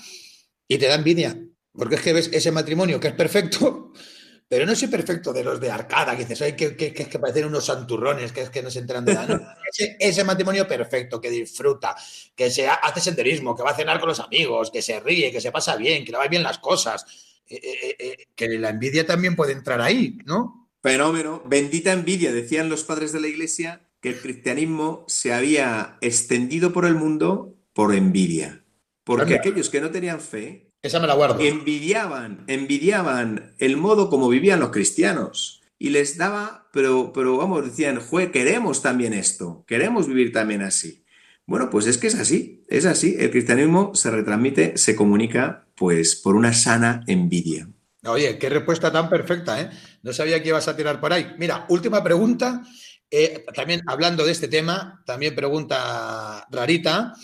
y 0.68 0.78
te 0.78 0.86
da 0.88 0.94
envidia? 0.96 1.38
Porque 1.72 1.96
es 1.96 2.02
que 2.02 2.12
ves 2.14 2.30
ese 2.32 2.52
matrimonio 2.52 2.98
que 2.98 3.08
es 3.08 3.14
perfecto, 3.14 3.92
pero 4.48 4.64
no 4.66 4.72
ese 4.72 4.88
perfecto 4.88 5.32
de 5.32 5.44
los 5.44 5.60
de 5.60 5.70
Arcada, 5.70 6.12
que 6.16 6.22
dices, 6.24 6.40
ay, 6.42 6.54
que, 6.56 6.74
que, 6.76 6.94
es 6.96 7.08
que 7.08 7.18
parecen 7.18 7.46
unos 7.46 7.66
santurrones, 7.66 8.32
que 8.32 8.42
es 8.42 8.50
que 8.50 8.62
no 8.62 8.70
se 8.70 8.78
enteran 8.80 9.04
de 9.04 9.14
nada. 9.14 9.58
Ese, 9.72 9.96
ese 10.00 10.24
matrimonio 10.24 10.66
perfecto, 10.66 11.20
que 11.20 11.28
disfruta, 11.30 11.94
que 12.34 12.50
se 12.50 12.66
ha- 12.68 12.74
hace 12.74 13.00
senderismo, 13.00 13.54
que 13.54 13.62
va 13.62 13.72
a 13.72 13.76
cenar 13.76 13.98
con 14.00 14.08
los 14.08 14.20
amigos, 14.20 14.70
que 14.70 14.80
se 14.80 15.00
ríe, 15.00 15.30
que 15.32 15.40
se 15.40 15.52
pasa 15.52 15.76
bien, 15.76 16.04
que 16.04 16.12
le 16.12 16.18
va 16.18 16.28
bien 16.28 16.42
las 16.44 16.58
cosas. 16.58 17.04
Eh, 17.48 17.60
eh, 17.62 17.96
eh, 17.98 18.26
que 18.34 18.48
la 18.58 18.70
envidia 18.70 19.06
también 19.06 19.36
puede 19.36 19.52
entrar 19.52 19.80
ahí, 19.80 20.18
¿no? 20.24 20.68
Fenómeno. 20.82 21.42
Bendita 21.46 21.92
envidia, 21.92 22.32
decían 22.32 22.68
los 22.68 22.84
padres 22.84 23.12
de 23.12 23.20
la 23.20 23.28
iglesia, 23.28 23.88
que 24.00 24.10
el 24.10 24.20
cristianismo 24.20 25.04
se 25.08 25.32
había 25.32 25.96
extendido 26.00 26.72
por 26.72 26.86
el 26.86 26.94
mundo 26.94 27.54
por 27.72 27.94
envidia. 27.94 28.64
Porque 29.04 29.34
Anda. 29.34 29.36
aquellos 29.36 29.70
que 29.70 29.80
no 29.80 29.90
tenían 29.90 30.20
fe 30.20 30.72
Esa 30.82 30.98
me 30.98 31.06
la 31.06 31.14
guardo. 31.14 31.40
envidiaban, 31.40 32.44
envidiaban 32.48 33.54
el 33.58 33.76
modo 33.76 34.10
como 34.10 34.28
vivían 34.28 34.60
los 34.60 34.70
cristianos. 34.70 35.62
Y 35.78 35.90
les 35.90 36.16
daba, 36.16 36.68
pero, 36.72 37.12
pero 37.12 37.36
vamos, 37.36 37.64
decían, 37.64 38.00
jue, 38.00 38.32
queremos 38.32 38.82
también 38.82 39.12
esto, 39.12 39.64
queremos 39.66 40.08
vivir 40.08 40.32
también 40.32 40.62
así. 40.62 41.04
Bueno, 41.46 41.70
pues 41.70 41.86
es 41.86 41.96
que 41.98 42.08
es 42.08 42.16
así, 42.16 42.64
es 42.68 42.86
así. 42.86 43.16
El 43.18 43.30
cristianismo 43.30 43.94
se 43.94 44.10
retransmite, 44.10 44.76
se 44.76 44.96
comunica, 44.96 45.66
pues, 45.76 46.16
por 46.16 46.34
una 46.34 46.52
sana 46.52 47.04
envidia. 47.06 47.68
Oye, 48.04 48.38
qué 48.38 48.48
respuesta 48.48 48.90
tan 48.92 49.08
perfecta, 49.08 49.60
¿eh? 49.60 49.70
No 50.02 50.12
sabía 50.12 50.42
que 50.42 50.48
ibas 50.50 50.68
a 50.68 50.76
tirar 50.76 51.00
por 51.00 51.12
ahí. 51.12 51.34
Mira, 51.38 51.66
última 51.68 52.02
pregunta. 52.02 52.62
eh, 53.10 53.44
también 53.54 53.82
hablando 53.86 54.24
de 54.24 54.32
este 54.32 54.48
tema, 54.48 55.02
también 55.06 55.34
pregunta 55.36 56.44
Rarita. 56.50 57.14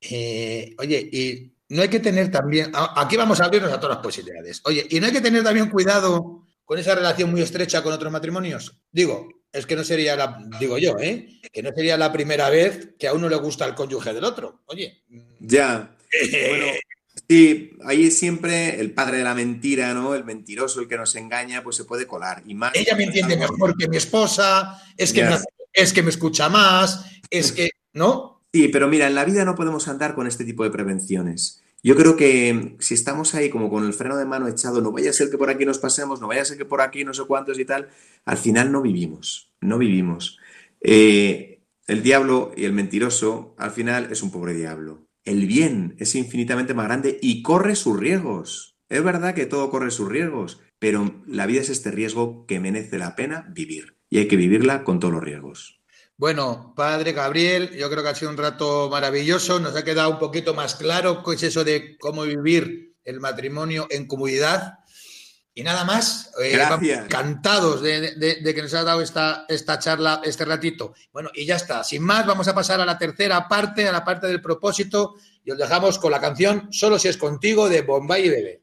eh, 0.00 0.74
oye, 0.78 0.98
y 1.12 1.52
no 1.74 1.82
hay 1.82 1.88
que 1.88 2.00
tener 2.00 2.30
también. 2.30 2.70
Aquí 2.96 3.16
vamos 3.16 3.40
a 3.40 3.44
abrirnos 3.46 3.72
a 3.72 3.80
todas 3.80 3.96
las 3.96 4.02
posibilidades. 4.04 4.60
Oye, 4.64 4.86
y 4.90 5.00
no 5.00 5.06
hay 5.06 5.12
que 5.12 5.20
tener 5.20 5.42
también 5.42 5.68
cuidado 5.70 6.46
con 6.64 6.78
esa 6.78 6.94
relación 6.94 7.30
muy 7.30 7.42
estrecha 7.42 7.82
con 7.82 7.92
otros 7.92 8.12
matrimonios. 8.12 8.80
Digo, 8.92 9.28
es 9.52 9.66
que 9.66 9.76
no 9.76 9.84
sería 9.84 10.16
la. 10.16 10.38
Digo 10.58 10.78
yo, 10.78 10.98
¿eh? 10.98 11.40
Que 11.52 11.62
no 11.62 11.70
sería 11.74 11.96
la 11.96 12.12
primera 12.12 12.50
vez 12.50 12.90
que 12.98 13.08
a 13.08 13.14
uno 13.14 13.28
le 13.28 13.36
gusta 13.36 13.66
el 13.66 13.74
cónyuge 13.74 14.12
del 14.12 14.24
otro. 14.24 14.62
Oye. 14.66 15.02
Ya. 15.40 15.96
Bueno, 16.48 16.66
sí, 17.28 17.70
ahí 17.84 18.10
siempre 18.10 18.80
el 18.80 18.92
padre 18.92 19.18
de 19.18 19.24
la 19.24 19.34
mentira, 19.34 19.94
¿no? 19.94 20.16
El 20.16 20.24
mentiroso, 20.24 20.80
el 20.80 20.88
que 20.88 20.96
nos 20.96 21.14
engaña, 21.14 21.62
pues 21.62 21.76
se 21.76 21.84
puede 21.84 22.04
colar. 22.04 22.42
Y 22.46 22.54
más. 22.54 22.72
ella 22.74 22.96
me 22.96 23.04
entiende 23.04 23.36
mejor 23.36 23.76
que 23.76 23.88
mi 23.88 23.96
esposa, 23.96 24.82
es 24.96 25.12
que, 25.12 25.22
me, 25.22 25.36
es 25.72 25.92
que 25.92 26.02
me 26.02 26.10
escucha 26.10 26.48
más, 26.48 27.04
es 27.30 27.52
que, 27.52 27.70
¿no? 27.92 28.42
Sí, 28.52 28.66
pero 28.68 28.88
mira, 28.88 29.06
en 29.06 29.14
la 29.14 29.24
vida 29.24 29.44
no 29.44 29.54
podemos 29.54 29.86
andar 29.86 30.16
con 30.16 30.26
este 30.26 30.44
tipo 30.44 30.64
de 30.64 30.70
prevenciones. 30.70 31.62
Yo 31.82 31.96
creo 31.96 32.16
que 32.16 32.76
si 32.78 32.94
estamos 32.94 33.34
ahí 33.34 33.48
como 33.48 33.70
con 33.70 33.86
el 33.86 33.94
freno 33.94 34.16
de 34.16 34.26
mano 34.26 34.48
echado, 34.48 34.80
no 34.80 34.92
vaya 34.92 35.10
a 35.10 35.14
ser 35.14 35.30
que 35.30 35.38
por 35.38 35.48
aquí 35.48 35.64
nos 35.64 35.78
pasemos, 35.78 36.20
no 36.20 36.28
vaya 36.28 36.42
a 36.42 36.44
ser 36.44 36.58
que 36.58 36.66
por 36.66 36.82
aquí 36.82 37.04
no 37.04 37.14
sé 37.14 37.24
cuántos 37.24 37.58
y 37.58 37.64
tal, 37.64 37.88
al 38.26 38.36
final 38.36 38.70
no 38.70 38.82
vivimos, 38.82 39.52
no 39.60 39.78
vivimos. 39.78 40.38
Eh, 40.82 41.62
el 41.86 42.02
diablo 42.02 42.52
y 42.56 42.66
el 42.66 42.72
mentiroso, 42.72 43.54
al 43.58 43.70
final 43.70 44.08
es 44.12 44.22
un 44.22 44.30
pobre 44.30 44.54
diablo. 44.54 45.06
El 45.24 45.46
bien 45.46 45.96
es 45.98 46.14
infinitamente 46.14 46.74
más 46.74 46.86
grande 46.86 47.18
y 47.22 47.42
corre 47.42 47.74
sus 47.76 47.98
riesgos. 47.98 48.76
Es 48.88 49.02
verdad 49.02 49.34
que 49.34 49.46
todo 49.46 49.70
corre 49.70 49.90
sus 49.90 50.08
riesgos, 50.08 50.60
pero 50.78 51.22
la 51.26 51.46
vida 51.46 51.60
es 51.60 51.70
este 51.70 51.90
riesgo 51.90 52.46
que 52.46 52.60
merece 52.60 52.98
la 52.98 53.16
pena 53.16 53.46
vivir 53.50 53.96
y 54.10 54.18
hay 54.18 54.28
que 54.28 54.36
vivirla 54.36 54.84
con 54.84 54.98
todos 54.98 55.14
los 55.14 55.22
riesgos. 55.22 55.79
Bueno, 56.20 56.74
padre 56.76 57.12
Gabriel, 57.12 57.70
yo 57.74 57.88
creo 57.88 58.02
que 58.02 58.10
ha 58.10 58.14
sido 58.14 58.30
un 58.30 58.36
rato 58.36 58.90
maravilloso, 58.90 59.58
nos 59.58 59.74
ha 59.74 59.82
quedado 59.82 60.10
un 60.10 60.18
poquito 60.18 60.52
más 60.52 60.74
claro 60.74 61.22
qué 61.24 61.34
es 61.34 61.42
eso 61.44 61.64
de 61.64 61.96
cómo 61.98 62.24
vivir 62.24 62.94
el 63.04 63.20
matrimonio 63.20 63.86
en 63.88 64.06
comunidad. 64.06 64.74
Y 65.54 65.62
nada 65.62 65.82
más, 65.86 66.30
eh, 66.38 66.52
encantados 67.04 67.80
de, 67.80 68.16
de- 68.16 68.36
de 68.42 68.54
que 68.54 68.60
nos 68.60 68.74
ha 68.74 68.84
dado 68.84 69.00
esta, 69.00 69.46
esta 69.48 69.78
charla, 69.78 70.20
este 70.22 70.44
ratito. 70.44 70.92
Bueno, 71.10 71.30
y 71.32 71.46
ya 71.46 71.56
está, 71.56 71.82
sin 71.84 72.02
más, 72.02 72.26
vamos 72.26 72.46
a 72.48 72.54
pasar 72.54 72.82
a 72.82 72.84
la 72.84 72.98
tercera 72.98 73.48
parte, 73.48 73.88
a 73.88 73.92
la 73.92 74.04
parte 74.04 74.26
del 74.26 74.42
propósito, 74.42 75.14
y 75.42 75.52
os 75.52 75.56
dejamos 75.56 75.98
con 75.98 76.12
la 76.12 76.20
canción 76.20 76.68
Solo 76.70 76.98
si 76.98 77.08
es 77.08 77.16
contigo 77.16 77.66
de 77.70 77.80
Bombay 77.80 78.26
y 78.26 78.28
Bebé. 78.28 78.62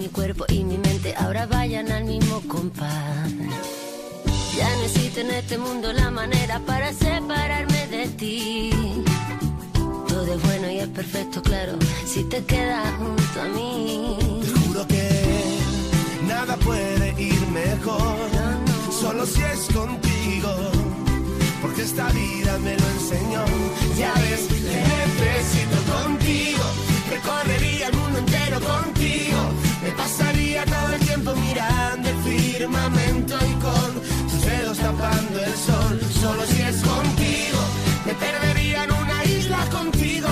Mi 0.00 0.08
cuerpo 0.08 0.46
y 0.48 0.64
mi 0.64 0.78
mente 0.78 1.14
ahora 1.14 1.44
vayan 1.44 1.92
al 1.92 2.06
mismo 2.06 2.40
compás. 2.48 3.30
Ya 4.56 4.74
no 4.76 4.82
existe 4.84 5.20
en 5.20 5.30
este 5.30 5.58
mundo 5.58 5.92
la 5.92 6.10
manera 6.10 6.58
para 6.60 6.90
separarme 6.94 7.86
de 7.88 8.08
ti. 8.08 8.70
Todo 10.08 10.32
es 10.32 10.42
bueno 10.42 10.70
y 10.70 10.78
es 10.78 10.88
perfecto, 10.88 11.42
claro, 11.42 11.74
si 12.06 12.24
te 12.24 12.42
quedas 12.46 12.94
junto 12.94 13.42
a 13.42 13.48
mí. 13.48 14.16
Te 14.40 14.60
juro 14.60 14.86
que 14.86 15.58
nada 16.26 16.56
puede 16.56 17.22
ir 17.22 17.46
mejor, 17.48 18.16
solo 18.90 19.26
si 19.26 19.42
es 19.42 19.66
contigo, 19.66 20.50
porque 21.60 21.82
esta 21.82 22.08
vida 22.12 22.56
me 22.64 22.74
lo 22.74 22.86
enseñó. 22.88 23.44
Ya 23.98 24.14
ves, 24.14 24.48
te 24.48 24.54
necesito 24.64 25.76
contigo, 25.92 26.64
recorrería 27.10 27.88
el 27.88 27.96
mundo 27.98 28.18
entero 28.18 28.60
contigo, 28.60 29.40
me 29.82 29.90
pasaría 29.92 30.64
todo 30.64 30.94
el 30.94 31.00
tiempo 31.00 31.34
mirando 31.36 32.08
el 32.08 32.16
firmamento 32.22 33.34
y 33.50 33.54
con 33.54 33.90
tus 34.30 34.42
dedos 34.44 34.78
tapando 34.78 35.38
el 35.40 35.54
sol. 35.54 36.00
Solo 36.20 36.42
si 36.46 36.62
es 36.62 36.82
contigo, 36.82 37.60
me 38.06 38.14
perdería 38.14 38.84
en 38.84 38.92
una 38.92 39.24
isla 39.24 39.64
contigo, 39.70 40.28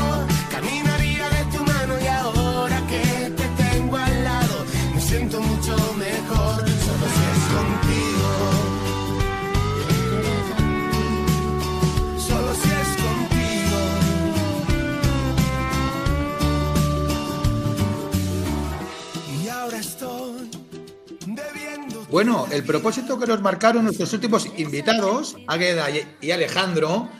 Bueno, 22.11 22.47
el 22.51 22.65
propósito 22.65 23.19
que 23.19 23.27
nos 23.27 23.43
marcaron 23.43 23.85
nuestros 23.85 24.13
últimos 24.15 24.49
invitados, 24.57 25.37
Águeda 25.47 25.89
y- 25.91 26.31
Alejandro, 26.31 27.11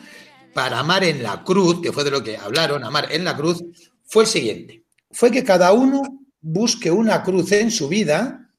para 0.53 0.79
amar 0.79 1.03
en 1.03 1.21
la 1.21 1.43
cruz, 1.43 1.79
que 1.81 1.91
fue 1.91 2.03
de 2.03 2.11
lo 2.11 2.23
que 2.23 2.37
hablaron, 2.37 2.83
amar 2.83 3.07
en 3.11 3.23
la 3.23 3.37
cruz, 3.37 3.63
fue 4.05 4.23
el 4.23 4.29
siguiente. 4.29 4.83
Fue 5.11 5.29
que 5.29 5.43
cada 5.43 5.73
uno 5.73 6.01
busque 6.41 6.89
una 6.89 7.21
cruz 7.23 7.51
en 7.51 7.69
su 7.69 7.87
vida 7.87 8.49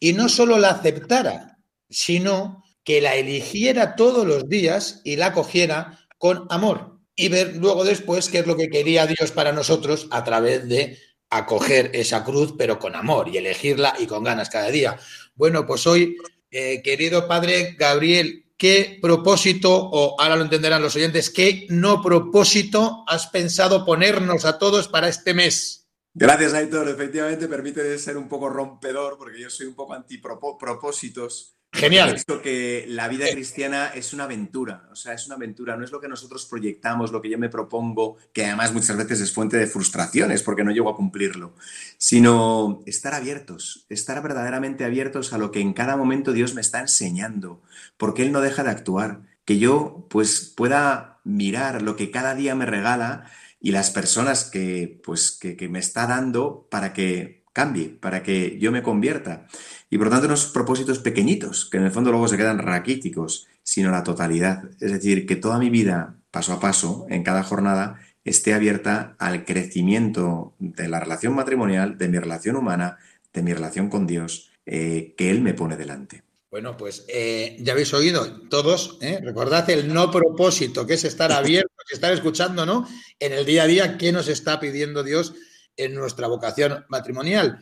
y 0.00 0.12
no 0.14 0.28
solo 0.28 0.58
la 0.58 0.70
aceptara, 0.70 1.58
sino 1.88 2.64
que 2.82 3.00
la 3.00 3.14
eligiera 3.14 3.94
todos 3.94 4.26
los 4.26 4.48
días 4.48 5.00
y 5.04 5.14
la 5.16 5.32
cogiera 5.32 6.00
con 6.18 6.46
amor. 6.50 6.98
Y 7.14 7.28
ver 7.28 7.56
luego 7.56 7.84
después 7.84 8.28
qué 8.28 8.40
es 8.40 8.46
lo 8.46 8.56
que 8.56 8.68
quería 8.68 9.06
Dios 9.06 9.30
para 9.30 9.52
nosotros 9.52 10.08
a 10.10 10.24
través 10.24 10.68
de 10.68 10.98
acoger 11.30 11.90
esa 11.94 12.24
cruz, 12.24 12.54
pero 12.56 12.78
con 12.78 12.96
amor 12.96 13.28
y 13.28 13.36
elegirla 13.36 13.94
y 13.98 14.06
con 14.06 14.24
ganas 14.24 14.48
cada 14.48 14.70
día. 14.70 14.98
Bueno, 15.38 15.64
pues 15.64 15.86
hoy, 15.86 16.16
eh, 16.50 16.82
querido 16.82 17.28
padre 17.28 17.76
Gabriel, 17.78 18.46
¿qué 18.56 18.98
propósito, 19.00 19.72
o 19.72 20.20
ahora 20.20 20.34
lo 20.34 20.42
entenderán 20.42 20.82
los 20.82 20.96
oyentes, 20.96 21.30
qué 21.30 21.64
no 21.70 22.02
propósito 22.02 23.04
has 23.06 23.28
pensado 23.28 23.86
ponernos 23.86 24.44
a 24.44 24.58
todos 24.58 24.88
para 24.88 25.06
este 25.06 25.34
mes? 25.34 25.88
Gracias, 26.12 26.54
Aitor. 26.54 26.88
Efectivamente, 26.88 27.46
permite 27.46 27.96
ser 28.00 28.16
un 28.16 28.28
poco 28.28 28.48
rompedor, 28.48 29.16
porque 29.16 29.40
yo 29.40 29.48
soy 29.48 29.68
un 29.68 29.76
poco 29.76 29.94
antipropósitos. 29.94 31.56
Genial. 31.72 32.10
Pienso 32.10 32.42
que 32.42 32.86
la 32.88 33.08
vida 33.08 33.26
cristiana 33.30 33.88
es 33.88 34.12
una 34.12 34.24
aventura, 34.24 34.88
o 34.90 34.96
sea, 34.96 35.12
es 35.12 35.26
una 35.26 35.36
aventura, 35.36 35.76
no 35.76 35.84
es 35.84 35.92
lo 35.92 36.00
que 36.00 36.08
nosotros 36.08 36.46
proyectamos, 36.46 37.12
lo 37.12 37.20
que 37.20 37.30
yo 37.30 37.38
me 37.38 37.50
propongo, 37.50 38.16
que 38.32 38.46
además 38.46 38.72
muchas 38.72 38.96
veces 38.96 39.20
es 39.20 39.32
fuente 39.32 39.58
de 39.58 39.66
frustraciones 39.66 40.42
porque 40.42 40.64
no 40.64 40.70
llego 40.70 40.88
a 40.88 40.96
cumplirlo, 40.96 41.54
sino 41.98 42.80
estar 42.86 43.14
abiertos, 43.14 43.86
estar 43.90 44.22
verdaderamente 44.22 44.84
abiertos 44.84 45.32
a 45.32 45.38
lo 45.38 45.52
que 45.52 45.60
en 45.60 45.74
cada 45.74 45.96
momento 45.96 46.32
Dios 46.32 46.54
me 46.54 46.62
está 46.62 46.80
enseñando, 46.80 47.62
porque 47.96 48.22
Él 48.22 48.32
no 48.32 48.40
deja 48.40 48.64
de 48.64 48.70
actuar, 48.70 49.20
que 49.44 49.58
yo 49.58 50.06
pues 50.10 50.52
pueda 50.56 51.20
mirar 51.24 51.82
lo 51.82 51.96
que 51.96 52.10
cada 52.10 52.34
día 52.34 52.54
me 52.54 52.66
regala 52.66 53.30
y 53.60 53.72
las 53.72 53.90
personas 53.90 54.44
que, 54.44 55.00
pues, 55.04 55.32
que, 55.32 55.56
que 55.56 55.68
me 55.68 55.78
está 55.78 56.06
dando 56.06 56.66
para 56.70 56.92
que 56.92 57.38
cambie, 57.52 57.88
para 57.88 58.22
que 58.22 58.58
yo 58.60 58.70
me 58.70 58.82
convierta. 58.82 59.46
Y 59.90 59.96
por 59.96 60.08
lo 60.08 60.10
tanto, 60.12 60.26
unos 60.26 60.46
propósitos 60.46 60.98
pequeñitos, 60.98 61.66
que 61.70 61.78
en 61.78 61.84
el 61.84 61.90
fondo 61.90 62.10
luego 62.10 62.28
se 62.28 62.36
quedan 62.36 62.58
raquíticos, 62.58 63.46
sino 63.62 63.90
la 63.90 64.02
totalidad. 64.02 64.64
Es 64.80 64.92
decir, 64.92 65.26
que 65.26 65.36
toda 65.36 65.58
mi 65.58 65.70
vida, 65.70 66.16
paso 66.30 66.52
a 66.52 66.60
paso, 66.60 67.06
en 67.08 67.22
cada 67.22 67.42
jornada, 67.42 68.00
esté 68.24 68.52
abierta 68.52 69.16
al 69.18 69.44
crecimiento 69.44 70.54
de 70.58 70.88
la 70.88 71.00
relación 71.00 71.34
matrimonial, 71.34 71.96
de 71.96 72.08
mi 72.08 72.18
relación 72.18 72.56
humana, 72.56 72.98
de 73.32 73.42
mi 73.42 73.54
relación 73.54 73.88
con 73.88 74.06
Dios, 74.06 74.50
eh, 74.66 75.14
que 75.16 75.30
Él 75.30 75.40
me 75.40 75.54
pone 75.54 75.76
delante. 75.76 76.22
Bueno, 76.50 76.76
pues 76.76 77.04
eh, 77.08 77.56
ya 77.60 77.72
habéis 77.72 77.92
oído 77.92 78.48
todos, 78.48 78.98
¿eh? 79.02 79.20
recordad 79.22 79.68
el 79.68 79.92
no 79.92 80.10
propósito, 80.10 80.86
que 80.86 80.94
es 80.94 81.04
estar 81.04 81.30
abiertos, 81.30 81.72
estar 81.92 82.12
escuchando, 82.12 82.64
¿no? 82.64 82.86
En 83.18 83.32
el 83.32 83.44
día 83.44 83.64
a 83.64 83.66
día, 83.66 83.98
¿qué 83.98 84.12
nos 84.12 84.28
está 84.28 84.58
pidiendo 84.58 85.02
Dios 85.02 85.34
en 85.76 85.94
nuestra 85.94 86.26
vocación 86.26 86.86
matrimonial? 86.88 87.60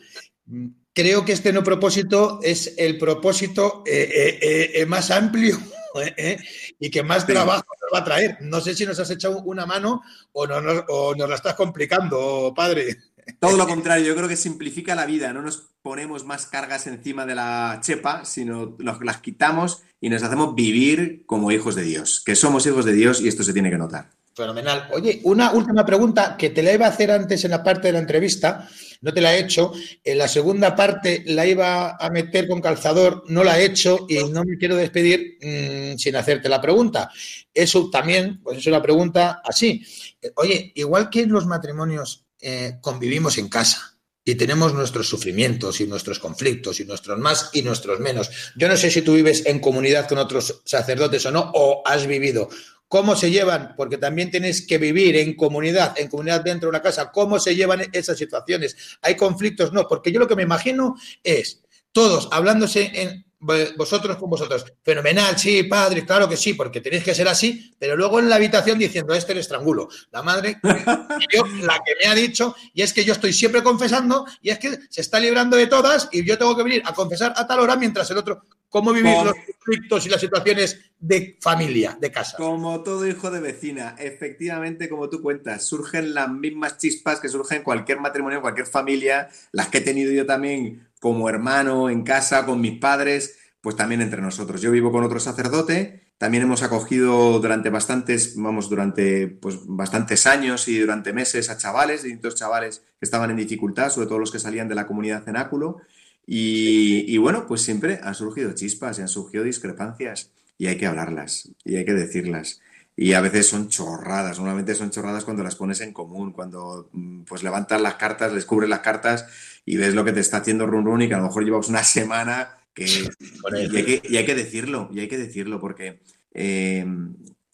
Creo 0.97 1.23
que 1.23 1.33
este 1.33 1.53
no 1.53 1.63
propósito 1.63 2.39
es 2.41 2.73
el 2.75 2.97
propósito 2.97 3.83
eh, 3.85 4.39
eh, 4.41 4.71
eh, 4.81 4.85
más 4.87 5.11
amplio 5.11 5.55
y 6.79 6.89
que 6.89 7.03
más 7.03 7.27
trabajo 7.27 7.65
nos 7.79 7.93
va 7.93 7.99
a 7.99 8.03
traer. 8.03 8.37
No 8.41 8.59
sé 8.61 8.73
si 8.73 8.83
nos 8.83 8.99
has 8.99 9.11
echado 9.11 9.43
una 9.43 9.67
mano 9.67 10.01
o, 10.31 10.47
no, 10.47 10.59
nos- 10.59 10.85
o 10.89 11.13
nos 11.13 11.29
la 11.29 11.35
estás 11.35 11.53
complicando, 11.53 12.51
padre. 12.55 12.97
Todo 13.39 13.57
lo 13.57 13.67
contrario, 13.67 14.07
yo 14.07 14.15
creo 14.15 14.27
que 14.27 14.35
simplifica 14.35 14.95
la 14.95 15.05
vida, 15.05 15.31
no 15.33 15.43
nos 15.43 15.67
ponemos 15.83 16.25
más 16.25 16.47
cargas 16.47 16.87
encima 16.87 17.27
de 17.27 17.35
la 17.35 17.79
chepa, 17.83 18.25
sino 18.25 18.75
las 18.79 19.17
quitamos 19.21 19.83
y 20.01 20.09
nos 20.09 20.23
hacemos 20.23 20.55
vivir 20.55 21.27
como 21.27 21.51
hijos 21.51 21.75
de 21.75 21.83
Dios, 21.83 22.23
que 22.25 22.35
somos 22.35 22.65
hijos 22.65 22.85
de 22.85 22.93
Dios 22.93 23.21
y 23.21 23.27
esto 23.27 23.43
se 23.43 23.53
tiene 23.53 23.69
que 23.69 23.77
notar. 23.77 24.09
Fenomenal. 24.33 24.87
Oye, 24.93 25.19
una 25.25 25.51
última 25.51 25.85
pregunta 25.85 26.35
que 26.37 26.51
te 26.51 26.63
la 26.63 26.71
iba 26.73 26.85
a 26.85 26.89
hacer 26.89 27.11
antes 27.11 27.43
en 27.43 27.51
la 27.51 27.63
parte 27.63 27.87
de 27.87 27.93
la 27.93 27.99
entrevista, 27.99 28.69
no 29.01 29.13
te 29.13 29.21
la 29.21 29.35
he 29.35 29.39
hecho. 29.39 29.71
En 30.03 30.17
la 30.17 30.27
segunda 30.27 30.75
parte 30.75 31.23
la 31.27 31.45
iba 31.45 31.95
a 31.95 32.09
meter 32.09 32.47
con 32.47 32.61
calzador, 32.61 33.23
no 33.27 33.43
la 33.43 33.59
he 33.59 33.65
hecho 33.65 34.05
y 34.09 34.23
no 34.25 34.43
me 34.43 34.57
quiero 34.57 34.75
despedir 34.75 35.37
mm, 35.41 35.97
sin 35.97 36.15
hacerte 36.15 36.49
la 36.49 36.61
pregunta. 36.61 37.09
Eso 37.53 37.89
también, 37.89 38.41
pues 38.41 38.59
es 38.59 38.67
una 38.67 38.81
pregunta 38.81 39.41
así. 39.43 39.83
Eh, 40.21 40.31
Oye, 40.35 40.71
igual 40.75 41.09
que 41.09 41.21
en 41.21 41.31
los 41.31 41.45
matrimonios 41.45 42.25
eh, 42.39 42.77
convivimos 42.81 43.37
en 43.37 43.49
casa 43.49 43.97
y 44.27 44.35
tenemos 44.35 44.73
nuestros 44.73 45.07
sufrimientos 45.07 45.79
y 45.79 45.87
nuestros 45.87 46.19
conflictos 46.19 46.81
y 46.81 46.85
nuestros 46.85 47.17
más 47.17 47.49
y 47.53 47.61
nuestros 47.61 48.01
menos. 48.01 48.29
Yo 48.57 48.67
no 48.67 48.75
sé 48.75 48.91
si 48.91 49.01
tú 49.01 49.13
vives 49.13 49.45
en 49.45 49.59
comunidad 49.59 50.05
con 50.05 50.17
otros 50.17 50.61
sacerdotes 50.65 51.25
o 51.25 51.31
no, 51.31 51.49
o 51.55 51.81
has 51.85 52.05
vivido. 52.05 52.49
¿Cómo 52.87 53.15
se 53.15 53.29
llevan? 53.29 53.73
Porque 53.75 53.97
también 53.97 54.31
tienes 54.31 54.65
que 54.65 54.77
vivir 54.77 55.17
en 55.17 55.35
comunidad, 55.35 55.99
en 55.99 56.07
comunidad 56.07 56.41
dentro 56.41 56.67
de 56.67 56.71
una 56.71 56.81
casa. 56.81 57.11
¿Cómo 57.11 57.37
se 57.39 57.55
llevan 57.55 57.81
esas 57.91 58.17
situaciones? 58.17 58.77
¿Hay 59.01 59.15
conflictos? 59.15 59.73
No, 59.73 59.87
porque 59.87 60.11
yo 60.11 60.19
lo 60.19 60.27
que 60.27 60.37
me 60.37 60.43
imagino 60.43 60.95
es 61.23 61.61
todos 61.91 62.29
hablándose 62.31 62.91
en 62.93 63.26
vosotros 63.39 64.17
con 64.17 64.29
vosotros. 64.29 64.65
Fenomenal, 64.83 65.37
sí, 65.37 65.63
padre, 65.63 66.05
claro 66.05 66.27
que 66.27 66.37
sí, 66.37 66.53
porque 66.53 66.81
tenéis 66.81 67.03
que 67.03 67.13
ser 67.15 67.27
así, 67.27 67.73
pero 67.77 67.95
luego 67.95 68.19
en 68.19 68.29
la 68.29 68.35
habitación 68.37 68.79
diciendo, 68.79 69.13
este 69.13 69.33
le 69.33 69.41
estrangulo. 69.41 69.89
La 70.11 70.23
madre, 70.23 70.57
yo, 71.33 71.45
la 71.61 71.79
que 71.85 71.93
me 72.01 72.07
ha 72.09 72.15
dicho, 72.15 72.55
y 72.73 72.81
es 72.81 72.93
que 72.93 73.05
yo 73.05 73.13
estoy 73.13 73.33
siempre 73.33 73.61
confesando, 73.63 74.25
y 74.41 74.49
es 74.49 74.59
que 74.59 74.79
se 74.89 75.01
está 75.01 75.19
librando 75.19 75.55
de 75.57 75.67
todas, 75.67 76.09
y 76.11 76.25
yo 76.25 76.37
tengo 76.37 76.55
que 76.57 76.63
venir 76.63 76.81
a 76.85 76.93
confesar 76.93 77.33
a 77.35 77.45
tal 77.45 77.59
hora 77.59 77.75
mientras 77.75 78.09
el 78.11 78.17
otro. 78.17 78.41
¿Cómo 78.69 78.91
vivir 78.91 79.13
Con- 79.15 79.27
los 79.27 79.35
conflictos 79.35 80.05
y 80.05 80.09
las 80.09 80.19
situaciones 80.19 80.77
de 80.99 81.37
familia, 81.39 81.97
de 82.01 82.11
casa? 82.11 82.35
Como 82.35 82.83
todo 82.83 83.07
hijo 83.07 83.31
de 83.31 83.39
vecina, 83.39 83.95
efectivamente, 83.97 84.89
como 84.89 85.09
tú 85.09 85.21
cuentas, 85.21 85.63
surgen 85.65 86.13
las 86.13 86.29
mismas 86.29 86.77
chispas 86.77 87.21
que 87.21 87.29
surgen 87.29 87.59
en 87.59 87.63
cualquier 87.63 88.01
matrimonio, 88.01 88.37
en 88.39 88.41
cualquier 88.41 88.67
familia, 88.67 89.29
las 89.53 89.69
que 89.69 89.77
he 89.77 89.81
tenido 89.81 90.11
yo 90.11 90.25
también 90.25 90.86
como 90.99 91.29
hermano 91.29 91.89
en 91.89 92.03
casa, 92.03 92.45
con 92.45 92.61
mis 92.61 92.79
padres, 92.79 93.37
pues 93.61 93.75
también 93.75 94.01
entre 94.01 94.21
nosotros. 94.21 94.61
Yo 94.61 94.71
vivo 94.71 94.91
con 94.91 95.03
otro 95.03 95.19
sacerdote, 95.19 96.07
también 96.17 96.43
hemos 96.43 96.63
acogido 96.63 97.39
durante 97.39 97.69
bastantes, 97.69 98.35
vamos, 98.35 98.69
durante 98.69 99.27
pues 99.27 99.59
bastantes 99.67 100.25
años 100.25 100.67
y 100.67 100.79
durante 100.79 101.13
meses 101.13 101.49
a 101.49 101.57
chavales, 101.57 102.03
distintos 102.03 102.35
chavales 102.35 102.79
que 102.99 103.05
estaban 103.05 103.29
en 103.29 103.37
dificultad, 103.37 103.91
sobre 103.91 104.07
todo 104.07 104.19
los 104.19 104.31
que 104.31 104.39
salían 104.39 104.67
de 104.67 104.75
la 104.75 104.87
comunidad 104.87 105.23
cenáculo. 105.23 105.77
Y, 106.25 107.05
y 107.07 107.17
bueno, 107.17 107.45
pues 107.47 107.61
siempre 107.61 107.99
han 108.03 108.15
surgido 108.15 108.53
chispas 108.53 108.97
y 108.97 109.01
han 109.01 109.07
surgido 109.07 109.43
discrepancias 109.43 110.31
y 110.57 110.67
hay 110.67 110.77
que 110.77 110.87
hablarlas 110.87 111.49
y 111.63 111.75
hay 111.75 111.85
que 111.85 111.93
decirlas. 111.93 112.61
Y 112.95 113.13
a 113.13 113.21
veces 113.21 113.47
son 113.47 113.69
chorradas, 113.69 114.39
normalmente 114.39 114.73
son 114.73 114.89
chorradas 114.89 115.23
cuando 115.23 115.43
las 115.43 115.55
pones 115.55 115.81
en 115.81 115.93
común, 115.93 116.31
cuando 116.31 116.89
mm, 116.93 117.25
pues 117.25 117.43
levantas 117.43 117.79
las 117.79 117.93
cartas, 117.95 118.33
descubres 118.33 118.69
las 118.69 118.79
cartas 118.79 119.27
y 119.67 119.75
ves 119.75 119.93
lo 119.93 120.05
que 120.05 120.13
te 120.13 120.21
está 120.21 120.37
haciendo 120.37 120.65
run 120.65 120.85
run 120.85 121.01
y 121.01 121.09
que 121.09 121.13
a 121.13 121.17
lo 121.17 121.25
mejor 121.25 121.43
llevamos 121.43 121.67
una 121.67 121.83
semana 121.83 122.57
que... 122.73 122.85
Y 122.85 123.75
hay 123.75 123.83
que, 123.83 124.01
y 124.01 124.15
hay 124.15 124.25
que 124.25 124.33
decirlo, 124.33 124.89
y 124.93 125.01
hay 125.01 125.09
que 125.09 125.17
decirlo 125.17 125.59
porque 125.59 125.99
eh, 126.33 126.85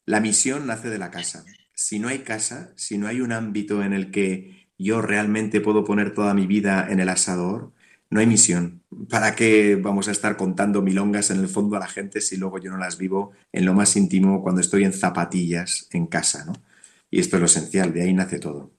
la 0.05 0.19
misión 0.19 0.67
nace 0.67 0.91
de 0.91 0.99
la 0.99 1.09
casa. 1.09 1.43
Si 1.73 1.97
no 1.97 2.09
hay 2.09 2.19
casa, 2.19 2.71
si 2.75 2.99
no 2.99 3.07
hay 3.07 3.19
un 3.19 3.31
ámbito 3.31 3.83
en 3.83 3.93
el 3.93 4.11
que 4.11 4.67
yo 4.77 5.01
realmente 5.01 5.59
puedo 5.59 5.83
poner 5.83 6.13
toda 6.13 6.35
mi 6.35 6.45
vida 6.45 6.85
en 6.87 6.99
el 6.99 7.09
asador, 7.09 7.71
no 8.11 8.19
hay 8.19 8.27
misión. 8.27 8.83
¿Para 9.09 9.33
qué 9.33 9.75
vamos 9.75 10.07
a 10.07 10.11
estar 10.11 10.37
contando 10.37 10.83
milongas 10.83 11.31
en 11.31 11.39
el 11.39 11.47
fondo 11.47 11.77
a 11.77 11.79
la 11.79 11.87
gente 11.87 12.21
si 12.21 12.37
luego 12.37 12.59
yo 12.59 12.69
no 12.69 12.77
las 12.77 12.99
vivo 12.99 13.31
en 13.51 13.65
lo 13.65 13.73
más 13.73 13.95
íntimo 13.95 14.43
cuando 14.43 14.61
estoy 14.61 14.83
en 14.83 14.93
zapatillas 14.93 15.87
en 15.91 16.05
casa, 16.05 16.45
¿no? 16.45 16.53
Y 17.09 17.19
esto 17.19 17.37
es 17.37 17.39
lo 17.39 17.47
esencial, 17.47 17.91
de 17.91 18.03
ahí 18.03 18.13
nace 18.13 18.37
todo. 18.37 18.71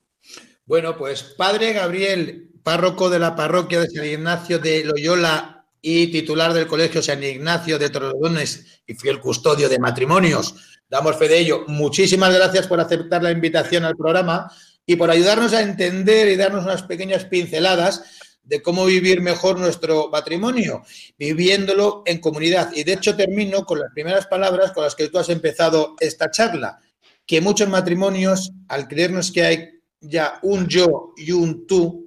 Bueno, 0.65 0.97
pues 0.97 1.21
padre 1.37 1.73
Gabriel, 1.73 2.54
párroco 2.65 3.11
de 3.11 3.19
la 3.19 3.35
parroquia 3.35 3.79
de 3.79 3.91
San 3.91 4.05
Ignacio 4.05 4.57
de 4.57 4.83
Loyola 4.83 5.67
y 5.83 6.07
titular 6.07 6.51
del 6.51 6.65
Colegio 6.65 6.99
San 7.03 7.23
Ignacio 7.23 7.77
de 7.77 7.91
Torrelodones 7.91 8.81
y 8.87 8.95
fiel 8.95 9.19
custodio 9.19 9.69
de 9.69 9.77
matrimonios. 9.77 10.55
Damos 10.89 11.15
fe 11.15 11.27
de 11.27 11.37
ello. 11.37 11.65
Muchísimas 11.67 12.33
gracias 12.33 12.65
por 12.65 12.79
aceptar 12.79 13.21
la 13.21 13.29
invitación 13.29 13.85
al 13.85 13.95
programa 13.95 14.51
y 14.83 14.95
por 14.95 15.11
ayudarnos 15.11 15.53
a 15.53 15.61
entender 15.61 16.27
y 16.27 16.37
darnos 16.37 16.65
unas 16.65 16.81
pequeñas 16.81 17.25
pinceladas 17.25 18.03
de 18.41 18.63
cómo 18.63 18.85
vivir 18.85 19.21
mejor 19.21 19.59
nuestro 19.59 20.09
matrimonio, 20.09 20.81
viviéndolo 21.19 22.01
en 22.07 22.19
comunidad. 22.19 22.71
Y 22.73 22.83
de 22.83 22.93
hecho 22.93 23.15
termino 23.15 23.63
con 23.63 23.77
las 23.77 23.91
primeras 23.93 24.25
palabras 24.25 24.71
con 24.71 24.83
las 24.83 24.95
que 24.95 25.09
tú 25.09 25.19
has 25.19 25.29
empezado 25.29 25.95
esta 25.99 26.31
charla, 26.31 26.79
que 27.27 27.41
muchos 27.41 27.69
matrimonios, 27.69 28.53
al 28.69 28.87
creernos 28.87 29.31
que 29.31 29.43
hay 29.43 29.69
ya 30.01 30.39
un 30.41 30.67
yo 30.67 31.13
y 31.15 31.31
un 31.31 31.67
tú, 31.67 32.04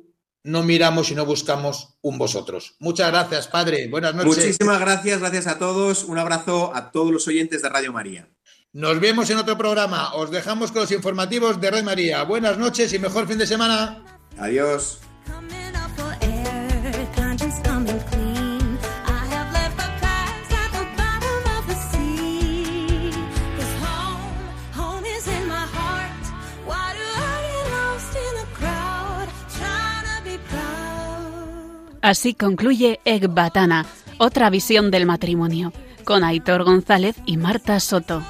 no 0.49 0.63
miramos 0.63 1.11
y 1.11 1.15
no 1.15 1.27
buscamos 1.27 1.99
un 2.01 2.17
vosotros. 2.17 2.75
Muchas 2.79 3.11
gracias, 3.11 3.49
padre. 3.49 3.87
Buenas 3.89 4.15
noches. 4.15 4.37
Muchísimas 4.37 4.81
gracias, 4.81 5.21
gracias 5.21 5.47
a 5.47 5.59
todos. 5.59 6.05
Un 6.05 6.19
abrazo 6.19 6.73
a 6.75 6.91
todos 6.91 7.13
los 7.13 7.29
oyentes 7.29 7.61
de 7.61 7.69
Radio 7.69 7.93
María. 7.93 8.29
Nos 8.73 8.99
vemos 8.99 9.29
en 9.29 9.37
otro 9.37 9.59
programa. 9.59 10.15
Os 10.15 10.31
dejamos 10.31 10.73
con 10.73 10.83
los 10.83 10.93
informativos 10.93 11.61
de 11.61 11.71
Red 11.71 11.85
María. 11.85 12.23
Buenas 12.23 12.57
noches 12.57 12.93
y 12.95 12.99
mejor 12.99 13.29
fin 13.29 13.39
de 13.39 13.47
semana. 13.47 14.03
Adiós. 14.39 15.01
Así 32.03 32.35
concluye 32.35 33.01
Ecbatana, 33.05 33.85
otra 34.19 34.51
visión 34.51 34.91
del 34.91 35.07
matrimonio, 35.07 35.73
con 36.05 36.23
Aitor 36.23 36.65
González 36.65 37.17
y 37.27 37.37
Marta 37.37 37.81
Soto. 37.81 38.23